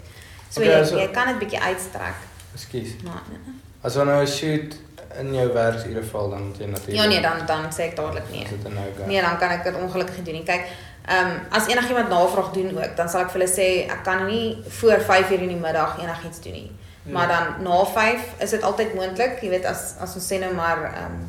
So 0.51 0.61
Okay, 0.61 0.73
jy, 0.81 0.85
so- 0.87 0.99
jy 0.99 1.09
kan 1.13 1.27
dit 1.29 1.39
bietjie 1.39 1.61
uitstrek 1.61 2.15
Ekskuus. 2.55 2.89
maar 3.05 3.23
nee. 3.31 3.39
As 3.83 3.95
jy 3.95 4.05
nou 4.05 4.21
'n 4.23 4.27
shoot 4.27 4.75
in 5.21 5.35
jou 5.35 5.49
werksure 5.53 6.03
val 6.03 6.31
dan 6.31 6.43
moet 6.47 6.59
jy 6.59 6.67
natuurlik 6.67 6.97
ja 7.03 7.07
nee 7.09 7.21
dan 7.21 7.47
dan 7.47 7.65
sê 7.71 7.81
ek 7.91 7.97
dadelik 7.97 8.31
nee. 8.31 8.45
Is 8.45 8.51
dit 8.51 8.65
'n 8.65 8.75
no-go? 8.75 9.07
Nee, 9.07 9.21
dan 9.21 9.39
kan 9.39 9.51
ek 9.51 9.65
dit 9.65 9.75
ongelukkig 9.75 10.17
nie 10.17 10.25
doen 10.25 10.35
nie. 10.35 10.45
Kyk, 10.45 10.65
ehm 11.07 11.27
um, 11.27 11.41
as 11.51 11.67
enigiemand 11.67 12.09
navraag 12.09 12.51
doen 12.53 12.71
ook, 12.79 12.97
dan 12.97 13.09
sal 13.09 13.21
ek 13.21 13.31
vir 13.31 13.41
hulle 13.41 13.53
sê 13.53 13.91
ek 13.91 14.05
kan 14.05 14.27
nie 14.27 14.63
voor 14.69 14.99
5:00 15.01 15.41
in 15.41 15.49
die 15.49 15.57
middag 15.57 15.99
enigiets 15.99 16.41
doen 16.41 16.53
nie. 16.53 16.71
Ja. 17.05 17.13
Maar 17.13 17.29
dan 17.29 17.63
na 17.63 17.85
5 17.85 18.21
is 18.39 18.51
dit 18.51 18.63
altyd 18.63 18.95
moontlik, 18.95 19.41
jy 19.43 19.49
weet 19.51 19.65
as 19.65 19.95
as 20.01 20.15
ons 20.15 20.33
sê 20.33 20.39
nou 20.41 20.55
maar 20.55 20.85
ehm 20.85 21.05
um, 21.05 21.29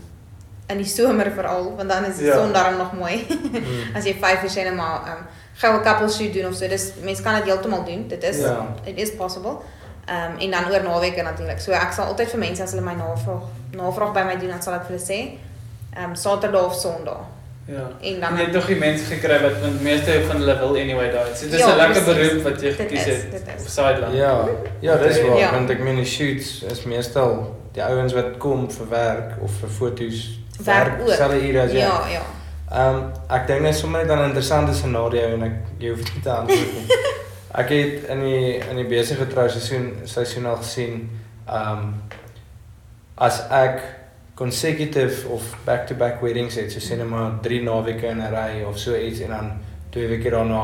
in 0.67 0.77
die 0.77 0.85
somer 0.87 1.31
veral, 1.31 1.75
want 1.75 1.89
dan 1.89 2.05
is 2.05 2.17
die 2.17 2.25
Ja. 2.25 2.33
son 2.35 2.53
darm 2.53 2.77
nog 2.77 2.93
mooi. 2.93 3.25
Mm. 3.29 3.55
as 3.97 4.03
jy 4.05 4.13
5 4.19 4.43
uur 4.43 4.49
sê 4.49 4.63
nou 4.63 4.75
maar 4.75 5.01
ehm 5.07 5.17
um, 5.17 5.25
gou 5.61 5.73
'n 5.77 5.83
couple 5.83 6.09
shoot 6.09 6.33
doen 6.33 6.45
of 6.45 6.55
so. 6.55 6.67
Dis 6.67 6.91
mense 7.01 7.21
kan 7.23 7.35
dit 7.35 7.43
heeltemal 7.43 7.83
doen. 7.83 8.07
Dit 8.07 8.23
is 8.23 8.37
Ja. 8.39 8.67
it 8.85 8.97
is 8.97 9.15
possible. 9.15 9.57
Ehm 10.05 10.31
um, 10.31 10.37
en 10.39 10.51
dan 10.51 10.71
oor 10.71 10.83
naweke 10.83 11.21
natuurlik. 11.21 11.59
So 11.59 11.71
ek 11.71 11.91
sal 11.93 12.05
altyd 12.05 12.29
vir 12.29 12.39
mense 12.39 12.63
as 12.63 12.71
hulle 12.71 12.83
my 12.83 12.93
navraag 12.93 13.41
navraag 13.71 14.13
by 14.13 14.23
my 14.23 14.35
doen, 14.39 14.49
dan 14.49 14.61
sal 14.61 14.73
ek 14.73 14.85
vir 14.85 14.95
hulle 14.97 15.05
sê 15.05 15.19
ehm 15.95 16.03
um, 16.09 16.15
Saterdag 16.15 16.63
of 16.65 16.73
Sondag. 16.75 17.17
Ja. 17.65 17.87
En 18.01 18.13
En 18.13 18.19
dan 18.19 18.35
jy 18.37 18.43
het 18.43 18.53
tog 18.53 18.65
die 18.65 18.75
mense 18.75 19.03
gekry 19.05 19.41
wat 19.41 19.59
want 19.61 19.81
meeste 19.81 20.21
van 20.27 20.35
hulle 20.41 20.57
wil 20.59 20.75
anyway 20.75 21.11
daai. 21.11 21.35
So 21.35 21.45
dit 21.45 21.53
is 21.53 21.59
Ja, 21.59 21.73
'n 21.73 21.77
lekker 21.77 22.03
precies. 22.03 22.27
beroep 22.29 22.43
wat 22.43 22.61
jy 22.61 22.71
gekies 22.71 23.03
het. 23.05 23.25
Op 23.59 23.67
sideline. 23.67 24.15
Ja, 24.15 24.45
ja, 24.79 24.95
dis 24.97 25.17
Okay. 25.17 25.29
waar, 25.29 25.39
Ja. 25.39 25.51
want 25.51 25.69
ek 25.69 25.79
meen 25.79 25.95
die 25.95 26.05
shoots 26.05 26.63
is 26.63 26.83
meestal 26.83 27.55
die 27.73 27.83
ouens 27.83 28.13
wat 28.13 28.37
kom 28.37 28.71
vir 28.71 28.89
werk 28.89 29.31
of 29.41 29.51
vir 29.59 29.69
foto's 29.69 30.39
Werk 30.63 31.01
ook. 31.01 31.09
selfe 31.13 31.47
ure 31.49 31.61
as 31.61 31.71
jy. 31.71 31.77
Ja, 31.77 32.01
ja. 32.11 32.21
Ehm 32.71 32.95
um, 32.95 33.11
ek 33.29 33.47
dink 33.47 33.61
net 33.61 33.75
sommer 33.75 34.01
net 34.01 34.11
aan 34.11 34.19
'n 34.23 34.25
interessante 34.25 34.73
scenario 34.73 35.21
en 35.33 35.43
ek 35.43 35.53
jy 35.77 35.89
hoef 35.89 36.13
nie 36.13 36.21
te 36.23 36.29
antwoord 36.29 36.73
nie. 36.73 36.85
ek 37.61 37.69
het 37.69 38.09
in 38.09 38.19
die 38.21 38.57
in 38.69 38.75
die 38.75 38.85
besige 38.87 39.27
trouseisoen 39.27 39.99
seisoen 40.03 40.45
al 40.45 40.55
gesien 40.55 41.09
ehm 41.47 41.71
um, 41.77 42.01
as 43.17 43.41
ek 43.49 43.81
consecutive 44.41 45.27
of 45.29 45.43
back-to-back 45.65 46.21
weddings 46.21 46.55
het, 46.57 46.71
so 46.73 46.79
sê 46.81 46.97
net 46.97 47.07
maar 47.09 47.31
3 47.45 47.61
naweke 47.63 48.07
in 48.09 48.17
'n 48.21 48.31
ry 48.33 48.63
of 48.69 48.77
so 48.77 48.95
iets 48.97 49.19
en 49.19 49.29
dan 49.29 49.51
2 49.89 50.07
weke 50.07 50.29
daarna 50.29 50.63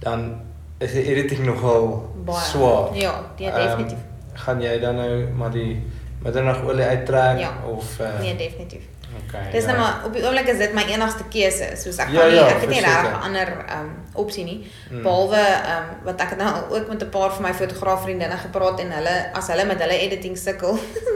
dan 0.00 0.40
is 0.78 0.92
die 0.92 1.04
editing 1.12 1.44
nogal 1.46 2.10
Baie. 2.24 2.40
swaar. 2.50 2.94
Ja, 2.94 3.14
ja 3.36 3.50
Ehm, 3.50 3.66
definitief. 3.66 3.98
gaan 4.34 4.60
jy 4.60 4.78
dan 4.80 4.96
nou 4.96 5.28
maar 5.36 5.50
die 5.50 5.82
middernagolie 6.22 6.84
uittrek 6.84 7.38
Ja. 7.38 7.52
of 7.66 7.98
uh, 8.00 8.20
Nee, 8.20 8.36
definitief. 8.36 8.82
okay. 9.26 9.50
Dis 9.52 9.64
nou 9.66 9.78
maar 9.78 10.02
op 10.04 10.12
die 10.12 10.22
oomblik 10.24 10.46
is 10.48 10.58
dit 10.58 10.74
my 10.74 10.82
enigste 10.82 11.24
keuse. 11.30 11.76
Soos 11.76 11.96
ek 11.98 12.08
Ja, 12.10 12.20
kan 12.20 12.28
nie 12.28 12.36
ja, 12.36 12.46
ek 12.46 12.60
het 12.60 12.68
nie 12.70 12.80
regtig 12.80 13.10
'n 13.12 13.22
ander 13.22 13.48
um, 13.78 13.90
opsie 14.14 14.44
nie. 14.44 14.66
Mm. 14.90 15.02
Behalwe 15.02 15.38
um, 15.72 15.86
wat 16.04 16.20
ek 16.20 16.36
nou 16.36 16.52
ook 16.70 16.88
met 16.88 17.02
'n 17.02 17.08
paar 17.08 17.30
van 17.32 17.42
my 17.42 17.54
fotograafvriendinne 17.54 18.36
gepraat 18.36 18.80
en 18.80 18.90
hulle 18.90 19.16
as 19.32 19.46
hulle 19.48 19.64
met 19.64 19.80
hulle 19.80 19.98
editing 19.98 20.36
sukkel, 20.38 20.78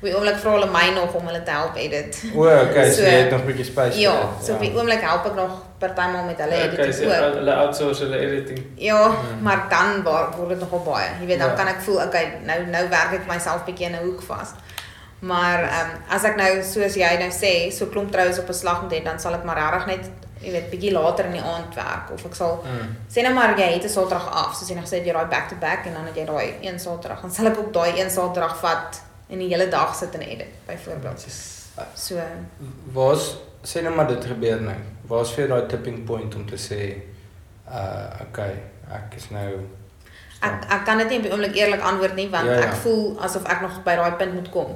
op 0.00 0.02
die 0.08 0.14
oomblik 0.16 0.36
vra 0.36 0.50
hulle 0.52 0.66
my 0.70 0.88
nog 0.94 1.14
om 1.14 1.26
hulle 1.26 1.42
te 1.42 1.50
help 1.50 1.76
edit. 1.76 2.22
O, 2.34 2.44
okay, 2.46 2.90
so, 2.90 2.96
So, 3.00 3.02
jy 3.02 3.08
het 3.22 3.30
nog 3.30 3.40
'n 3.40 3.46
bietjie 3.46 3.64
space. 3.64 3.98
Ja, 4.00 4.12
dit, 4.38 4.46
so 4.46 4.52
op 4.52 4.60
die 4.60 4.72
oomblik 4.76 5.00
help 5.00 5.26
ek 5.26 5.34
nog 5.34 5.50
partymal 5.78 6.24
met 6.24 6.38
hulle 6.38 6.54
Okay, 6.54 6.66
editing 6.68 6.94
so 6.94 7.04
ook. 7.04 7.34
hulle 7.34 7.54
outsource 7.54 8.02
hulle 8.02 8.16
editing. 8.18 8.64
Ja, 8.76 9.08
Mm. 9.08 9.42
maar 9.42 9.66
dan 9.68 10.02
wa- 10.02 10.28
word 10.36 10.48
dit 10.48 10.60
nogal 10.60 10.82
baie. 10.82 11.08
Jy 11.20 11.26
weet, 11.26 11.38
dan 11.38 11.48
Ja. 11.48 11.54
kan 11.54 11.66
ek 11.66 11.80
voel, 11.80 11.96
okay, 12.02 12.38
nou 12.44 12.66
nou 12.66 12.88
werk 12.88 13.12
ek 13.12 13.26
myself 13.26 13.64
bietjie 13.64 13.86
in 13.86 13.92
'n 13.94 14.02
hoek 14.04 14.22
vas. 14.22 14.48
Maar 15.20 15.62
ehm 15.62 15.90
um, 15.90 16.02
as 16.16 16.24
ek 16.24 16.36
nou 16.36 16.62
soos 16.62 16.94
jy 16.94 17.16
nou 17.18 17.30
sê, 17.30 17.70
so 17.72 17.86
klomp 17.86 18.10
troues 18.12 18.38
op 18.38 18.48
'n 18.48 18.52
slag 18.54 18.82
moet 18.82 18.92
hê, 18.92 19.02
dan 19.04 19.18
sal 19.20 19.34
ek 19.34 19.44
maar 19.44 19.56
regtig 19.56 19.86
net, 19.86 20.10
jy 20.40 20.50
weet, 20.52 20.70
bietjie 20.70 20.92
later 20.92 21.24
in 21.24 21.32
die 21.32 21.42
aand 21.42 21.74
werk 21.74 22.10
of 22.14 22.24
ek 22.24 22.34
sal 22.34 22.64
Mm. 22.64 22.96
sê 23.14 23.22
nou 23.22 23.34
maar 23.34 23.54
jy 23.58 23.72
het 23.72 23.84
'n 23.84 23.88
Saterdag 23.88 24.30
af, 24.32 24.54
soos 24.54 24.68
jy 24.68 24.74
nou 24.74 24.84
gesê 24.86 24.96
het 24.96 25.04
jy 25.06 25.12
daai 25.12 25.26
back 25.28 25.48
to 25.48 25.56
back 25.60 25.84
en 25.86 25.92
dan 25.94 26.06
het 26.06 26.16
jy 26.16 26.24
daai 26.24 26.54
een 26.62 26.78
Saterdag. 26.80 27.20
Dan 27.20 27.30
sal 27.30 27.46
ek 27.46 27.58
ook 27.58 27.72
daai 27.72 28.00
een 28.00 28.10
Saterdag 28.10 28.56
vat 28.60 29.00
en 29.30 29.38
die 29.38 29.48
hele 29.48 29.68
dag 29.70 29.94
sit 29.94 30.14
en 30.14 30.20
edit 30.26 30.52
byvoorbeeld. 30.66 31.26
So 31.94 32.16
Waar's 32.92 33.36
sê 33.64 33.82
nou 33.84 33.94
maar 33.94 34.06
dit 34.08 34.24
gebeur 34.24 34.60
nou. 34.60 34.76
Waar's 35.08 35.32
vir 35.36 35.48
daai 35.48 35.66
tipping 35.68 36.04
point 36.08 36.34
om 36.34 36.46
te 36.48 36.56
sê 36.58 36.80
uh 37.70 38.20
okay, 38.26 38.56
ek 38.90 39.14
is 39.16 39.30
nou 39.30 39.60
Ek 40.42 40.64
ek 40.72 40.84
kan 40.88 40.98
dit 40.98 41.08
nie 41.12 41.18
op 41.20 41.22
die 41.26 41.32
oomblik 41.34 41.56
eerlik 41.60 41.82
antwoord 41.84 42.14
nie 42.16 42.28
want 42.32 42.48
Ja, 42.48 42.54
ja. 42.58 42.66
ek 42.70 42.74
voel 42.82 43.18
asof 43.20 43.44
ek 43.44 43.60
nog 43.62 43.82
by 43.84 43.94
daai 44.00 44.12
punt 44.16 44.34
moet 44.34 44.48
kom. 44.50 44.70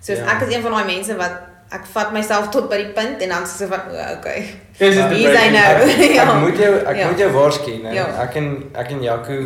Soos 0.00 0.18
Ja. 0.18 0.34
ek 0.34 0.46
is 0.48 0.54
een 0.54 0.62
van 0.64 0.72
daai 0.72 0.86
mense 0.88 1.16
wat 1.16 1.36
ek 1.70 1.84
vat 1.86 2.12
myself 2.12 2.48
tot 2.50 2.68
by 2.70 2.76
die 2.80 2.92
punt 2.96 3.20
en 3.22 3.28
dan 3.28 3.44
sê 3.46 3.68
van 3.70 3.80
o, 3.92 3.98
okay. 4.16 4.40
Dis 4.78 4.96
die 4.96 4.98
is 4.98 5.06
breaking 5.06 5.52
nou. 5.52 5.74
Ek, 5.84 6.00
ek 6.00 6.14
Ja. 6.18 6.38
moet 6.40 6.56
jou 6.58 6.72
ek 6.80 6.96
Ja. 6.96 7.10
moet 7.10 7.18
jou 7.20 7.30
waarsku, 7.36 7.74
né? 7.84 7.92
Ja. 7.94 8.06
Ek 8.24 8.34
en 8.40 8.48
ek 8.74 8.90
en 8.96 9.02
Jaco 9.02 9.36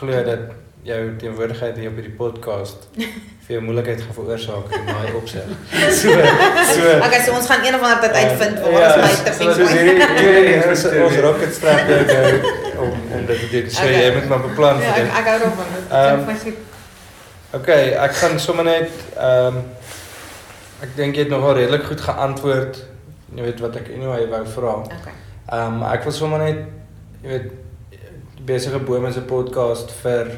glo 0.00 0.22
dat 0.26 0.50
jou 0.82 1.16
teenwoordigheid 1.20 1.76
hier 1.76 1.90
op 1.90 1.96
hierdie 2.00 2.14
podcast 2.16 2.86
vir 2.96 3.52
jou 3.56 3.60
moeilikheid 3.66 4.00
gaan 4.00 4.14
veroorsaak 4.16 4.70
in 4.78 4.86
daai 4.86 5.12
opsig. 5.18 5.50
So 6.00 6.14
so 6.72 6.86
Okay, 7.06 7.20
so 7.26 7.34
ons 7.36 7.46
gaan 7.50 7.64
een 7.66 7.74
of 7.76 7.82
ander 7.84 8.00
tyd 8.00 8.14
Eh, 8.16 8.30
uitvind 8.30 8.58
ja, 8.64 8.70
waar 8.72 8.88
is 8.88 9.02
my 9.02 9.14
so- 9.14 9.24
tipping 9.24 9.50
soos 9.50 9.56
point. 9.56 9.70
hierdie 9.70 10.06
hierdie 10.24 10.72
is 10.72 10.84
ons 11.04 11.16
rocket 11.26 11.54
strap 11.54 11.88
jou 11.88 12.00
nou 12.06 12.86
om 12.86 13.12
om 13.18 13.26
dit 13.26 13.38
te 13.44 13.48
doen. 13.52 13.70
So 13.70 13.82
Okay. 13.84 14.00
jy 14.06 14.14
moet 14.14 14.28
maar 14.28 14.40
beplan 14.46 14.80
Ja, 14.80 14.92
vir 14.92 15.02
ek 15.02 15.04
dit. 15.04 15.18
ek 15.20 15.30
hou 15.32 15.38
daarvan. 15.44 15.66
Dit 15.74 15.92
Ehm, 15.92 16.24
klink 16.24 16.26
my 16.26 16.38
goed. 16.44 16.58
Okay, 17.60 17.82
ek 18.06 18.12
gaan 18.22 18.38
sommer 18.40 18.64
net 18.64 18.90
ehm 19.18 19.56
ek 20.82 20.94
dink 20.96 21.14
jy 21.16 21.22
het 21.26 21.32
nogal 21.32 21.54
redelik 21.58 21.82
goed 21.84 22.00
geantwoord. 22.00 22.78
Jy 23.34 23.42
weet 23.42 23.60
wat 23.60 23.76
ek 23.76 23.90
anyway 23.94 24.24
wou 24.30 24.44
vra. 24.56 24.76
Okay. 24.86 25.12
Ehm 25.52 25.82
um, 25.82 25.82
ek 25.92 26.04
wil 26.08 26.12
sommer 26.12 26.38
net 26.38 26.62
jy 27.22 27.28
weet 27.34 27.50
die 27.90 28.46
besige 28.48 28.78
bome 28.78 29.12
se 29.12 29.20
podcast 29.20 29.90
vir 30.02 30.30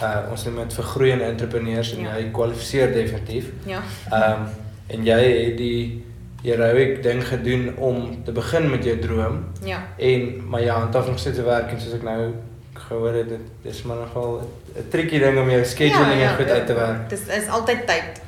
uh 0.00 0.30
ons 0.30 0.44
noem 0.44 0.56
dit 0.56 0.74
vergroeiende 0.74 1.24
entrepreneurs 1.24 1.92
en 1.96 2.00
Ja. 2.02 2.16
jy 2.16 2.30
kwalifiseer 2.32 2.92
definitief. 2.92 3.50
Ja. 3.66 3.80
Ehm 4.10 4.32
um, 4.42 4.46
en 4.86 5.04
jy 5.04 5.20
het 5.46 5.56
die 5.56 6.04
heroic 6.42 7.02
ding 7.02 7.22
gedoen 7.28 7.76
om 7.76 8.24
te 8.24 8.32
begin 8.32 8.70
met 8.70 8.84
jou 8.84 8.98
droom 8.98 9.44
Ja. 9.64 9.82
en 9.98 10.48
maar 10.48 10.60
jy 10.60 10.68
handhaaf 10.68 11.06
nog 11.06 11.18
steeds 11.18 11.36
te 11.36 11.42
werk 11.44 11.70
en 11.70 11.80
soos 11.80 11.94
ek 11.94 12.02
nou 12.02 12.32
gehoor 12.74 13.14
het 13.14 13.28
dit 13.28 13.40
dis 13.62 13.82
maar 13.82 13.96
nogal 13.96 14.40
'n 14.76 14.88
tricky 14.88 15.18
ding 15.18 15.38
om 15.38 15.50
jou 15.50 15.64
scheduling 15.64 16.20
ja, 16.20 16.34
goed 16.34 16.48
uit 16.50 16.66
te 16.66 16.74
werk. 16.74 17.08
Dis 17.08 17.26
is 17.26 17.48
altyd 17.48 17.86
tyd. 17.86 18.20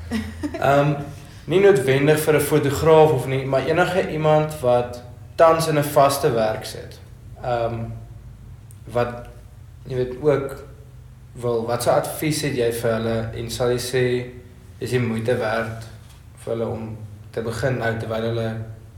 Ehm 0.60 0.78
um, 0.88 0.96
nie 1.44 1.60
noodwendig 1.60 2.20
vir 2.20 2.34
'n 2.34 2.40
fotograaf 2.40 3.10
of 3.10 3.26
nie, 3.26 3.44
maar 3.46 3.66
enige 3.66 4.10
iemand 4.10 4.60
wat 4.60 5.02
tans 5.34 5.68
in 5.68 5.78
'n 5.78 5.82
vaste 5.84 6.32
werk 6.32 6.64
sit. 6.64 7.00
Ehm 7.42 7.64
um, 7.74 7.92
wat 8.84 9.26
jy 9.86 9.96
weet 9.96 10.14
ook 10.22 10.64
wil 11.34 11.64
wat 11.66 11.82
se 11.82 11.90
advies 11.90 12.42
het 12.46 12.54
jy 12.58 12.70
vir 12.72 12.92
hulle 12.96 13.16
en 13.40 13.50
sal 13.50 13.72
jy 13.74 13.80
sê 13.82 14.04
is 14.80 14.92
die 14.94 15.02
moeite 15.02 15.34
werd 15.40 15.86
vir 16.44 16.52
hulle 16.52 16.68
om 16.76 16.84
te 17.34 17.42
begin 17.42 17.80
nou 17.80 17.90
terwyl 17.98 18.28
hulle 18.30 18.50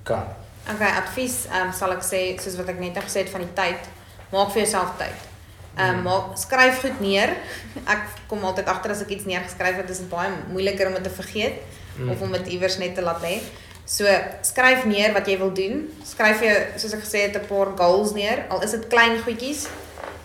kan? 0.04 0.26
Okay, 0.66 0.90
advies 0.98 1.44
ehm 1.46 1.68
um, 1.68 1.72
sal 1.72 1.94
ek 1.94 2.04
sê 2.04 2.20
soos 2.42 2.58
wat 2.60 2.72
ek 2.72 2.80
net 2.82 2.98
nou 2.98 3.04
gesê 3.06 3.22
het 3.22 3.32
van 3.32 3.44
die 3.44 3.54
tyd, 3.56 3.88
maak 4.32 4.50
vir 4.52 4.64
jouself 4.64 4.96
tyd. 5.00 5.28
Ehm 5.76 6.00
um, 6.00 6.02
maak 6.08 6.34
skryf 6.40 6.82
goed 6.82 7.00
neer. 7.04 7.36
Ek 7.84 8.08
kom 8.28 8.44
altyd 8.44 8.68
agter 8.72 8.96
as 8.96 9.04
ek 9.04 9.14
iets 9.16 9.28
neergeskryf 9.30 9.80
het, 9.82 9.92
is 9.94 10.02
dit 10.02 10.10
baie 10.10 10.32
moeiliker 10.50 10.90
om 10.90 10.98
dit 10.98 11.06
te 11.06 11.14
vergeet 11.20 11.62
mm. 11.96 12.10
of 12.10 12.26
om 12.26 12.36
dit 12.38 12.52
iewers 12.56 12.80
net 12.82 12.96
te 12.98 13.04
laat 13.06 13.22
lê. 13.24 13.38
So 13.86 14.10
skryf 14.42 14.84
neer 14.90 15.14
wat 15.14 15.28
jy 15.30 15.38
wil 15.38 15.52
doen. 15.54 15.84
Skryf 16.04 16.42
jy 16.42 16.54
soos 16.82 16.96
ek 16.98 17.04
gesê 17.06 17.26
het 17.28 17.38
'n 17.38 17.46
paar 17.46 17.70
goals 17.78 18.12
neer, 18.12 18.44
al 18.50 18.62
is 18.66 18.74
dit 18.74 18.88
klein 18.90 19.22
goedjies. 19.22 19.68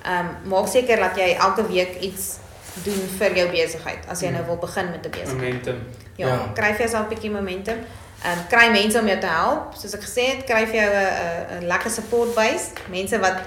Ehm 0.03 0.27
um, 0.43 0.49
maak 0.49 0.67
seker 0.67 0.97
dat 0.99 1.15
jy 1.17 1.35
elke 1.39 1.67
week 1.67 1.99
iets 2.01 2.37
doen 2.83 3.01
vir 3.19 3.35
jou 3.35 3.49
besigheid 3.51 4.05
as 4.09 4.21
jy 4.21 4.29
nou 4.31 4.45
wil 4.45 4.57
begin 4.57 4.89
met 4.91 5.05
'n 5.05 5.09
besigheid. 5.09 5.35
Momentum. 5.37 5.79
Ja, 6.15 6.27
Ja. 6.27 6.51
kry 6.53 6.71
vir 6.73 6.79
jouself 6.79 7.05
'n 7.05 7.09
bietjie 7.13 7.31
momentum. 7.31 7.77
Ehm 8.23 8.37
um, 8.37 8.47
kry 8.49 8.69
mense 8.71 8.99
om 8.99 9.07
jou 9.07 9.19
te 9.19 9.27
help. 9.27 9.73
Soos 9.75 9.93
ek 9.93 10.01
gesê 10.03 10.23
het, 10.35 10.43
kry 10.45 10.65
vir 10.67 10.75
jou 10.75 10.91
'n 10.93 11.63
'n 11.63 11.67
lekker 11.67 11.89
support 11.91 12.33
base, 12.35 12.67
mense 12.89 13.19
wat 13.19 13.37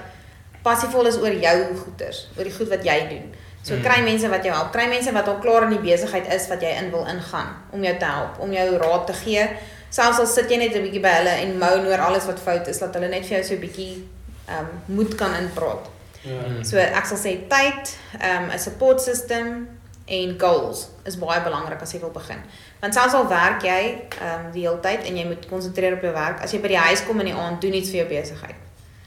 passievol 0.63 1.05
is 1.07 1.17
oor 1.17 1.33
jou 1.33 1.75
goeders, 1.83 2.27
oor 2.37 2.43
die 2.43 2.53
goed 2.53 2.69
wat 2.69 2.83
jy 2.83 3.07
doen. 3.09 3.33
So 3.61 3.73
Mm. 3.75 3.81
kry 3.81 4.01
mense 4.03 4.29
wat 4.29 4.43
jou 4.43 4.53
help. 4.55 4.71
Kry 4.71 4.87
mense 4.87 5.11
wat 5.11 5.27
al 5.27 5.37
klaar 5.39 5.63
in 5.63 5.69
die 5.69 5.79
besigheid 5.91 6.33
is 6.33 6.47
wat 6.47 6.61
jy 6.61 6.69
in 6.81 6.91
wil 6.91 7.05
ingaan 7.05 7.47
om 7.71 7.83
jou 7.83 7.97
te 7.97 8.05
help, 8.05 8.39
om 8.39 8.51
jou 8.53 8.77
raad 8.77 9.07
te 9.07 9.13
gee. 9.13 9.49
Selfs 9.89 10.19
al 10.19 10.25
sit 10.27 10.49
jy 10.49 10.57
net 10.57 10.75
'n 10.75 10.81
bietjie 10.81 11.01
by 11.01 11.09
hulle 11.09 11.29
en 11.29 11.57
moan 11.57 11.85
oor 11.87 11.97
alles 11.99 12.25
wat 12.25 12.39
fout 12.39 12.67
is, 12.67 12.77
dat 12.79 12.93
hulle 12.93 13.07
net 13.07 13.25
vir 13.25 13.37
jou 13.37 13.43
so 13.43 13.53
'n 13.53 13.59
bietjie 13.59 14.07
ehm 14.47 14.57
um, 14.59 14.95
moed 14.95 15.15
kan 15.15 15.33
inpraat. 15.35 15.89
Ja. 16.25 16.63
So 16.63 16.77
ek 16.77 17.05
sal 17.05 17.17
sê 17.17 17.47
tyd, 17.49 17.97
ehm 18.19 18.43
um, 18.43 18.49
'n 18.51 18.59
support 18.59 19.01
system 19.01 19.67
en 20.05 20.35
goals 20.39 20.87
is 21.05 21.17
baie 21.17 21.41
belangrik 21.41 21.81
as 21.81 21.91
jy 21.93 21.99
wil 21.99 22.09
begin. 22.13 22.37
Want 22.81 22.93
selfs 22.93 23.13
al 23.13 23.27
werk 23.27 23.63
jy 23.63 23.81
ehm 24.21 24.45
um, 24.45 24.51
die 24.51 24.61
hele 24.67 24.79
tyd 24.79 25.03
en 25.05 25.17
jy 25.17 25.25
moet 25.25 25.47
konsentreer 25.49 25.93
op 25.93 26.01
jou 26.01 26.13
werk, 26.13 26.41
as 26.43 26.51
jy 26.51 26.59
by 26.61 26.67
die 26.67 26.77
huis 26.77 27.03
kom 27.05 27.19
in 27.19 27.25
die 27.25 27.33
aand, 27.35 27.61
doen 27.61 27.73
iets 27.73 27.89
vir 27.89 27.97
jou 28.05 28.07
besigheid. 28.09 28.55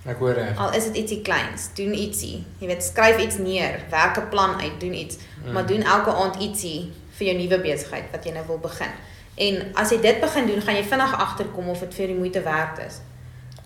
Ek 0.07 0.17
hoor 0.19 0.35
reg. 0.35 0.59
Al 0.59 0.73
is 0.75 0.85
dit 0.85 0.97
ietsie 1.03 1.23
kleins, 1.23 1.69
doen 1.75 1.93
ietsie. 1.93 2.45
Jy 2.61 2.67
weet, 2.67 2.83
skryf 2.83 3.19
iets 3.19 3.37
neer, 3.39 3.81
werk 3.91 4.17
'n 4.19 4.29
plan 4.29 4.61
uit, 4.61 4.81
doen 4.81 4.95
iets, 4.95 5.17
Mm. 5.45 5.53
maar 5.53 5.67
doen 5.67 5.83
elke 5.83 6.11
aand 6.11 6.37
ietsie 6.37 6.93
vir 7.19 7.27
jou 7.27 7.37
nuwe 7.37 7.59
besigheid 7.61 8.05
wat 8.13 8.25
jy 8.25 8.33
nou 8.33 8.47
wil 8.47 8.59
begin. 8.59 8.91
En 9.37 9.71
as 9.75 9.91
jy 9.91 10.01
dit 10.01 10.21
begin 10.21 10.47
doen, 10.47 10.61
gaan 10.63 10.75
jy 10.75 10.85
vinnig 10.85 11.19
agterkom 11.19 11.69
of 11.69 11.81
dit 11.81 11.95
vir 11.95 12.07
die 12.07 12.17
moeite 12.17 12.43
werd 12.43 12.79
is. 12.87 13.01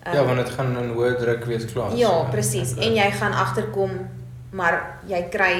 Ehm, 0.03 0.15
Ja, 0.15 0.23
want 0.23 0.37
dit 0.37 0.49
gaan 0.49 0.77
in 0.77 0.89
hoë 0.89 1.17
druk 1.19 1.45
wees 1.45 1.65
klaar. 1.71 1.95
Ja, 1.95 2.11
presies. 2.31 2.75
En 2.75 2.93
jy 2.93 3.11
gaan 3.11 3.33
agterkom 3.33 3.91
maar 4.53 4.99
jy 5.09 5.21
kry 5.33 5.55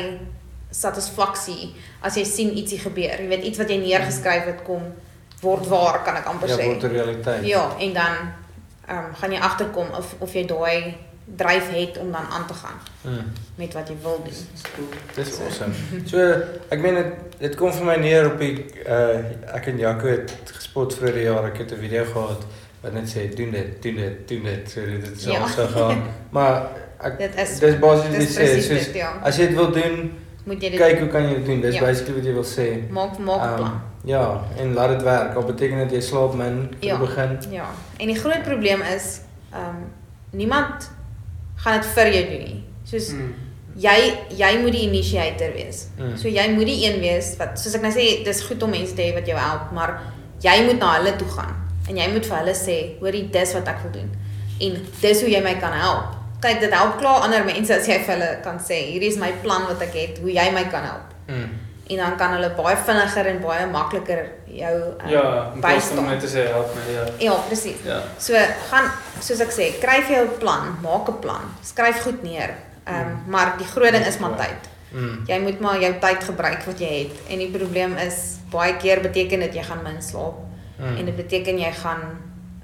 satisfaksie 0.74 1.74
as 2.02 2.18
jy 2.18 2.24
sien 2.28 2.54
ietsie 2.58 2.80
gebeur. 2.82 3.22
Jy 3.22 3.30
weet 3.30 3.48
iets 3.50 3.62
wat 3.62 3.70
jy 3.70 3.80
neergeskryf 3.82 4.46
het 4.50 4.62
kom 4.68 4.86
word 5.44 5.68
waar, 5.68 6.02
kan 6.06 6.18
ek 6.20 6.30
amper 6.32 6.50
ja, 6.50 6.58
sê. 6.58 6.68
word 6.70 6.84
'n 6.84 6.94
realiteit. 6.94 7.46
Ja, 7.46 7.64
en 7.80 7.94
dan 7.94 8.14
ehm 8.88 8.98
um, 8.98 9.16
gaan 9.16 9.32
jy 9.32 9.40
agterkom 9.40 9.88
of 9.98 10.16
of 10.20 10.34
jy 10.34 10.46
daai 10.48 10.96
dryf 11.26 11.70
het 11.72 11.98
om 11.98 12.12
dan 12.12 12.26
aan 12.32 12.46
te 12.48 12.54
gaan 12.54 12.80
Mm. 13.04 13.32
met 13.56 13.74
wat 13.74 13.88
jy 13.88 13.96
wil 14.02 14.22
doen. 14.24 14.34
Dis 15.16 15.40
awesome. 15.40 15.74
So 16.12 16.18
ek 16.70 16.80
meen 16.80 16.96
dit 16.96 17.14
dit 17.40 17.56
kom 17.56 17.72
vir 17.74 17.86
my 17.86 17.96
neer 17.96 18.30
op 18.32 18.40
die 18.40 18.66
uh 18.88 19.20
ek 19.56 19.68
en 19.68 19.78
Jaco 19.78 20.08
het 20.08 20.32
gespot 20.46 20.94
vroeër 20.96 21.14
die 21.14 21.24
jaar 21.24 21.46
ek 21.46 21.58
het 21.58 21.72
'n 21.72 21.80
video 21.80 22.06
gehad 22.06 22.46
wat 22.82 22.94
net 22.94 23.08
sê 23.16 23.28
doen 23.36 23.52
dit, 23.52 23.82
doen 23.84 23.96
dit, 23.96 24.28
doen 24.28 24.44
dit. 24.44 24.70
So 24.72 24.86
dit 24.86 25.06
het 25.08 25.24
Ja. 25.24 25.48
so 25.48 25.68
gaan. 25.68 26.04
Maar 26.36 26.68
ek 27.00 27.18
Dit 27.18 27.36
is 27.38 27.60
dis 27.60 27.80
basies 27.80 28.10
wat 28.10 28.20
dis 28.20 28.32
sê, 28.36 28.44
presies 28.44 28.68
soos 28.68 28.86
dit, 28.86 28.96
ja. 28.96 29.20
as 29.24 29.38
jy 29.38 29.48
dit 29.48 29.56
wil 29.56 29.72
doen, 29.72 30.12
Moet 30.46 30.62
jy 30.62 30.70
dit 30.70 30.80
kyk 30.80 31.00
hoe 31.00 31.08
kan 31.10 31.24
jy 31.30 31.36
dit 31.36 31.46
doen. 31.46 31.62
Dis 31.62 31.76
Ja. 31.76 31.82
basically 31.82 32.16
wat 32.16 32.26
jy 32.26 32.34
wil 32.34 32.44
sê. 32.46 32.90
maak 32.92 33.18
maak 33.20 33.42
'n 33.42 33.48
Ehm, 33.48 33.56
plan. 33.56 33.82
Ja, 34.06 34.44
en 34.58 34.74
laat 34.74 34.90
dit 34.90 35.04
werk. 35.04 35.36
Al 35.36 35.44
beteken 35.44 35.78
dit 35.78 35.92
jy 35.92 36.02
slaap 36.02 36.34
min 36.36 36.68
vir 36.80 36.88
Ja. 36.90 36.98
die 36.98 37.06
begin. 37.08 37.38
Ja. 37.52 37.66
En 37.98 38.08
die 38.08 38.16
groot 38.16 38.44
probleem 38.44 38.82
is 38.82 39.20
ehm 39.52 39.60
um, 39.62 39.92
niemand 40.32 40.92
gaan 41.64 41.80
dit 41.82 41.90
vir 41.96 42.12
jou 42.14 42.24
doen 42.30 42.44
nie. 42.48 42.64
Soos 42.84 43.10
Mm. 43.14 43.34
jy 43.76 43.98
jy 44.38 44.52
moet 44.62 44.72
die 44.76 44.84
initiator 44.88 45.54
wees. 45.56 45.88
Mm. 45.98 46.18
So 46.18 46.28
jy 46.28 46.48
moet 46.54 46.66
die 46.68 46.80
een 46.86 47.00
wees 47.02 47.36
wat 47.40 47.60
soos 47.60 47.76
ek 47.76 47.82
nou 47.82 47.92
sê, 47.92 48.24
dis 48.26 48.42
goed 48.48 48.64
om 48.64 48.70
mense 48.70 48.94
te 48.96 49.02
hê 49.02 49.14
wat 49.16 49.26
jou 49.28 49.38
help, 49.40 49.72
maar 49.74 50.00
jy 50.44 50.64
moet 50.66 50.80
na 50.80 50.98
hulle 50.98 51.16
toe 51.18 51.28
gaan 51.28 51.56
en 51.90 51.98
jy 51.98 52.08
moet 52.14 52.26
vir 52.26 52.38
hulle 52.38 52.54
sê, 52.56 53.00
hoorie, 53.00 53.30
dis 53.32 53.54
wat 53.54 53.68
ek 53.68 53.82
wil 53.84 53.92
doen. 53.92 54.10
En 54.62 54.78
dis 55.02 55.22
hoe 55.22 55.30
jy 55.30 55.42
my 55.44 55.56
kan 55.60 55.74
help. 55.74 56.14
Kyk, 56.44 56.60
dit 56.60 56.74
help 56.74 56.98
klaar 57.00 57.22
ander 57.26 57.44
mense 57.46 57.74
as 57.76 57.88
jy 57.88 57.98
vir 58.06 58.14
hulle 58.16 58.30
kan 58.44 58.60
sê, 58.60 58.78
hierdie 58.92 59.10
is 59.10 59.18
my 59.18 59.32
plan 59.44 59.66
wat 59.68 59.82
ek 59.82 59.94
het, 59.94 60.20
hoe 60.20 60.32
jy 60.32 60.52
my 60.54 60.64
kan 60.72 60.84
help. 60.84 61.14
Mm. 61.28 61.50
En 61.90 61.98
dan 61.98 62.16
kan 62.18 62.32
hulle 62.32 62.50
baie 62.56 62.76
vinniger 62.78 63.26
en 63.28 63.42
baie 63.42 63.66
makliker 63.68 64.26
jou 64.46 64.76
um, 65.04 65.10
Ja, 65.10 65.52
in 65.54 65.60
plaas 65.60 65.84
van 65.84 65.96
bystaan. 65.96 66.06
net 66.06 66.20
te 66.20 66.28
sê 66.28 66.48
help 66.48 66.70
my 66.76 66.94
ja. 66.94 67.04
Ja, 67.20 67.34
presies. 67.48 67.82
Ja. 67.84 68.02
So 68.18 68.34
gaan 68.70 68.92
soos 69.20 69.40
ek 69.40 69.52
sê, 69.52 69.66
kry 69.82 70.02
vir 70.08 70.16
jou 70.16 70.26
'n 70.28 70.38
plan, 70.40 70.78
maak 70.82 71.10
'n 71.10 71.20
plan, 71.20 71.44
skryf 71.62 72.02
goed 72.04 72.24
neer. 72.24 72.54
Ehm 72.86 72.96
um, 73.10 73.24
maar 73.28 73.58
die 73.58 73.68
groot 73.68 73.92
ding 73.92 74.06
is 74.06 74.18
maar 74.18 74.36
tyd. 74.38 74.70
Mm. 74.92 75.24
Jy 75.28 75.40
moet 75.40 75.60
maar 75.60 75.80
jou 75.82 75.94
tyd 76.00 76.24
gebruik 76.24 76.64
wat 76.66 76.80
jy 76.80 77.00
het. 77.04 77.12
En 77.30 77.38
die 77.38 77.52
probleem 77.52 77.98
is 77.98 78.38
baie 78.52 78.78
keer 78.78 79.02
beteken 79.02 79.40
dit 79.40 79.54
jy 79.54 79.64
gaan 79.64 79.84
min 79.84 80.02
slaap 80.02 80.34
Mm. 80.78 80.98
en 80.98 81.06
dit 81.06 81.16
beteken 81.16 81.58
jy 81.60 81.72
gaan 81.72 82.02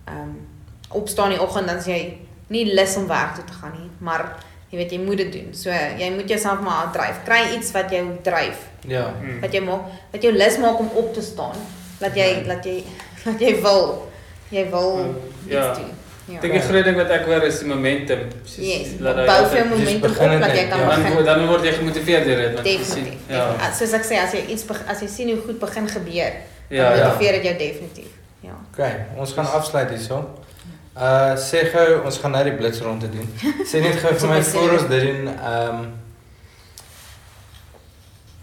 ehm 0.06 0.18
um, 0.18 0.48
opstaan 0.90 1.32
in 1.32 1.38
die 1.38 1.42
oggend 1.48 1.68
dan 1.68 1.78
is 1.78 1.86
jy 1.86 2.18
nie 2.48 2.74
lus 2.74 2.96
om 2.98 3.08
werk 3.08 3.36
toe 3.36 3.44
te 3.44 3.54
gaan 3.54 3.72
nie, 3.78 3.90
maar 4.00 4.36
jy 4.70 4.78
weet 4.78 4.92
jy 4.92 5.00
moet 5.00 5.18
dit 5.18 5.32
doen. 5.34 5.48
So 5.54 5.70
jy 5.72 6.12
moet 6.16 6.30
jouself 6.30 6.60
maar 6.62 6.92
dryf. 6.94 7.24
Kry 7.26 7.56
iets 7.58 7.72
wat 7.72 7.90
jou 7.92 8.04
dryf, 8.24 8.58
Ja. 8.88 9.14
Mm. 9.22 9.40
wat 9.42 9.54
jy 9.54 9.60
maak, 9.66 9.82
wat 10.12 10.22
jou 10.22 10.34
lus 10.34 10.58
maak 10.58 10.80
om 10.80 10.90
op 10.94 11.14
te 11.14 11.22
staan. 11.22 11.56
Dat 12.00 12.16
jy 12.16 12.44
dat 12.48 12.64
jy 12.66 12.84
dat 13.26 13.40
jy 13.40 13.56
wil 13.62 14.08
jy 14.52 14.70
wil 14.70 15.16
Ja. 15.48 15.70
iets 15.70 15.80
doen. 15.80 15.90
Ja. 16.30 16.40
Dink 16.42 16.54
die 16.54 16.62
groot 16.62 16.84
ding 16.86 16.96
wat 16.96 17.10
ek 17.10 17.26
hoor 17.26 17.42
is 17.44 17.58
die 17.60 17.68
momentum. 17.68 18.20
Soos, 18.46 18.66
Yes, 18.66 18.88
laat 19.02 19.16
bou 19.26 19.48
vir 19.50 19.58
jou 19.58 19.68
momentum 19.70 20.02
begin 20.02 20.34
op 20.36 20.42
dat 20.42 20.52
jy 20.56 20.68
kan 20.70 20.80
ja. 20.80 20.86
dan 20.90 21.00
begin. 21.02 21.14
word- 21.14 21.26
dan 21.26 21.48
word 21.48 21.64
jy 21.64 21.72
gemotiveerd 21.74 22.26
deur 22.26 22.38
dit 22.38 22.54
want 22.54 22.68
jy 22.68 22.78
Definitief. 22.78 23.14
sien. 23.14 23.20
Ja. 23.36 23.56
Ja. 23.60 23.72
Soos 23.74 23.94
ek 23.98 24.04
sê, 24.06 24.16
as 24.22 24.32
jy 24.38 24.44
iets 24.54 24.64
beg- 24.66 24.86
as 24.88 25.00
jy 25.02 25.08
sien 25.08 25.30
hoe 25.34 25.42
goed 25.46 25.60
begin 25.60 25.88
gebeur, 25.90 26.32
Ja, 26.70 26.90
dan 26.90 26.98
ja. 26.98 27.08
motiveer 27.08 27.32
dit 27.32 27.44
jou 27.44 27.58
definitief. 27.58 28.12
Ja. 28.42 28.54
OK, 28.72 28.86
ons 29.18 29.34
gaan 29.34 29.46
afsluit 29.52 29.90
hierso. 29.90 30.39
Uh 30.98 31.36
sê 31.38 31.64
gou, 31.72 32.02
ons 32.06 32.18
gaan 32.20 32.32
nou 32.32 32.44
die 32.44 32.54
blitsronde 32.58 33.10
doen. 33.10 33.28
Sê 33.66 33.80
net 33.82 34.00
gou 34.02 34.14
vir 34.14 34.30
my 34.30 34.42
voor 34.44 34.72
ons 34.78 34.88
dit 34.90 35.02
doen, 35.08 35.28
ehm 35.38 35.88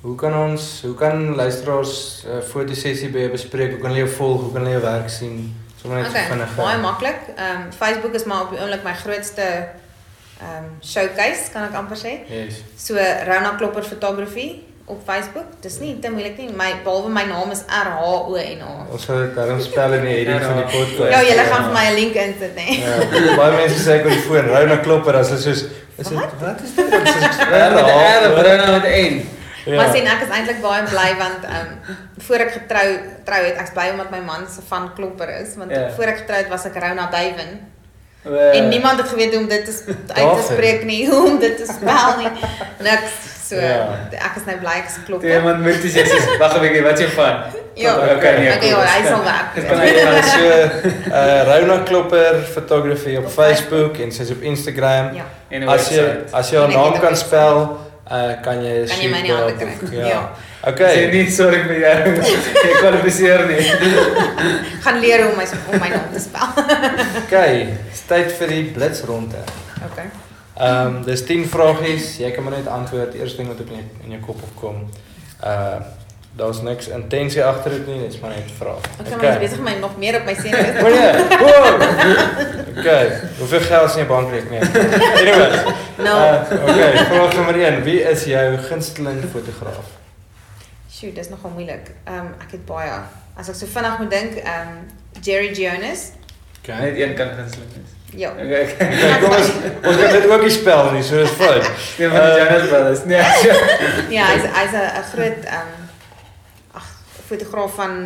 Hoe 0.06 0.14
kan 0.14 0.35
ons, 0.38 0.82
hoe 0.87 0.94
kan 0.94 1.35
luisteraars 1.35 2.22
'n 2.24 2.28
uh, 2.37 2.42
fotosessie 2.42 3.09
by 3.11 3.18
jou 3.24 3.30
bespreek? 3.30 3.70
Hoe 3.74 3.80
kan 3.80 3.90
hulle 3.90 4.04
jou 4.06 4.12
volg? 4.16 4.40
Hoe 4.40 4.52
kan 4.52 4.61
hulle 4.62 4.76
jou 4.78 4.82
werk 4.85 5.09
sien? 5.11 5.50
Sommer 5.80 5.98
net 5.98 6.09
Okay, 6.09 6.26
vinnig. 6.30 6.54
baie 6.56 6.78
maklik. 6.78 7.20
Ehm 7.37 7.62
um, 7.66 7.72
Facebook 7.72 8.14
is 8.14 8.24
maar 8.24 8.42
op 8.42 8.50
die 8.50 8.61
oomblik 8.61 8.85
my 8.85 8.94
grootste 8.94 9.42
ehm 9.42 10.64
um, 10.64 10.78
showcase, 10.82 11.50
kan 11.52 11.64
ek 11.68 11.74
amper 11.74 11.96
sê. 11.96 12.12
Yes. 12.30 12.54
So 12.76 12.94
Rona 13.26 13.56
Klopper 13.59 13.82
Photography 13.85 14.62
op 14.87 15.01
Facebook. 15.07 15.44
Dis 15.61 15.79
nie 15.79 15.99
te 15.99 16.11
moeilik 16.11 16.37
nie. 16.38 16.49
My 16.55 16.68
behalwe 16.85 17.09
my 17.11 17.25
naam 17.27 17.51
is 17.51 17.62
R 17.66 17.88
H 17.99 18.03
O 18.31 18.35
N 18.38 18.61
A. 18.62 18.75
Ons 18.92 19.05
sal 19.09 19.16
dit 19.25 19.35
daarom 19.35 19.61
spel 19.61 19.92
in 19.99 20.05
die 20.07 20.14
heading 20.18 20.42
van 20.44 20.57
die 20.62 20.68
podcast. 20.75 21.12
Ja, 21.14 21.22
julle 21.31 21.46
gaan 21.51 21.64
vir 21.68 21.72
my 21.79 21.85
'n 21.90 21.94
link 22.01 22.14
insit, 22.14 22.55
nê. 22.57 22.68
Ja, 22.83 23.37
baie 23.37 23.53
mense 23.57 23.81
sê 23.87 23.99
ek 23.99 24.05
op 24.07 24.11
die 24.14 24.25
foon, 24.29 24.46
Rona 24.55 24.77
Klopper, 24.77 25.16
as 25.16 25.29
hulle 25.29 25.40
soos 25.40 25.62
is 25.99 26.09
dit 26.09 26.18
Wat? 26.40 26.61
is 26.64 26.75
dit? 26.75 26.90
Dit 26.90 27.09
is 27.09 27.38
Ja, 27.38 27.70
met 27.75 27.85
'n 27.85 27.99
R 28.18 28.31
of 28.31 28.42
Rona 28.46 28.71
met 28.79 28.85
'n. 28.85 29.29
Ja. 29.67 29.77
Maar 29.77 29.90
sien 29.94 30.06
ek 30.06 30.21
is 30.23 30.29
eintlik 30.31 30.60
baie 30.63 30.83
bly 30.83 31.10
want 31.19 31.42
ehm 31.44 31.67
um, 31.90 31.96
voor 32.19 32.37
ek 32.37 32.52
getrou 32.52 32.88
trou 33.25 33.40
het, 33.44 33.56
ek's 33.58 33.73
bly 33.75 33.88
omdat 33.90 34.10
my 34.10 34.21
man 34.21 34.46
se 34.54 34.60
van 34.69 34.92
Klopper 34.94 35.29
is, 35.42 35.56
want 35.56 35.71
Ja. 35.71 35.90
voor 35.96 36.04
ek 36.04 36.17
getrou 36.19 36.38
het 36.38 36.48
was 36.48 36.65
ek 36.65 36.75
Rona 36.83 37.06
Duiven. 37.10 37.60
Uh, 38.27 38.56
En 38.58 38.69
niemand 38.69 38.98
het 38.98 39.08
geweet 39.08 39.31
hoe 39.35 39.42
om 39.42 39.48
dit 39.48 39.65
te 39.65 39.94
uit 40.15 40.37
te 40.37 40.52
spreek 40.52 40.85
nie, 40.85 41.06
hoe 41.10 41.27
om 41.31 41.38
dit 41.38 41.56
te 41.56 41.67
spel 41.79 42.17
nie. 42.19 42.31
Niks. 42.81 43.13
So 43.49 43.55
Ja. 43.57 43.94
ek 44.11 44.37
is 44.37 44.44
nou 44.47 44.57
bly 44.59 44.75
ek 44.83 44.87
is 44.88 44.94
Toe 44.94 45.05
klopper. 45.07 45.29
iemand 45.38 45.61
moet 45.63 45.75
sê 45.85 46.03
sê 46.03 46.38
wag 46.38 46.57
'n 46.57 46.61
bietjie, 46.61 46.83
wat 46.83 46.99
jou 46.99 47.09
van? 47.11 47.37
Ja. 47.77 47.92
Okay, 48.17 48.38
nee. 48.38 48.71
Ja, 48.71 48.81
hy 48.83 49.03
sal 49.07 49.23
werk. 49.25 49.55
Dis 49.55 49.65
Kan 49.65 49.79
jy 49.87 49.92
hy 49.92 50.01
gaan 50.03 50.23
so 50.35 50.47
uh 51.13 51.40
Rona 51.61 51.83
Klopper 51.85 52.35
fotografie 52.55 53.19
op 53.19 53.29
Facebook 53.31 53.99
en 53.99 54.11
sy's 54.13 54.31
op 54.31 54.42
Instagram. 54.42 55.15
Ja. 55.15 55.25
en 55.51 55.69
As 55.69 55.88
jy 55.90 56.03
as 56.33 56.51
jy 56.51 56.59
haar 56.59 56.69
ek 56.71 56.75
naam 56.77 57.01
kan 57.01 57.17
spel 57.17 57.79
uh 58.11 58.33
kan 58.42 58.63
jy 58.65 58.83
'n 58.83 58.88
Kan 58.88 58.99
jy 59.01 59.11
my 59.11 59.19
in 59.19 59.25
die 59.25 59.33
hande 59.33 59.55
kry? 59.55 59.99
Ja. 59.99 60.07
Ja. 60.09 60.21
Sê 60.67 60.69
Okay. 60.73 61.11
nie 61.13 61.31
sorry 61.31 61.63
vir 61.63 61.79
jou. 61.79 61.99
Jy 62.67 62.73
kwalifiseer 62.81 63.47
nie. 63.47 63.63
Gaan 64.85 64.99
leer 65.01 65.23
hoe 65.23 65.31
om 65.31 65.37
my 65.37 65.44
om 65.73 65.79
my 65.81 65.88
naam 65.88 66.11
te 66.13 66.19
spel. 66.21 66.49
Okay, 67.25 67.77
dis 67.90 68.03
tyd 68.09 68.33
vir 68.38 68.49
die 68.49 68.65
blitsronde. 68.75 69.37
Okay. 69.92 70.07
Ehm 70.57 70.87
um, 70.96 71.02
dis 71.04 71.25
10 71.29 71.44
vragies, 71.52 72.17
jy 72.19 72.31
kan 72.33 72.44
maar 72.44 72.57
net 72.57 72.67
antwoord 72.69 73.15
eerste 73.15 73.37
ding 73.42 73.48
wat 73.52 73.61
op 73.61 73.69
in 73.69 73.75
jou, 73.77 73.87
in 74.04 74.11
jou 74.17 74.21
kop 74.31 74.42
opkom. 74.50 74.83
Uh 75.44 75.79
daar's 76.37 76.59
niks 76.61 76.88
intensie 76.92 77.40
agter 77.44 77.71
dit 77.73 77.87
nie, 77.87 78.00
dit's 78.02 78.19
maar 78.21 78.35
net 78.37 78.50
vrae. 78.59 78.77
Ek 79.00 79.07
kan 79.09 79.21
my 79.23 79.31
besig 79.40 79.61
my 79.65 79.73
nog 79.81 79.94
meer 79.96 80.19
op 80.19 80.27
my 80.29 80.35
senuwees. 80.37 80.77
O 80.85 80.90
nee. 80.92 81.13
Wow. 81.40 81.79
Okay, 82.77 83.07
hoeveel 83.38 83.61
geld 83.65 83.88
is 83.88 83.96
in 83.96 84.02
jou 84.04 84.09
bankrekening? 84.11 84.63
Anyways. 85.23 85.63
Nou, 85.96 86.17
Uh, 86.19 86.69
okay, 86.69 86.90
vraag 87.09 87.35
nommer 87.38 87.57
1, 87.65 87.83
wie 87.88 88.02
is 88.02 88.25
jou 88.29 88.44
gunsteling 88.69 89.23
fotograaf? 89.33 89.88
shoot, 90.92 91.15
dis 91.15 91.29
nogal 91.33 91.50
moeilik. 91.57 91.90
Ehm 92.04 92.19
um, 92.27 92.35
ek 92.44 92.52
het 92.59 92.65
baie. 92.69 93.00
As 93.37 93.48
ek 93.48 93.57
so 93.57 93.67
vinnig 93.73 93.98
moet 94.04 94.11
dink, 94.13 94.37
ehm 94.44 94.77
um, 94.77 95.23
Jerry 95.25 95.52
Jonas. 95.57 96.11
Net 96.67 97.00
een 97.00 97.15
kan 97.17 97.33
gunsteling 97.37 97.81
is. 97.81 97.96
Ja. 98.15 98.31
Okay. 98.31 98.67
Kom 99.21 99.31
ons 99.31 99.48
ons 99.83 99.96
kan 99.96 100.13
dit 100.13 100.27
ook 100.31 100.42
nie 100.42 100.50
spel 100.54 100.92
nie, 100.94 101.02
so 101.02 101.19
dis 101.21 101.35
fyn. 101.37 101.65
Een 101.98 102.11
van 102.13 102.23
die 102.23 102.37
Jonas 102.38 102.69
Brothers. 102.69 103.04
Nee. 103.04 103.25
Ja, 104.17 104.29
hy's 104.33 104.46
hy's 104.59 104.77
'n 104.77 105.02
groot 105.13 105.44
ehm 105.44 105.73
um, 105.75 105.88
ag 106.79 106.87
fotograaf 107.27 107.75
van 107.75 107.96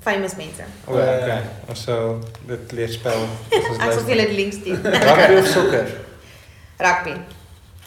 famous 0.00 0.36
mense. 0.36 0.62
O, 0.86 0.94
okay. 0.94 1.40
Ons 1.68 1.82
sal 1.82 2.18
dit 2.46 2.72
leer 2.72 2.88
spel. 2.88 3.26
Ek 3.50 3.92
sal 3.92 4.06
julle 4.06 4.26
die 4.30 4.38
links 4.38 4.56
stuur. 4.62 4.78
Rugby 4.82 5.40
of 5.40 5.46
sokker? 5.46 5.92
Rugby. 6.78 7.16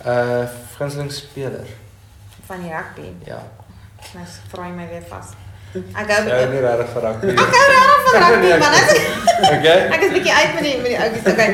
Uh 0.05 0.45
gunsteling 0.77 1.11
speler. 1.11 1.65
Van 2.45 2.61
die 2.61 2.71
rugby. 2.71 3.13
Ja. 3.25 3.41
Nou 4.13 4.25
vra 4.51 4.67
jy 4.67 4.75
my 4.75 4.87
weer 4.91 5.05
vas. 5.09 5.33
Ek 5.73 6.09
hou 6.13 6.21
nie 6.53 6.59
regtig 6.61 6.89
vir 6.93 7.01
rugby. 7.01 7.25
nie. 7.27 7.33
Ek 7.33 7.53
hou 7.57 7.65
regtig 7.73 7.99
van 8.05 8.13
rugby 8.23 8.49
man. 8.61 8.73
Ek, 8.73 8.89
Okay. 9.43 9.79
ek 9.95 10.01
is 10.05 10.11
bietjie 10.13 10.33
uit 10.33 10.51
met 10.55 10.63
die 10.63 10.75
met 10.77 10.85
die 10.93 10.99
ouetjies. 11.01 11.25
Okay. 11.33 11.47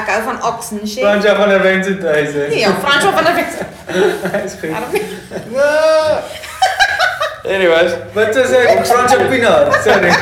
Ek 0.00 0.10
hou 0.12 0.20
van 0.26 0.36
Oxenshire. 0.50 1.06
Franja 1.06 1.32
van 1.38 1.48
der 1.48 1.62
Wente 1.62 1.94
tuis. 1.98 2.32
hè. 2.36 2.44
Ja, 2.60 2.70
Fransjo 2.84 3.10
van 3.16 3.24
der 3.24 3.34
West. 3.34 3.58
Is 4.44 4.54
goed. 4.60 4.70
Anyways, 7.44 7.92
Wat 8.12 8.36
is 8.36 8.50
hy? 8.56 8.84
Franja 8.84 9.16
Pinaar. 9.32 9.66
Sorry. 9.84 10.12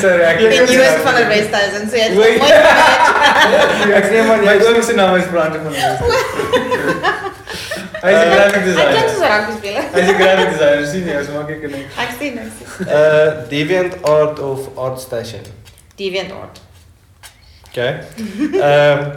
Sorry. 0.00 0.22
Ek 0.24 0.40
En 0.40 0.72
Joos 0.72 1.00
van 1.04 1.14
der 1.14 1.28
Westhuizen. 1.28 1.88
So 1.90 1.96
jy 1.96 2.02
het 2.02 2.14
mooi 2.14 2.32
geweet. 2.38 3.96
ek 4.00 4.04
sê 4.12 4.22
man 4.28 4.44
My 4.44 4.54
jy 4.60 4.82
se 4.82 4.94
naam 5.00 5.16
is 5.16 5.24
Franja 5.32 5.58
van 5.64 5.72
der 5.72 5.80
Wente. 5.80 7.16
Hy 8.02 8.10
is 8.10 8.20
'n 8.24 8.30
graphic 8.34 8.60
Hy 8.62 8.64
designer. 8.64 9.08
soos 9.08 9.20
'n 9.20 9.28
rugby 9.32 9.52
speler. 9.58 9.82
Hy 9.94 10.00
is 10.00 10.08
'n 10.08 10.16
graphic 10.16 10.50
designer. 10.50 10.86
Sien 10.86 11.06
jy, 11.06 11.24
so 11.24 11.32
maak 11.32 11.50
ek 11.50 11.62
net. 11.70 11.86
Ek 11.98 12.10
sien 12.18 12.38
ek 12.38 12.50
sien. 12.56 12.88
uh 12.88 13.48
Deviant 13.48 13.94
Art 14.04 14.38
of 14.38 14.68
ArtStation. 14.76 15.44
Deviant 15.96 16.32
Art. 16.32 16.60
Okay. 17.70 18.00
Ehm 18.60 19.12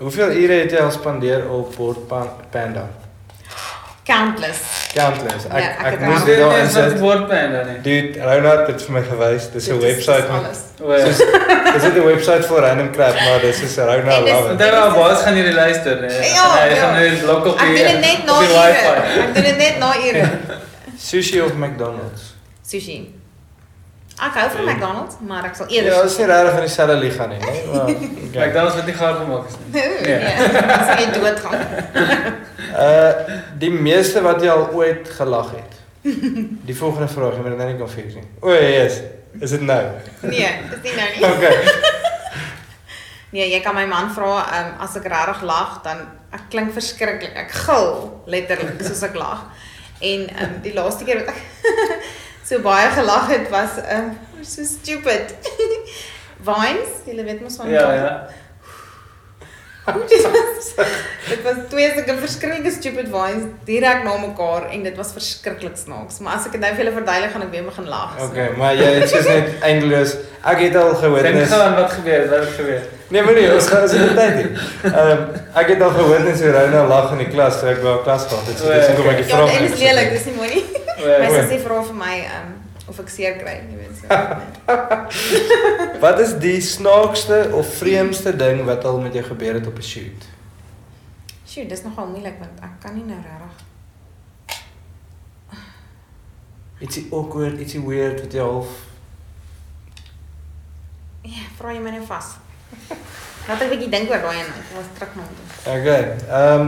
Hoeveel 0.00 0.30
ure 0.32 0.52
het 0.62 0.70
jy 0.72 0.78
al 0.80 0.90
spandeer 0.90 1.42
op 1.50 1.74
Pan- 2.08 2.30
Panda? 2.50 2.88
Countless. 4.04 4.79
Countless. 4.94 5.44
Ek 5.46 5.52
Ja, 5.62 5.68
ek 5.70 5.80
ek 5.86 5.92
het 5.92 6.00
moes 6.08 6.24
dit 6.24 6.38
daar 6.38 6.50
Dit 6.54 6.66
is 6.68 6.74
wat 6.74 6.84
insit. 6.84 6.98
woordpyn 7.00 7.52
dan 7.52 7.66
nie. 7.66 7.76
Dude, 7.82 8.20
Ronald 8.24 8.58
het 8.58 8.66
dit 8.66 8.82
vir 8.86 8.92
my 8.96 9.02
gewys. 9.02 9.44
Dis 9.52 9.68
'n 9.68 9.78
Dit 9.78 9.82
is- 9.82 10.06
webwerf 10.06 10.26
dis 11.06 11.18
ja. 11.18 11.72
Dis 11.72 11.82
net 11.82 11.94
'n 11.96 12.04
webwerf 12.06 12.46
vir 12.46 12.60
random 12.60 12.90
crap, 12.92 13.14
maar 13.14 13.40
dis 13.40 13.60
is 13.62 13.76
Ronald 13.76 14.06
En 14.06 14.24
dis- 14.24 14.32
love 14.32 14.48
hy 14.64 14.70
wou 14.70 14.94
baas 14.94 15.22
gaan 15.22 15.34
hierdie 15.34 15.54
luister, 15.54 16.00
nee. 16.00 16.10
Ja, 16.10 16.46
Hy 16.58 16.68
ja. 16.68 16.74
gaan 16.82 16.92
nou 16.94 17.08
die 17.10 17.18
blok 17.18 17.46
op 17.46 17.60
Ek 17.60 17.66
die 17.66 17.76
doen 17.76 17.86
dit 17.86 18.00
net 18.00 18.24
na 18.26 18.40
ure. 18.42 18.66
Ek 19.22 19.34
doen 19.34 19.42
dit 19.44 19.56
net 19.64 19.78
na 19.78 19.94
ure. 20.06 20.30
Sushi 20.98 21.40
of 21.40 21.54
McDonald's? 21.54 22.34
Sushi. 22.66 23.14
Ek 24.20 24.34
hou 24.36 24.46
van 24.52 24.64
Ja. 24.64 24.72
McDonald's, 24.72 25.14
maar 25.26 25.44
ek 25.48 25.54
sal 25.56 25.66
Ja, 25.72 25.82
eerder 25.82 26.02
dis 26.02 26.16
nie 26.18 26.26
regtig 26.28 26.54
in 26.54 26.60
dieselfde 26.66 26.96
liga 27.00 27.26
nie, 27.26 27.38
nee. 27.40 27.62
Maar 27.72 27.86
Kyk, 27.86 28.02
okay. 28.28 28.52
dan 28.52 28.66
is 28.66 28.74
wat 28.74 28.86
nie 28.86 28.94
gaar 28.98 29.14
gemaak 29.14 29.46
is 29.48 29.54
nie. 29.60 29.70
Nee, 29.72 30.14
ek 30.16 30.84
sal 30.88 30.96
nie 31.00 31.12
doodgaan. 31.16 31.60
Uh 32.70 33.38
die 33.58 33.70
meeste 33.74 34.20
wat 34.22 34.42
jy 34.44 34.48
al 34.52 34.68
ooit 34.78 35.08
gelag 35.16 35.48
het. 35.56 35.78
Die 36.68 36.76
volgende 36.76 37.08
vraag, 37.12 37.34
jy 37.34 37.40
moet 37.42 37.50
dit 37.56 37.58
nou 37.58 37.66
nie 37.72 37.78
confuse 37.80 38.20
nie. 38.20 38.28
O, 38.40 38.52
yes. 38.54 39.00
Is 39.40 39.50
dit 39.56 39.60
nou? 39.66 39.80
Nee, 40.22 40.52
dis 40.70 40.84
nie 40.86 40.94
nou 40.96 41.08
nie. 41.16 41.24
Okay. 41.32 41.56
Nee, 43.30 43.44
jy 43.52 43.60
kan 43.62 43.74
my 43.76 43.84
man 43.86 44.08
vra, 44.10 44.30
um, 44.58 44.70
as 44.82 44.96
ek 44.98 45.04
regtig 45.06 45.42
lag, 45.46 45.76
dan 45.84 46.00
ek 46.34 46.48
klink 46.50 46.72
verskriklik. 46.74 47.30
Ek 47.38 47.52
gil 47.62 47.92
letterlik 48.26 48.80
soos 48.82 49.04
ek 49.06 49.14
lag. 49.14 49.44
En 50.02 50.24
um, 50.42 50.56
die 50.64 50.72
laaste 50.74 51.06
keer 51.06 51.20
wat 51.22 51.30
ek 51.30 51.38
so 52.50 52.58
baie 52.66 52.90
gelag 52.90 53.28
het 53.30 53.48
was 53.50 53.78
um, 53.94 54.18
so 54.42 54.64
stupid. 54.66 55.34
Vines, 56.48 57.02
jy 57.06 57.24
weet 57.24 57.42
mos 57.44 57.58
van 57.60 57.70
Ja, 57.70 57.92
ja. 57.94 58.12
dit 60.08 60.22
was 60.22 60.68
dit 61.28 61.42
was 61.42 61.58
twee 61.68 61.88
sulke 61.94 62.14
verskriklike 62.20 62.70
stupid 62.70 63.08
vines 63.12 63.46
direk 63.68 64.02
na 64.06 64.16
mekaar 64.22 64.68
en 64.74 64.82
dit 64.86 64.96
was 64.96 65.12
verskriklik 65.12 65.76
snaaks. 65.76 66.18
Maar 66.24 66.38
as 66.38 66.48
ek 66.48 66.56
dit 66.56 66.64
nou 66.64 66.70
vir 66.74 66.84
julle 66.84 66.94
verduidelik, 66.96 67.34
gaan 67.34 67.44
ek 67.46 67.52
weer 67.54 67.66
begin 67.68 67.88
lag. 67.92 68.16
so. 68.18 68.28
Okay, 68.30 68.48
maar 68.60 68.74
jy 68.78 68.88
het 68.98 69.12
soos 69.12 69.28
net 69.28 69.66
eindeloos. 69.70 70.16
Ek 70.52 70.62
het 70.64 70.78
al 70.80 70.94
gehoor 71.02 71.26
Dink 71.28 71.40
dis 71.42 71.54
gaan 71.54 71.76
wat 71.78 71.94
gebeur, 71.98 72.26
wat 72.32 72.44
het 72.46 72.54
gebeur. 72.58 72.82
Nee, 73.10 73.22
maar 73.26 73.34
nee, 73.36 73.48
ons 73.54 73.70
gaan 73.72 73.86
as 73.86 73.96
dit 73.96 74.14
tyd 74.20 74.36
nie. 74.40 74.50
Ehm 74.90 75.24
ek 75.62 75.74
het 75.74 75.86
al 75.86 75.96
gehoor 75.98 76.26
net 76.26 76.38
so 76.40 76.52
Rona 76.56 76.84
lag 76.94 77.14
in 77.16 77.24
die 77.26 77.30
klas 77.32 77.60
toe 77.60 77.72
ek 77.74 77.82
by 77.84 77.94
haar 77.94 78.04
klas 78.08 78.28
gehad 78.30 78.52
het. 78.52 78.62
So 78.62 78.74
dis 78.74 78.92
hoekom 78.94 79.10
ek 79.14 79.24
die 79.24 79.28
Ja, 79.28 79.40
vraag 79.40 79.58
dit 79.58 79.72
is 79.72 79.82
lelik, 79.84 80.14
dis 80.18 80.30
nie 80.30 80.38
mooi 80.38 80.52
nie. 80.54 80.79
O, 81.00 81.20
My 81.20 81.30
sussie 81.30 81.58
vra 81.64 81.82
vir 81.82 81.94
my 81.94 82.16
um 82.40 82.50
of 82.90 82.98
ek 83.00 83.08
seer 83.12 83.38
kry, 83.38 83.54
jy 83.70 83.76
weet 83.78 83.94
so. 84.00 84.06
Wat 86.04 86.20
is 86.20 86.32
die 86.42 86.60
snaakste 86.60 87.50
of 87.54 87.68
vreemdste 87.78 88.32
ding 88.36 88.64
wat 88.66 88.84
al 88.84 88.98
met 89.00 89.14
jou 89.14 89.22
gebeur 89.24 89.54
het 89.60 89.66
op 89.66 89.78
'n 89.78 89.82
shoot? 89.82 90.26
Sjoe, 91.46 91.66
dis 91.66 91.82
nogal 91.82 92.06
moeilik 92.06 92.38
want 92.38 92.60
ek 92.62 92.80
kan 92.82 92.94
nie 92.94 93.04
nou 93.04 93.18
regtig. 93.22 93.54
Ietsie 96.80 97.06
awkward, 97.12 97.58
ietsie 97.60 97.82
weird 97.86 98.20
wat 98.20 98.32
jy 98.32 98.40
half 98.40 98.66
Ja, 101.22 101.44
vra 101.58 101.72
jy 101.76 101.80
my 101.84 101.90
nou 101.90 102.04
vas. 102.08 102.36
Laat 103.48 103.60
ek 103.62 103.66
'n 103.68 103.72
bietjie 103.74 103.90
dink 103.90 104.10
oor 104.10 104.22
daai 104.24 104.38
en 104.40 104.46
ek 104.46 104.68
was 104.76 104.88
terug 104.96 105.14
na 105.16 105.22
toe. 105.22 105.46
Okay. 105.78 106.02
Ehm 106.28 106.66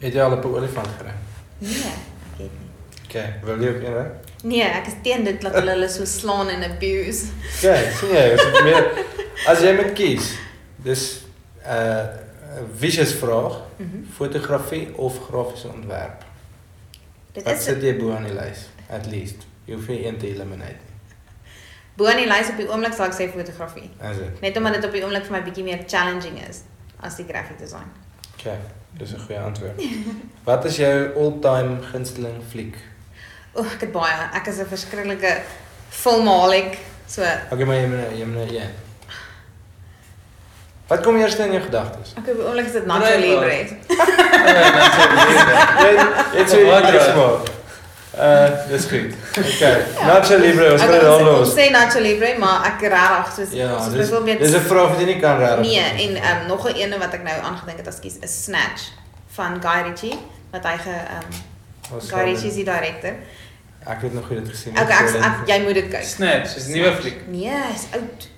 het 0.00 0.14
jy 0.14 0.20
al 0.22 0.32
op 0.32 0.44
'n 0.44 0.54
olifant 0.54 0.88
gery? 0.98 1.14
Nee. 1.58 2.07
Okay, 3.08 3.34
wil 3.42 3.60
jy 3.62 3.68
op 3.72 3.82
een 3.82 3.94
ry? 3.94 4.06
Nee, 4.44 4.62
ek 4.62 4.86
is 4.86 4.94
teen 5.02 5.24
dit 5.24 5.40
dat 5.42 5.54
hulle 5.56 5.70
hulle 5.70 5.88
so 5.88 6.04
slaan 6.04 6.48
en 6.52 6.62
abuse. 6.70 7.30
Okay, 7.58 7.90
sien 7.96 8.10
jy, 8.12 8.24
as 8.34 8.42
ek 8.44 8.58
meer 8.64 8.88
as 9.48 9.62
jy 9.64 9.72
moet 9.78 9.92
kies, 9.96 10.34
dis 10.84 11.04
'n 11.64 11.70
uh, 11.72 12.06
vicious 12.76 13.12
vraag, 13.14 13.62
Mhm. 13.78 14.04
fotografie 14.16 14.88
of 14.96 15.18
grafiese 15.28 15.68
ontwerp. 15.68 16.24
Dit 17.32 17.44
Wat 17.44 17.54
is 17.56 17.64
sit 17.64 17.82
jy 17.82 17.96
bo 17.98 18.10
aan 18.12 18.24
die 18.24 18.32
lys? 18.34 18.66
At 18.90 19.06
least. 19.06 19.46
Jy 19.64 19.74
hoef 19.74 19.88
nie 19.88 20.06
een 20.06 20.16
te 20.18 20.26
eliminate 20.26 20.72
nie. 20.72 21.14
bo 21.96 22.06
aan 22.06 22.16
die 22.16 22.26
lys 22.26 22.48
op 22.48 22.56
die 22.56 22.68
oomblik 22.70 22.92
sal 22.94 23.06
ek 23.06 23.12
sê 23.14 23.28
fotografie. 23.32 23.90
Is 24.10 24.16
dit? 24.16 24.40
Net 24.40 24.56
omdat 24.56 24.74
dit 24.74 24.84
op 24.84 24.92
die 24.92 25.02
oomblik 25.04 25.24
vir 25.26 25.32
my 25.32 25.42
bietjie 25.42 25.64
meer 25.64 25.80
challenging 25.86 26.38
is 26.48 26.62
as 27.00 27.16
die 27.16 27.24
graphic 27.28 27.58
design. 27.58 27.90
Okay, 28.38 28.58
dis 28.98 29.12
'n 29.14 29.18
goeie 29.20 29.40
antwoord. 29.40 29.80
Wat 30.44 30.64
is 30.64 30.76
jou 30.76 31.12
all-time 31.16 31.82
gunsteling 31.92 32.42
fliek? 32.50 32.76
O, 33.54 33.62
ek 33.64 33.80
het 33.80 33.92
baie. 33.92 34.14
Ek 34.34 34.46
is 34.46 34.58
'n 34.58 34.66
verskriklike 34.66 35.40
filmaholic. 35.88 36.78
So, 37.06 37.22
Okay, 37.52 37.64
maar 37.64 37.76
jy 37.76 37.86
moet 37.86 38.18
jy 38.18 38.24
moet 38.24 38.50
een. 38.52 38.70
Wat 40.88 41.00
kom 41.04 41.16
eers 41.16 41.34
in 41.36 41.52
jou 41.52 41.62
gedagtes? 41.62 42.12
ek 42.16 42.28
op 42.32 42.38
oomblik 42.46 42.66
is 42.66 42.72
dit 42.72 42.86
Nacho 42.86 43.18
Libre. 43.18 43.56
Ja, 43.58 43.64
dan 43.68 44.90
sê 44.96 45.94
ek. 45.98 46.32
Jy 46.32 46.38
het 46.38 46.50
so 46.50 46.64
Wat 46.64 46.82
iets 46.82 46.92
raai? 46.92 47.12
gemaak. 47.12 47.56
Uh, 48.18 48.68
dis 48.68 48.84
goed. 48.90 49.12
Okay. 49.38 49.82
Nacho 50.06 50.36
Libre, 50.38 50.72
ons 50.72 50.80
gaan 50.82 50.90
dit 50.90 51.00
wil 51.02 51.18
sê- 51.18 51.24
los. 51.24 51.48
Ons 51.48 51.58
sê 51.60 51.70
Nacho 51.70 52.00
Libre, 52.00 52.30
maar 52.38 52.64
ek 52.66 52.80
regtig 52.80 53.34
soos 53.36 53.52
Ja, 53.52 53.68
soos 53.82 53.92
dis 53.92 54.08
byvoorbeeld 54.08 54.38
dis 54.38 54.54
'n 54.54 54.60
vraag 54.60 54.88
wat 54.90 54.98
jy 54.98 55.04
nie 55.06 55.20
kan 55.20 55.38
regtig. 55.38 55.60
Nee, 55.60 56.08
en 56.08 56.16
ehm 56.22 56.40
um, 56.40 56.46
nog 56.46 56.64
'n 56.68 56.74
ene 56.76 56.98
wat 56.98 57.12
ek 57.14 57.22
nou 57.22 57.40
aangedink 57.42 57.78
het 57.84 58.00
kies 58.00 58.16
is 58.20 58.44
Snatch 58.44 58.82
van 59.36 59.60
Guy 59.62 59.82
Ritchie 59.88 60.18
wat 60.50 60.64
hy 60.64 60.76
ge 60.78 60.90
ehm 60.90 61.22
um, 61.32 61.38
Guy 62.10 62.24
Ritchie 62.24 62.48
is 62.48 62.54
die 62.54 62.64
director. 62.64 63.14
Ek 63.86 64.02
het 64.02 64.14
nog 64.14 64.30
nie 64.30 64.40
dit 64.40 64.48
gesien 64.52 64.74
Okay, 64.78 65.04
ek, 65.06 65.14
ek 65.24 65.46
jy 65.48 65.58
moet 65.64 65.78
dit 65.78 65.88
kyk. 65.92 66.04
Snatch, 66.04 66.56
is 66.56 66.66
'n 66.68 66.72
nuwe 66.76 66.92
fliek. 67.00 67.22
Nee, 67.28 67.48
hy's 67.70 67.86
oud. 67.96 68.28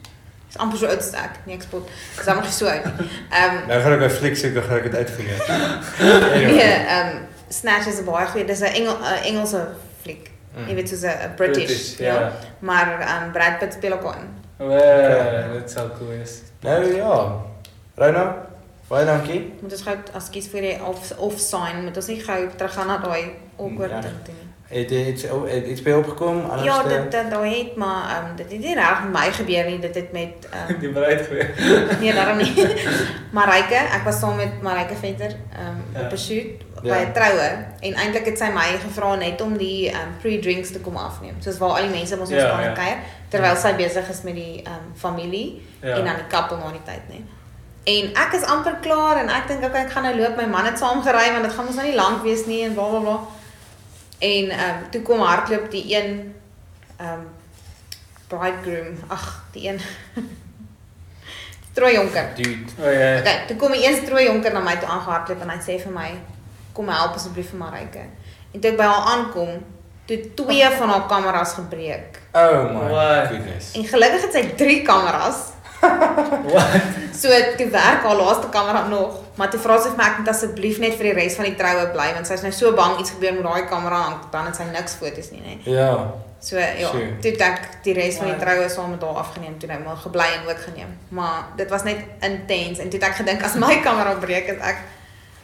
Hy's 0.46 0.56
amper 0.56 0.78
so 0.78 0.86
oud 0.86 0.98
as 0.98 1.12
ek. 1.14 1.38
Nee, 1.46 1.56
ek 1.56 1.62
spot. 1.62 1.88
Hy's 2.16 2.28
amper 2.28 2.44
nie 2.44 2.52
so 2.52 2.66
oud 2.66 2.84
nie. 2.84 3.08
Ehm 3.30 3.66
Nou 3.68 3.80
gaan 3.82 3.92
ek 3.92 4.02
'n 4.10 4.10
fliek 4.10 4.36
soek, 4.36 4.54
dan 4.54 4.62
gaan 4.62 4.76
ek 4.76 4.82
dit 4.90 4.94
uitvind. 4.94 5.48
nee, 6.54 6.74
ehm 6.96 7.16
Snatch 7.48 7.86
is 7.86 7.98
'n 8.00 8.04
baie 8.04 8.26
goeie. 8.26 8.44
Dis 8.46 8.60
'n 8.60 8.74
Engel, 8.74 8.96
'n 8.98 9.24
Engelse 9.24 9.66
fliek. 10.02 10.30
Mm. 10.56 10.68
Jy 10.68 10.74
weet 10.74 10.88
soos 10.88 11.02
'n 11.02 11.16
'n 11.24 11.34
British, 11.36 11.98
ja. 11.98 12.32
Maar 12.58 13.00
ehm 13.00 13.24
um, 13.24 13.32
Brad 13.32 13.58
Pitt 13.58 13.72
speel 13.72 13.92
ook 13.92 14.04
aan. 14.14 14.28
O, 14.58 14.68
dit 15.58 15.70
sal 15.70 15.90
cool 15.98 16.08
wees. 16.08 16.42
Nou 16.60 16.94
ja. 16.94 17.14
Rona, 17.96 18.46
Baie 18.90 19.06
dankie. 19.06 19.52
Moet 19.62 19.72
ons 19.76 19.82
gou 19.86 19.96
ekskuus 20.18 20.48
vir 20.50 20.64
die 20.66 20.76
off 20.82 21.12
off 21.22 21.38
sign, 21.38 21.84
moet 21.86 21.96
ons 22.00 22.08
nie 22.10 22.20
gou 22.26 22.38
terug 22.58 22.72
gaan 22.74 22.88
na 22.90 22.96
daai 22.98 23.36
awkward 23.56 23.90
Ja. 23.94 24.00
ding 24.00 24.16
toe 24.26 24.34
nie. 24.34 24.46
Het 24.70 24.90
jy 24.94 24.98
iets 25.10 25.24
oh, 25.34 25.46
het 25.50 25.80
by 25.82 25.90
opgekom? 25.98 26.40
Anders 26.46 26.62
Ja, 26.66 26.82
dit 26.86 27.10
dit 27.10 27.30
daai 27.30 27.54
het 27.58 27.76
maar 27.76 28.02
ehm 28.10 28.26
um, 28.30 28.36
dit 28.36 28.50
het 28.52 28.60
nie 28.60 28.74
reg 28.74 29.00
met 29.04 29.12
my 29.12 29.30
gebeur 29.32 29.64
nie. 29.70 29.78
Dit 29.82 29.94
het 29.94 30.12
met 30.12 30.46
ehm 30.50 30.74
um, 30.74 30.80
Die 30.82 30.90
bruid 30.92 31.20
gewees. 31.26 31.62
nee, 32.02 32.12
daarom 32.14 32.36
nie. 32.36 32.54
Mareike, 33.38 33.74
ek 33.98 34.04
was 34.04 34.18
saam 34.20 34.36
met 34.36 34.62
Mareike 34.62 34.94
Venter 34.94 35.32
ehm 35.54 35.66
um, 35.70 35.80
Ja. 35.94 36.04
op 36.06 36.12
'n 36.12 36.16
shoot 36.18 36.66
Ja. 36.82 36.94
by 36.94 37.00
'n 37.06 37.12
troue 37.12 37.48
en 37.80 37.94
eintlik 37.94 38.24
het 38.26 38.38
sy 38.38 38.50
my 38.54 38.68
gevra 38.86 39.14
net 39.14 39.40
om 39.40 39.56
die 39.58 39.88
ehm 39.90 40.00
um, 40.06 40.14
pre-drinks 40.22 40.70
te 40.72 40.80
kom 40.80 40.96
afneem. 40.96 41.34
Soos 41.40 41.58
waar 41.58 41.70
al 41.78 41.82
die 41.88 41.90
mense 41.98 42.16
mos 42.16 42.28
ons 42.30 42.38
Ja, 42.42 42.46
staan 42.46 42.62
ja. 42.62 42.68
en 42.68 42.74
kuier 42.74 42.96
terwyl 43.28 43.56
sy 43.56 43.74
besig 43.74 44.08
is 44.08 44.22
met 44.22 44.34
die 44.34 44.62
ehm 44.62 44.74
um, 44.74 44.94
familie 44.96 45.62
Ja. 45.82 45.96
en 45.96 46.04
dan 46.04 46.14
die 46.16 46.26
kappel 46.28 46.56
na 46.56 46.70
die 46.72 46.82
tyd, 46.84 47.02
nê. 47.10 47.20
En 47.84 48.10
ek 48.14 48.32
is 48.36 48.42
amper 48.44 48.76
klaar 48.80 49.16
en 49.16 49.28
ek 49.28 49.46
dink 49.48 49.64
okay, 49.64 49.84
ek 49.84 49.90
gaan 49.90 50.02
nou 50.02 50.14
loop. 50.16 50.36
My 50.36 50.46
man 50.46 50.64
het 50.64 50.78
saam 50.78 51.02
gery 51.02 51.30
want 51.32 51.42
dit 51.42 51.52
gaan 51.52 51.64
mos 51.66 51.74
nou 51.74 51.86
nie 51.86 51.94
lank 51.96 52.22
wees 52.22 52.46
nie 52.46 52.64
en 52.64 52.74
bla 52.74 52.88
bla 52.88 53.00
bla. 53.00 53.18
En 54.18 54.50
ehm 54.50 54.70
um, 54.70 54.90
toe 54.90 55.02
kom 55.02 55.20
hardloop 55.20 55.70
die 55.70 55.84
een 55.96 56.34
ehm 56.98 57.12
um, 57.12 57.28
bridegroom. 58.28 58.98
Ag, 59.08 59.44
die 59.52 59.68
een 59.68 59.80
strooijonker. 61.72 62.28
dude. 62.36 62.72
O 62.82 62.88
ja. 62.90 63.18
Okay, 63.18 63.46
toe 63.46 63.56
kom 63.56 63.72
die 63.72 63.86
een 63.86 63.96
strooijonker 64.02 64.52
na 64.52 64.60
my 64.60 64.76
toe 64.76 64.88
aangehardloop 64.88 65.40
en 65.40 65.50
hy 65.54 65.58
sê 65.64 65.78
vir 65.82 65.92
my, 65.92 66.10
"Kom 66.72 66.88
help 66.88 67.14
asseblief 67.14 67.50
vir 67.50 67.58
Marike." 67.58 68.04
En 68.52 68.60
toe 68.60 68.70
ek 68.70 68.76
by 68.76 68.84
haar 68.84 69.06
aankom, 69.14 69.64
toe 70.06 70.18
twee 70.34 70.70
van 70.78 70.88
haar 70.88 71.06
kameras 71.06 71.52
gebreek. 71.54 72.18
Oh 72.32 72.64
my 72.74 72.88
What? 72.90 73.26
goodness. 73.28 73.72
En 73.74 73.84
gelukkig 73.84 74.22
het 74.22 74.32
sy 74.32 74.42
3 74.56 74.82
kameras. 74.82 75.36
Wat? 75.80 76.80
So 77.20 77.28
toe 77.56 77.68
werk 77.72 78.02
haar 78.04 78.16
laaste 78.16 78.48
kamera 78.52 78.86
nog, 78.88 79.18
maar 79.36 79.50
toe 79.50 79.60
vra 79.60 79.76
sy 79.80 79.90
vir 79.92 79.98
my 80.00 80.04
ek 80.10 80.18
moet 80.20 80.28
asseblief 80.32 80.78
net 80.82 80.94
vir 80.98 81.10
die 81.10 81.14
res 81.18 81.36
van 81.38 81.48
die 81.48 81.56
troue 81.58 81.86
bly 81.94 82.08
want 82.16 82.26
sy 82.28 82.34
is 82.38 82.44
nou 82.46 82.52
so 82.52 82.72
bang 82.78 82.98
iets 83.02 83.12
gebeur 83.16 83.34
met 83.38 83.44
daai 83.48 83.66
kamera 83.70 84.00
en 84.10 84.18
dan 84.32 84.48
het 84.50 84.56
sy 84.60 84.66
niks 84.70 84.94
foto's 85.00 85.30
nie, 85.34 85.40
nê. 85.44 85.56
Ja. 85.68 85.92
So 86.40 86.56
ja, 86.56 86.88
Sure. 86.88 87.10
toe 87.20 87.32
ek 87.44 87.82
die 87.84 87.92
res 87.96 88.16
van 88.16 88.30
die 88.30 88.36
Right. 88.36 88.46
troue 88.46 88.68
saam 88.72 88.90
met 88.94 89.02
haar 89.04 89.18
afgeneem 89.24 89.58
toe 89.60 89.68
nou 89.68 89.80
maar 89.84 89.96
gebly 89.96 90.28
en 90.38 90.48
ook 90.48 90.62
geneem. 90.68 90.94
Maar 91.08 91.42
dit 91.56 91.68
was 91.70 91.82
net 91.84 91.98
intens 92.24 92.78
en 92.78 92.88
toe 92.90 93.00
ek 93.00 93.14
gedink 93.20 93.44
as 93.44 93.54
my 93.60 93.76
kamera 93.86 94.14
breek 94.20 94.48
is 94.48 94.60
ek 94.60 94.76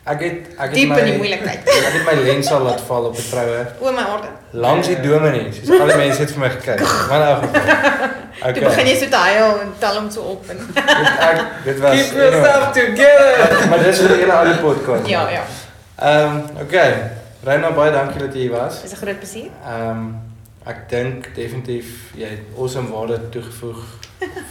Ek 0.06 0.20
het 0.22 0.34
ek 0.54 0.68
het 0.70 0.74
diep 0.74 0.88
my 0.92 0.98
in 1.02 1.04
die 1.10 1.16
moeilikheid. 1.18 1.62
Ek 1.88 1.94
het 1.96 2.04
my 2.06 2.12
lens 2.22 2.50
al 2.54 2.62
laat 2.62 2.80
val 2.86 3.04
op 3.08 3.16
'n 3.18 3.24
troue. 3.30 3.62
O 3.80 3.92
my 3.92 4.04
orde. 4.14 4.28
Langs 4.52 4.86
die 4.86 5.00
dominee, 5.02 5.48
soos 5.52 5.80
al 5.80 5.86
die 5.90 5.96
mense 5.96 6.20
het 6.22 6.30
vir 6.30 6.40
my 6.44 6.50
gekyk. 6.50 6.80
Maar 7.10 7.18
nou 7.18 7.36
Toe 8.36 8.50
Okay. 8.50 8.62
begin 8.68 8.86
jy 8.86 8.94
so 9.00 9.08
te 9.08 9.16
huil 9.16 9.60
en 9.64 9.70
tel 9.80 9.94
hom 9.96 10.10
so 10.12 10.20
op 10.20 10.44
en 10.52 10.58
Dit 10.74 10.84
ek 11.28 11.38
dit 11.64 11.78
was 11.80 11.94
Keep 11.96 12.12
yourself 12.20 12.64
together. 12.76 13.68
Maar 13.70 13.78
dis 13.82 13.98
vir 14.00 14.10
'n 14.10 14.18
hele 14.20 14.32
ander 14.32 14.58
podcast. 14.60 15.06
ja, 15.06 15.28
ja. 15.30 15.42
Ehm 15.98 16.34
um, 16.36 16.42
okay. 16.62 16.92
Reina 17.44 17.70
baie 17.72 17.90
dankie 17.92 18.18
dat 18.20 18.34
jy 18.34 18.40
hier 18.40 18.50
was. 18.52 18.82
Dis 18.82 18.92
'n 18.92 18.96
groot 18.96 19.18
plesier. 19.18 19.50
Ehm 19.64 19.90
um, 19.90 20.20
ek 20.66 20.88
dink 20.88 21.34
definitief 21.34 21.86
jy 22.14 22.28
het 22.28 22.44
awesome 22.58 22.90
waarde 22.92 23.28
toegevoeg 23.28 23.82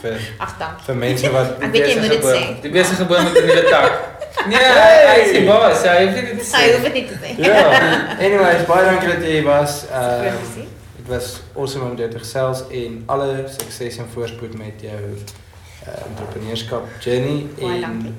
vir 0.02 0.20
Ag, 0.38 0.58
dankie. 0.60 0.86
vir 0.86 0.96
mense 0.96 1.32
wat 1.32 1.62
Ek 1.64 1.72
weet 1.72 1.88
jy 1.90 1.96
moet 2.00 2.10
dit 2.10 2.24
sê. 2.24 2.42
Die 2.62 2.72
besige 2.72 3.06
boom 3.06 3.24
met 3.24 3.34
'n 3.42 3.46
nuwe 3.48 3.64
tak. 3.70 3.92
Nee, 4.52 4.60
hy 4.60 5.20
is 5.24 5.32
die 5.32 5.46
baas. 5.48 5.82
Hy 5.88 6.06
nie 6.06 6.22
dit 6.22 6.50
te 6.52 6.58
Hy 6.58 6.66
hoef 6.74 6.84
dit 6.84 6.94
nie 6.94 7.06
te 7.08 7.16
sê. 7.22 7.30
Ja. 7.42 7.62
Anyways, 8.26 8.66
baie 8.68 8.84
dankie 8.86 9.08
dat 9.10 9.22
jy 9.24 9.32
hier 9.40 9.44
was. 9.48 9.86
Ehm 9.90 10.26
um, 10.28 10.68
dit 10.98 11.08
was 11.08 11.42
awesome 11.56 11.86
om 11.86 11.96
dit 11.96 12.12
te 12.12 12.20
gesels 12.20 12.64
en 12.70 13.04
alle 13.06 13.46
sukses 13.60 13.98
en 13.98 14.08
voorspoed 14.14 14.58
met 14.58 14.82
jou 14.82 15.02
uh, 15.16 16.06
entrepreneurskap 16.10 16.84
journey 17.00 17.46
Baie 17.60 17.82
dankie. 17.82 18.10
en 18.10 18.16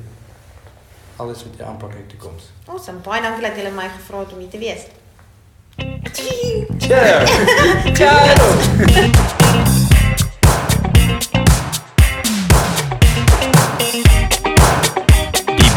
alles 1.16 1.42
wat 1.46 1.54
jy 1.58 1.64
aanpak 1.64 1.90
in 1.90 1.96
die 2.06 2.16
toekoms. 2.16 2.42
Awesome. 2.66 2.98
Baie 2.98 3.22
dankie 3.22 3.42
dat 3.48 3.56
julle 3.56 3.70
my 3.70 3.88
gevra 3.98 4.18
het 4.24 4.32
om 4.32 4.38
hier 4.38 4.48
te 4.50 4.58
wees. 4.58 4.82
Cheers. 6.82 7.30
Ciao. 7.98 9.44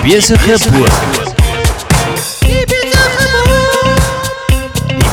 Die 0.03 0.15
besige 0.15 0.55
boer. 0.71 0.93
Die 2.39 2.63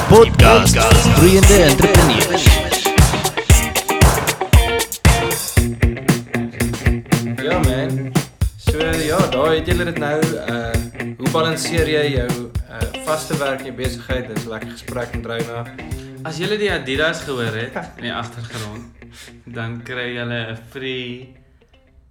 podcast 0.09 0.77
vir 0.79 0.95
groeiende 1.17 1.57
entrepreneurs. 1.65 2.45
Ja 7.43 7.59
man. 7.67 8.13
So 8.57 8.79
ja, 8.79 9.19
daar 9.27 9.57
het 9.57 9.67
julle 9.67 9.85
dit 9.91 9.99
nou 9.99 10.21
uh 10.23 10.71
hoe 11.19 11.31
balanseer 11.33 11.89
jy 11.91 12.07
jou 12.15 12.31
uh 12.47 12.51
vaste 13.09 13.35
werk 13.43 13.67
en 13.67 13.73
jou 13.73 13.77
besigheid? 13.83 14.31
Dis 14.31 14.47
'n 14.47 14.51
lekker 14.55 14.71
gesprek 14.71 15.19
met 15.19 15.27
Reina. 15.27 15.67
As 16.23 16.39
julle 16.39 16.59
die 16.59 16.73
Adidas 16.73 17.27
gehoor 17.27 17.57
het 17.59 17.75
in 17.97 18.03
die 18.07 18.15
agtergrond, 18.15 18.85
dan 19.45 19.83
kry 19.83 20.15
julle 20.15 20.53
'n 20.53 20.59
free 20.71 21.35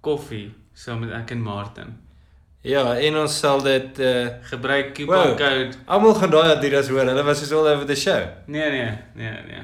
koffie 0.00 0.52
saam 0.74 1.00
met 1.00 1.10
ek 1.10 1.30
en 1.30 1.40
Martin. 1.40 2.05
Ja, 2.66 2.96
en 2.98 3.16
ons 3.20 3.34
sal 3.38 3.60
dit 3.62 3.98
uh 4.02 4.26
Gebruik 4.50 4.88
coupon 4.96 5.14
Wow. 5.16 5.36
code. 5.38 5.76
almal 5.86 6.14
gaan 6.18 6.30
daai 6.34 6.48
Adidas 6.56 6.88
hoor. 6.90 7.06
Hulle 7.06 7.22
was 7.24 7.44
so 7.48 7.60
all 7.60 7.68
over 7.74 7.86
the 7.86 7.94
show. 7.94 8.26
Nee 8.46 8.70
nee, 8.70 8.90
nee 9.14 9.30
nee. 9.46 9.62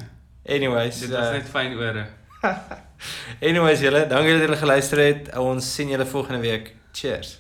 Anyways, 0.57 1.01
Dit 1.01 1.11
was 1.11 1.27
uh, 1.27 1.33
net 1.33 1.49
fyn 1.51 1.75
ore. 1.79 2.07
anyways 3.49 3.81
julle, 3.83 4.05
dankie 4.11 4.33
dat 4.37 4.47
julle 4.47 4.57
geluister 4.61 4.99
het. 5.03 5.33
Ons 5.39 5.75
sien 5.75 5.89
julle 5.91 6.07
volgende 6.07 6.41
week. 6.47 6.75
Cheers. 6.93 7.39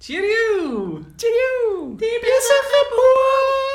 Cheerio. 0.00 1.00
Cheerio. 1.16 1.94
Die 1.96 2.18
besige 2.26 2.82
boer. 2.92 3.71